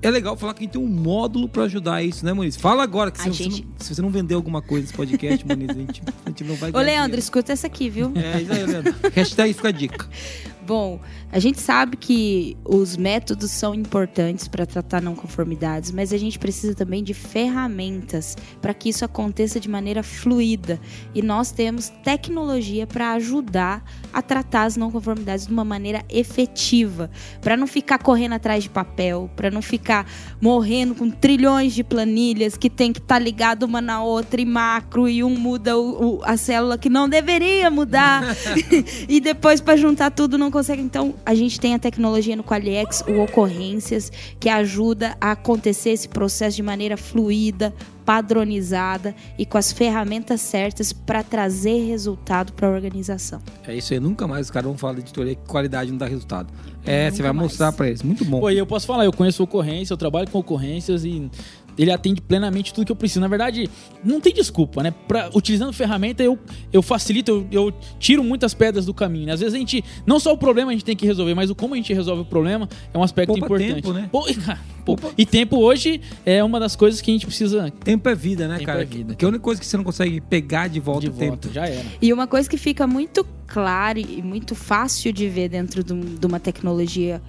é 0.00 0.10
legal 0.10 0.36
falar 0.36 0.54
que 0.54 0.60
a 0.60 0.62
gente 0.64 0.72
tem 0.72 0.80
um 0.82 0.86
módulo 0.86 1.48
para 1.48 1.64
ajudar 1.64 2.02
isso, 2.02 2.24
né, 2.24 2.32
Moniz? 2.32 2.56
Fala 2.56 2.82
agora, 2.82 3.10
que 3.10 3.20
se, 3.20 3.28
você 3.28 3.42
gente- 3.44 3.62
não, 3.64 3.70
se 3.78 3.94
você 3.94 4.02
não 4.02 4.10
vender 4.10 4.34
alguma 4.34 4.62
coisa 4.62 4.82
nesse 4.82 4.94
podcast, 4.94 5.46
Moniz, 5.46 5.70
a 5.70 5.74
gente, 5.74 6.02
a 6.24 6.28
gente 6.30 6.44
não 6.44 6.54
vai 6.56 6.70
Ô, 6.70 6.74
Leandro, 6.78 6.86
dinheiro. 7.02 7.18
escuta 7.18 7.52
essa 7.52 7.66
aqui, 7.66 7.88
viu? 7.90 8.12
É, 8.14 8.40
isso 8.42 8.52
aí, 8.52 8.64
Leandro. 8.64 8.94
Hashtag 9.12 9.52
fica 9.54 9.68
a 9.68 9.72
dica. 9.72 10.08
Bom, 10.68 11.00
a 11.32 11.38
gente 11.38 11.58
sabe 11.62 11.96
que 11.96 12.54
os 12.62 12.94
métodos 12.94 13.50
são 13.50 13.74
importantes 13.74 14.46
para 14.46 14.66
tratar 14.66 15.00
não 15.00 15.14
conformidades, 15.14 15.90
mas 15.90 16.12
a 16.12 16.18
gente 16.18 16.38
precisa 16.38 16.74
também 16.74 17.02
de 17.02 17.14
ferramentas 17.14 18.36
para 18.60 18.74
que 18.74 18.90
isso 18.90 19.02
aconteça 19.02 19.58
de 19.58 19.66
maneira 19.66 20.02
fluida. 20.02 20.78
E 21.14 21.22
nós 21.22 21.50
temos 21.50 21.88
tecnologia 22.04 22.86
para 22.86 23.12
ajudar 23.14 23.82
a 24.12 24.20
tratar 24.20 24.64
as 24.64 24.76
não 24.76 24.90
conformidades 24.90 25.46
de 25.46 25.52
uma 25.54 25.64
maneira 25.64 26.04
efetiva, 26.10 27.10
para 27.40 27.56
não 27.56 27.66
ficar 27.66 27.96
correndo 27.98 28.34
atrás 28.34 28.62
de 28.64 28.68
papel, 28.68 29.30
para 29.34 29.50
não 29.50 29.62
ficar 29.62 30.06
morrendo 30.38 30.94
com 30.94 31.08
trilhões 31.08 31.72
de 31.72 31.82
planilhas 31.82 32.58
que 32.58 32.68
tem 32.68 32.92
que 32.92 33.00
estar 33.00 33.18
ligado 33.18 33.62
uma 33.62 33.80
na 33.80 34.02
outra 34.02 34.38
e 34.38 34.44
macro 34.44 35.08
e 35.08 35.24
um 35.24 35.30
muda 35.30 35.78
o- 35.78 36.16
o- 36.18 36.20
a 36.24 36.36
célula 36.36 36.76
que 36.76 36.90
não 36.90 37.08
deveria 37.08 37.70
mudar 37.70 38.22
e 39.08 39.18
depois 39.18 39.62
para 39.62 39.74
juntar 39.74 40.10
tudo 40.10 40.36
não 40.36 40.50
consegue, 40.58 40.82
então, 40.82 41.14
a 41.24 41.36
gente 41.36 41.60
tem 41.60 41.72
a 41.72 41.78
tecnologia 41.78 42.34
no 42.34 42.42
Qualiex, 42.42 43.04
o 43.06 43.20
Ocorrências, 43.20 44.10
que 44.40 44.48
ajuda 44.48 45.16
a 45.20 45.30
acontecer 45.30 45.90
esse 45.90 46.08
processo 46.08 46.56
de 46.56 46.64
maneira 46.64 46.96
fluida, 46.96 47.72
padronizada 48.04 49.14
e 49.38 49.46
com 49.46 49.56
as 49.56 49.70
ferramentas 49.70 50.40
certas 50.40 50.92
para 50.92 51.22
trazer 51.22 51.86
resultado 51.86 52.52
para 52.54 52.66
a 52.66 52.70
organização. 52.72 53.40
É 53.68 53.76
isso 53.76 53.92
aí, 53.92 54.00
nunca 54.00 54.26
mais 54.26 54.46
os 54.46 54.50
caras 54.50 54.66
vão 54.66 54.76
falar 54.76 54.94
de 54.94 55.00
editoria 55.00 55.36
que 55.36 55.46
qualidade 55.46 55.92
não 55.92 55.98
dá 55.98 56.06
resultado. 56.06 56.52
É, 56.84 57.04
Nunca 57.04 57.16
você 57.16 57.22
vai 57.22 57.32
mais. 57.32 57.50
mostrar 57.50 57.72
pra 57.72 57.86
eles. 57.86 58.02
Muito 58.02 58.24
bom. 58.24 58.40
Pô, 58.40 58.50
e 58.50 58.58
eu 58.58 58.66
posso 58.66 58.84
falar, 58.84 59.04
eu 59.04 59.12
conheço 59.12 59.40
ocorrência, 59.44 59.92
eu 59.92 59.96
trabalho 59.96 60.28
com 60.28 60.38
ocorrências 60.38 61.04
e 61.04 61.30
ele 61.78 61.90
atende 61.92 62.20
plenamente 62.20 62.74
tudo 62.74 62.84
que 62.86 62.92
eu 62.92 62.96
preciso. 62.96 63.20
Na 63.20 63.28
verdade, 63.28 63.68
não 64.04 64.20
tem 64.20 64.34
desculpa, 64.34 64.82
né? 64.82 64.92
Pra, 65.06 65.30
utilizando 65.34 65.72
ferramenta, 65.72 66.22
eu, 66.22 66.38
eu 66.72 66.82
facilito, 66.82 67.46
eu, 67.50 67.66
eu 67.68 67.72
tiro 67.98 68.24
muitas 68.24 68.52
pedras 68.54 68.86
do 68.86 68.92
caminho. 68.94 69.26
né? 69.26 69.32
Às 69.32 69.40
vezes 69.40 69.54
a 69.54 69.58
gente, 69.58 69.84
não 70.06 70.18
só 70.18 70.32
o 70.32 70.38
problema 70.38 70.70
a 70.70 70.74
gente 70.74 70.84
tem 70.84 70.96
que 70.96 71.06
resolver, 71.06 71.34
mas 71.34 71.50
o 71.50 71.54
como 71.54 71.74
a 71.74 71.76
gente 71.76 71.92
resolve 71.94 72.22
o 72.22 72.24
problema 72.24 72.68
é 72.92 72.98
um 72.98 73.02
aspecto 73.02 73.28
Poupa 73.28 73.44
importante. 73.46 73.74
tempo, 73.82 73.92
né? 73.92 74.08
Pô, 74.10 74.26
pô, 74.84 74.98
e 75.16 75.24
tempo 75.24 75.56
hoje 75.58 76.00
é 76.26 76.42
uma 76.42 76.58
das 76.58 76.74
coisas 76.74 77.00
que 77.00 77.10
a 77.10 77.14
gente 77.14 77.26
precisa 77.26 77.70
Tempo 77.84 78.08
é 78.08 78.14
vida, 78.14 78.48
né, 78.48 78.54
Tempo 78.56 78.66
cara? 78.66 78.82
é 78.82 78.84
vida. 78.84 79.14
Que 79.14 79.24
a 79.24 79.28
única 79.28 79.42
coisa 79.44 79.60
que 79.60 79.66
você 79.66 79.76
não 79.76 79.84
consegue 79.84 80.20
pegar 80.20 80.68
de 80.68 80.80
volta 80.80 81.02
de 81.02 81.08
o 81.08 81.12
tempo. 81.12 81.28
volta. 81.32 81.52
Já 81.52 81.66
era. 81.66 81.84
E 82.02 82.12
uma 82.12 82.26
coisa 82.26 82.48
que 82.48 82.56
fica 82.56 82.86
muito 82.86 83.24
clara 83.46 83.98
e 83.98 84.20
muito 84.22 84.54
fácil 84.54 85.12
de 85.12 85.28
ver 85.28 85.48
dentro 85.48 85.82
de, 85.84 85.92
um- 85.92 86.16
uma 86.26 86.40
tecnologia 86.40 87.20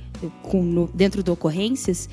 dentro 0.93 1.23
do 1.23 1.31
Ocorrências 1.33 2.09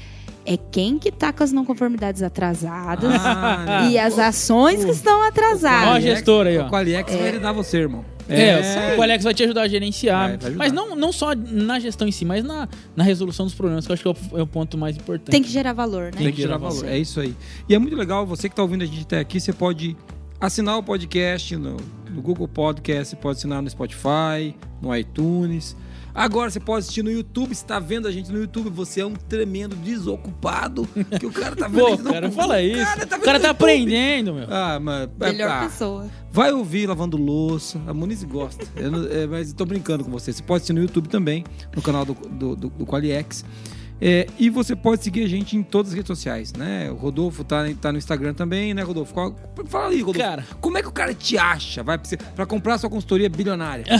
é 0.46 0.56
quem 0.56 0.98
que 0.98 1.10
tá 1.10 1.32
com 1.32 1.42
as 1.42 1.52
não 1.52 1.64
conformidades 1.64 2.22
atrasadas 2.22 3.10
Ah, 3.20 3.88
e 3.90 3.98
as 3.98 4.18
ações 4.18 4.84
que 4.84 4.90
estão 4.90 5.18
Ó 5.18 5.22
a 5.24 5.28
atrasadas. 5.28 6.02
gestora 6.02 6.50
aí, 6.50 6.58
ó. 6.58 6.66
O 6.66 6.70
Qualiex 6.70 7.12
vai 7.14 7.30
lidar 7.32 7.52
você, 7.52 7.78
irmão. 7.78 8.04
É, 8.28 8.96
o 8.98 9.02
Alex 9.02 9.22
vai 9.22 9.32
te 9.32 9.44
ajudar 9.44 9.62
a 9.62 9.68
gerenciar. 9.68 10.30
Vai, 10.30 10.36
vai 10.36 10.46
ajudar. 10.48 10.58
mas 10.58 10.72
não, 10.72 10.96
não 10.96 11.12
só 11.12 11.32
na 11.34 11.78
gestão 11.78 12.08
em 12.08 12.10
si, 12.12 12.24
mas 12.24 12.42
na, 12.44 12.68
na 12.96 13.04
resolução 13.04 13.46
dos 13.46 13.54
problemas, 13.54 13.86
que 13.86 13.92
eu 13.92 13.94
acho 13.94 14.02
que 14.02 14.08
é 14.08 14.12
o, 14.34 14.38
é 14.40 14.42
o 14.42 14.46
ponto 14.46 14.76
mais 14.76 14.96
importante. 14.96 15.30
Tem 15.30 15.42
que 15.42 15.48
gerar 15.48 15.72
valor, 15.72 16.06
né? 16.06 16.10
Tem 16.18 16.32
que 16.32 16.42
gerar 16.42 16.58
valor. 16.58 16.84
É 16.86 16.98
isso 16.98 17.20
aí. 17.20 17.34
E 17.68 17.74
é 17.74 17.78
muito 17.78 17.94
legal, 17.96 18.26
você 18.26 18.48
que 18.48 18.52
está 18.52 18.62
ouvindo 18.62 18.82
a 18.82 18.86
gente 18.86 19.02
até 19.02 19.20
aqui, 19.20 19.38
você 19.40 19.52
pode 19.52 19.96
assinar 20.40 20.76
o 20.76 20.82
podcast 20.82 21.56
no, 21.56 21.76
no 22.10 22.20
Google 22.20 22.48
Podcast, 22.48 23.10
você 23.10 23.16
pode 23.16 23.38
assinar 23.38 23.62
no 23.62 23.70
Spotify, 23.70 24.56
no 24.82 24.94
iTunes. 24.96 25.76
Agora 26.16 26.50
você 26.50 26.58
pode 26.58 26.78
assistir 26.78 27.02
no 27.02 27.10
YouTube, 27.10 27.54
você 27.54 27.66
tá 27.66 27.78
vendo 27.78 28.08
a 28.08 28.10
gente 28.10 28.32
no 28.32 28.38
YouTube, 28.38 28.70
você 28.70 29.02
é 29.02 29.06
um 29.06 29.12
tremendo 29.12 29.76
desocupado, 29.76 30.88
que 31.20 31.26
o 31.26 31.30
cara 31.30 31.54
tá 31.54 31.68
vendo 31.68 31.98
Pô, 31.98 32.10
cara, 32.10 32.32
fala 32.32 32.62
isso. 32.62 32.82
cara 32.82 33.06
tá 33.06 33.16
o 33.18 33.20
cara 33.20 33.38
tá 33.38 33.50
aprendendo, 33.50 34.32
meu. 34.32 34.46
Ah, 34.48 34.80
mas... 34.80 35.10
Melhor 35.18 35.50
ah, 35.50 35.64
pessoa. 35.64 36.06
Vai 36.32 36.52
ouvir 36.52 36.86
lavando 36.86 37.18
louça. 37.18 37.78
A 37.86 37.92
Muniz 37.92 38.24
gosta. 38.24 38.66
Eu 38.74 39.12
é, 39.12 39.26
mas 39.26 39.52
tô 39.52 39.66
brincando 39.66 40.04
com 40.04 40.10
você. 40.10 40.32
Você 40.32 40.42
pode 40.42 40.56
assistir 40.56 40.72
no 40.72 40.80
YouTube 40.80 41.06
também, 41.10 41.44
no 41.74 41.82
canal 41.82 42.06
do, 42.06 42.14
do, 42.14 42.56
do, 42.56 42.68
do 42.70 42.86
Qualiex. 42.86 43.44
É, 44.00 44.26
e 44.38 44.50
você 44.50 44.76
pode 44.76 45.02
seguir 45.02 45.24
a 45.24 45.28
gente 45.28 45.56
em 45.56 45.62
todas 45.62 45.90
as 45.92 45.94
redes 45.96 46.06
sociais, 46.08 46.52
né? 46.52 46.90
O 46.90 46.94
Rodolfo 46.96 47.42
tá, 47.42 47.64
tá 47.80 47.90
no 47.90 47.96
Instagram 47.96 48.34
também, 48.34 48.74
né, 48.74 48.82
Rodolfo? 48.82 49.14
Qual- 49.14 49.34
fala 49.66 49.88
aí, 49.88 50.00
Rodolfo. 50.00 50.18
Cara. 50.20 50.44
Como 50.60 50.76
é 50.76 50.82
que 50.82 50.88
o 50.88 50.92
cara 50.92 51.14
te 51.14 51.38
acha? 51.38 51.82
Vai 51.82 51.96
pra, 51.96 52.06
você- 52.06 52.16
pra 52.18 52.44
comprar 52.44 52.76
sua 52.76 52.90
consultoria 52.90 53.28
bilionária? 53.30 53.84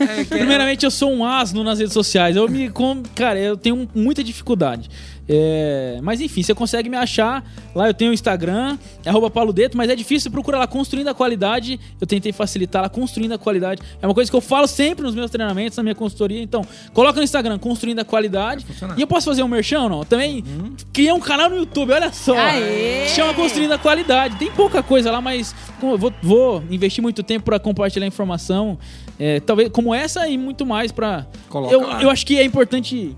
É- 0.00 0.20
é- 0.20 0.24
Primeiramente, 0.24 0.84
eu 0.84 0.90
sou 0.90 1.12
um 1.12 1.24
asno 1.24 1.62
nas 1.62 1.78
redes 1.78 1.92
sociais. 1.94 2.34
Eu 2.36 2.48
me. 2.48 2.68
com- 2.70 3.02
Cara, 3.14 3.38
eu 3.38 3.56
tenho 3.56 3.88
muita 3.94 4.22
dificuldade. 4.24 4.90
É, 5.28 5.98
Mas 6.02 6.20
enfim, 6.20 6.42
você 6.42 6.54
consegue 6.54 6.88
me 6.88 6.96
achar. 6.96 7.44
Lá 7.74 7.88
eu 7.88 7.94
tenho 7.94 8.10
o 8.10 8.14
Instagram, 8.14 8.78
é 9.04 9.08
arroba 9.10 9.30
Paulo 9.30 9.52
Deto, 9.52 9.76
mas 9.76 9.88
é 9.90 9.96
difícil 9.96 10.30
procurar 10.30 10.58
lá 10.58 10.66
construindo 10.66 11.08
a 11.08 11.14
qualidade. 11.14 11.80
Eu 12.00 12.06
tentei 12.06 12.32
facilitar 12.32 12.82
lá, 12.82 12.88
construindo 12.88 13.32
a 13.32 13.38
qualidade. 13.38 13.82
É 14.00 14.06
uma 14.06 14.14
coisa 14.14 14.30
que 14.30 14.36
eu 14.36 14.40
falo 14.40 14.66
sempre 14.66 15.04
nos 15.04 15.14
meus 15.14 15.30
treinamentos, 15.30 15.76
na 15.76 15.82
minha 15.82 15.94
consultoria. 15.94 16.42
Então, 16.42 16.64
coloca 16.92 17.18
no 17.18 17.24
Instagram, 17.24 17.58
construindo 17.58 18.00
a 18.00 18.04
qualidade. 18.04 18.66
E 18.96 19.00
eu 19.00 19.06
posso 19.06 19.26
fazer 19.26 19.42
um 19.42 19.48
merchan 19.48 19.82
ou 19.82 19.88
não? 19.88 20.04
Também 20.04 20.44
criei 20.92 21.12
um 21.12 21.20
canal 21.20 21.48
no 21.50 21.56
YouTube, 21.56 21.92
olha 21.92 22.12
só. 22.12 22.36
Aê! 22.36 23.08
Chama 23.08 23.34
Construindo 23.34 23.72
a 23.72 23.78
Qualidade. 23.78 24.36
Tem 24.36 24.50
pouca 24.50 24.82
coisa 24.82 25.10
lá, 25.10 25.20
mas 25.20 25.54
vou, 25.80 26.12
vou 26.22 26.62
investir 26.70 27.02
muito 27.02 27.22
tempo 27.22 27.44
para 27.46 27.58
compartilhar 27.58 28.06
informação. 28.06 28.78
é, 29.18 29.40
talvez 29.40 29.68
como 29.70 29.94
essa 29.94 30.26
e 30.28 30.36
muito 30.36 30.66
mais 30.66 30.92
para. 30.92 31.26
Coloca 31.48 31.72
Eu, 31.72 31.80
lá. 31.80 32.02
eu 32.02 32.10
acho 32.10 32.26
que 32.26 32.38
é 32.38 32.44
importante. 32.44 33.16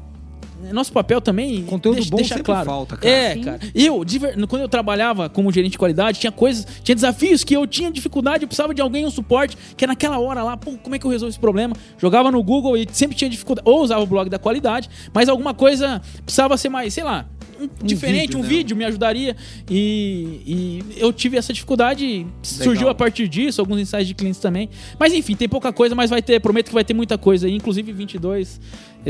Nosso 0.73 0.93
papel 0.93 1.21
também. 1.21 1.63
Conteúdo 1.65 1.97
deixa, 1.97 2.11
bom 2.11 2.17
deixa 2.17 2.35
sempre 2.35 2.45
claro. 2.45 2.67
falta, 2.67 2.97
cara. 2.97 3.15
É, 3.15 3.35
Sim. 3.35 3.43
cara. 3.43 3.61
Eu, 3.75 4.03
quando 4.49 4.63
eu 4.63 4.69
trabalhava 4.69 5.29
como 5.29 5.51
gerente 5.53 5.73
de 5.73 5.79
qualidade, 5.79 6.21
tinha 6.21 6.33
coisas, 6.33 6.67
tinha 6.83 6.95
desafios 6.95 7.45
que 7.45 7.55
eu 7.55 7.67
tinha 7.67 7.91
dificuldade, 7.91 8.45
eu 8.45 8.49
precisava 8.49 8.75
de 8.75 8.81
alguém, 8.81 9.05
um 9.07 9.11
suporte, 9.11 9.57
que 9.77 9.85
é 9.85 9.87
naquela 9.87 10.19
hora 10.19 10.43
lá, 10.43 10.57
pô, 10.57 10.73
como 10.83 10.95
é 10.95 10.99
que 10.99 11.05
eu 11.07 11.11
resolvo 11.11 11.31
esse 11.31 11.39
problema? 11.41 11.75
Jogava 11.99 12.31
no 12.31 12.43
Google 12.43 12.77
e 12.77 12.87
sempre 12.93 13.17
tinha 13.17 13.31
dificuldade. 13.31 13.69
Ou 13.69 13.83
usava 13.83 14.03
o 14.03 14.07
blog 14.07 14.29
da 14.29 14.39
qualidade, 14.39 14.89
mas 15.13 15.29
alguma 15.29 15.55
coisa 15.55 16.01
precisava 16.25 16.57
ser 16.57 16.69
mais, 16.69 16.93
sei 16.95 17.05
lá, 17.05 17.27
um- 17.61 17.69
diferente, 17.83 18.27
vídeo, 18.29 18.39
um 18.39 18.43
né? 18.43 18.49
vídeo 18.49 18.77
me 18.77 18.85
ajudaria. 18.85 19.37
E, 19.71 20.41
e 20.47 20.85
eu 20.97 21.13
tive 21.13 21.37
essa 21.37 21.53
dificuldade, 21.53 22.27
surgiu 22.43 22.89
a 22.89 22.95
partir 22.95 23.29
disso, 23.29 23.61
alguns 23.61 23.81
ensaios 23.81 24.07
de 24.07 24.15
clientes 24.15 24.41
também. 24.41 24.69
Mas 24.99 25.13
enfim, 25.13 25.35
tem 25.35 25.49
pouca 25.49 25.73
coisa, 25.73 25.95
mas 25.95 26.11
vai 26.11 26.23
ter, 26.23 26.41
prometo 26.41 26.69
que 26.69 26.75
vai 26.75 26.85
ter 26.85 26.95
muita 26.95 27.17
coisa 27.19 27.47
aí, 27.47 27.55
inclusive 27.55 27.93
22, 27.93 28.61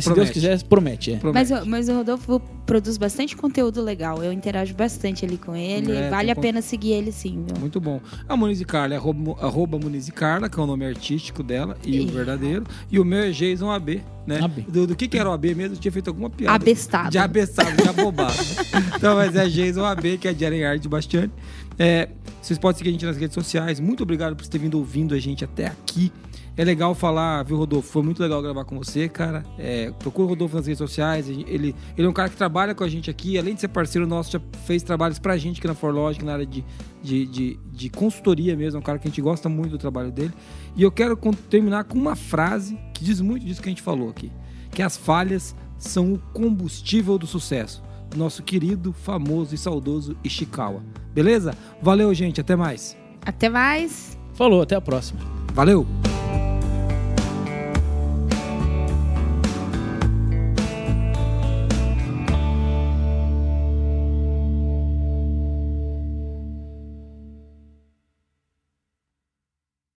se 0.01 0.09
Deus 0.09 0.15
Promete. 0.31 0.33
quiser, 0.33 0.63
promete. 0.65 1.13
É. 1.13 1.17
Promete. 1.17 1.51
Mas, 1.53 1.63
o- 1.63 1.67
mas 1.67 1.89
o 1.89 1.95
Rodolfo 1.95 2.41
produz 2.67 2.97
bastante 2.99 3.37
conteúdo 3.37 3.81
legal. 3.83 4.23
Eu 4.23 4.33
interajo 4.33 4.75
bastante 4.75 5.25
ali 5.25 5.37
com 5.39 5.55
ele. 5.57 5.93
É, 5.93 6.11
vale 6.11 6.31
a 6.31 6.35
con- 6.35 6.41
pena 6.43 6.61
seguir 6.61 6.93
ele 6.93 7.13
sim, 7.13 7.45
viu? 7.47 7.59
Muito 7.61 7.81
bom. 7.81 8.01
A 8.29 8.37
Muniz 8.37 8.61
e 8.61 8.65
Carla 8.65 8.95
é 8.95 8.97
arroba, 8.97 9.33
arroba 9.41 9.79
Muniz 9.79 10.09
e 10.09 10.13
Carla, 10.13 10.49
que 10.49 10.59
é 10.59 10.63
o 10.63 10.67
nome 10.67 10.85
artístico 10.85 11.43
dela, 11.43 11.77
e 11.85 11.99
o 12.01 12.03
E- 12.03 12.07
verdadeiro. 12.07 12.65
E 12.91 12.99
o 13.01 13.05
meu 13.05 13.21
é 13.21 13.31
Jason 13.31 13.71
AB, 13.71 14.03
né? 14.27 14.41
AB. 14.43 14.63
Do, 14.69 14.87
do 14.89 14.97
que, 14.97 15.07
que 15.09 15.19
era 15.19 15.29
o 15.29 15.33
AB 15.33 15.55
mesmo? 15.55 15.77
Eu 15.77 15.81
tinha 15.81 15.93
feito 15.93 16.09
alguma 16.09 16.29
piada. 16.29 16.55
Abestado. 16.55 17.11
De 17.11 17.19
abestado, 17.19 17.83
de 17.83 17.89
abobado. 17.89 18.35
então, 18.97 19.15
mas 19.17 19.35
é 19.37 19.49
Jason 19.49 19.85
AB, 19.85 20.19
que 20.19 20.29
é 20.29 20.33
de 20.33 20.45
Arenhard 20.45 20.81
de 20.83 20.89
Bastiani. 20.89 21.33
É, 21.79 22.09
vocês 22.43 22.59
podem 22.59 22.79
seguir 22.79 22.91
a 22.91 22.93
gente 22.93 23.05
nas 23.07 23.17
redes 23.17 23.35
sociais. 23.35 23.79
Muito 23.81 24.03
obrigado 24.03 24.35
por 24.37 24.47
ter 24.47 24.59
vindo 24.59 24.79
ouvindo 24.79 25.15
a 25.15 25.19
gente 25.19 25.45
até 25.45 25.67
aqui. 25.67 26.13
É 26.57 26.65
legal 26.65 26.95
falar, 26.95 27.43
viu, 27.43 27.59
Rodolfo? 27.59 27.91
Foi 27.91 28.03
muito 28.03 28.23
legal 28.23 28.41
gravar 28.41 28.65
com 28.65 28.79
você, 28.79 29.11
cara. 29.11 29.43
É, 29.59 29.91
procura 29.99 30.25
o 30.25 30.29
Rodolfo 30.31 30.57
nas 30.57 30.67
redes 30.67 30.79
sociais. 30.79 31.29
Ele, 31.29 31.75
ele 31.97 32.07
é 32.07 32.09
um 32.09 32.15
cara 32.15 32.31
que 32.31 32.37
trabalha 32.37 32.75
com 32.75 32.83
a 32.83 32.89
gente 32.89 33.11
aqui. 33.11 33.37
Além 33.37 33.55
de 33.55 33.61
ser 33.61 33.69
parceiro 33.69 34.07
nosso, 34.07 34.31
já 34.33 34.41
fez 34.65 34.83
trabalhos 34.83 35.19
pra 35.19 35.37
gente 35.37 35.59
aqui 35.59 35.67
na 35.67 35.75
Forlogic, 35.75 36.25
na 36.25 36.33
área 36.33 36.47
de, 36.47 36.65
de, 37.03 37.27
de, 37.27 37.61
de 37.71 37.91
consultoria 37.91 38.57
mesmo. 38.57 38.79
É 38.79 38.81
um 38.81 38.83
cara 38.83 38.99
que 38.99 39.07
a 39.07 39.11
gente 39.11 39.21
gosta 39.21 39.51
muito 39.51 39.73
do 39.73 39.79
trabalho 39.79 40.11
dele. 40.11 40.33
E 40.75 40.83
eu 40.83 40.91
quero 40.91 41.15
terminar 41.51 41.85
com 41.85 41.99
uma 41.99 42.17
frase 42.17 42.79
que 42.95 43.05
diz 43.05 43.21
muito 43.21 43.45
disso 43.45 43.61
que 43.61 43.69
a 43.69 43.73
gente 43.73 43.83
falou 43.83 44.09
aqui. 44.09 44.33
Que 44.71 44.81
as 44.81 44.97
falhas 44.97 45.55
são 45.77 46.15
o 46.15 46.19
combustível 46.33 47.19
do 47.19 47.27
sucesso. 47.27 47.83
Nosso 48.17 48.43
querido, 48.43 48.95
famoso 48.95 49.55
e 49.55 49.59
saudoso 49.59 50.17
Ishikawa. 50.25 50.83
Beleza? 51.13 51.55
Valeu, 51.83 52.15
gente. 52.15 52.41
Até 52.41 52.57
mais. 52.57 52.97
Até 53.27 53.51
mais. 53.51 54.17
Falou, 54.33 54.63
até 54.63 54.75
a 54.75 54.81
próxima. 54.81 55.36
Valeu! 55.57 55.87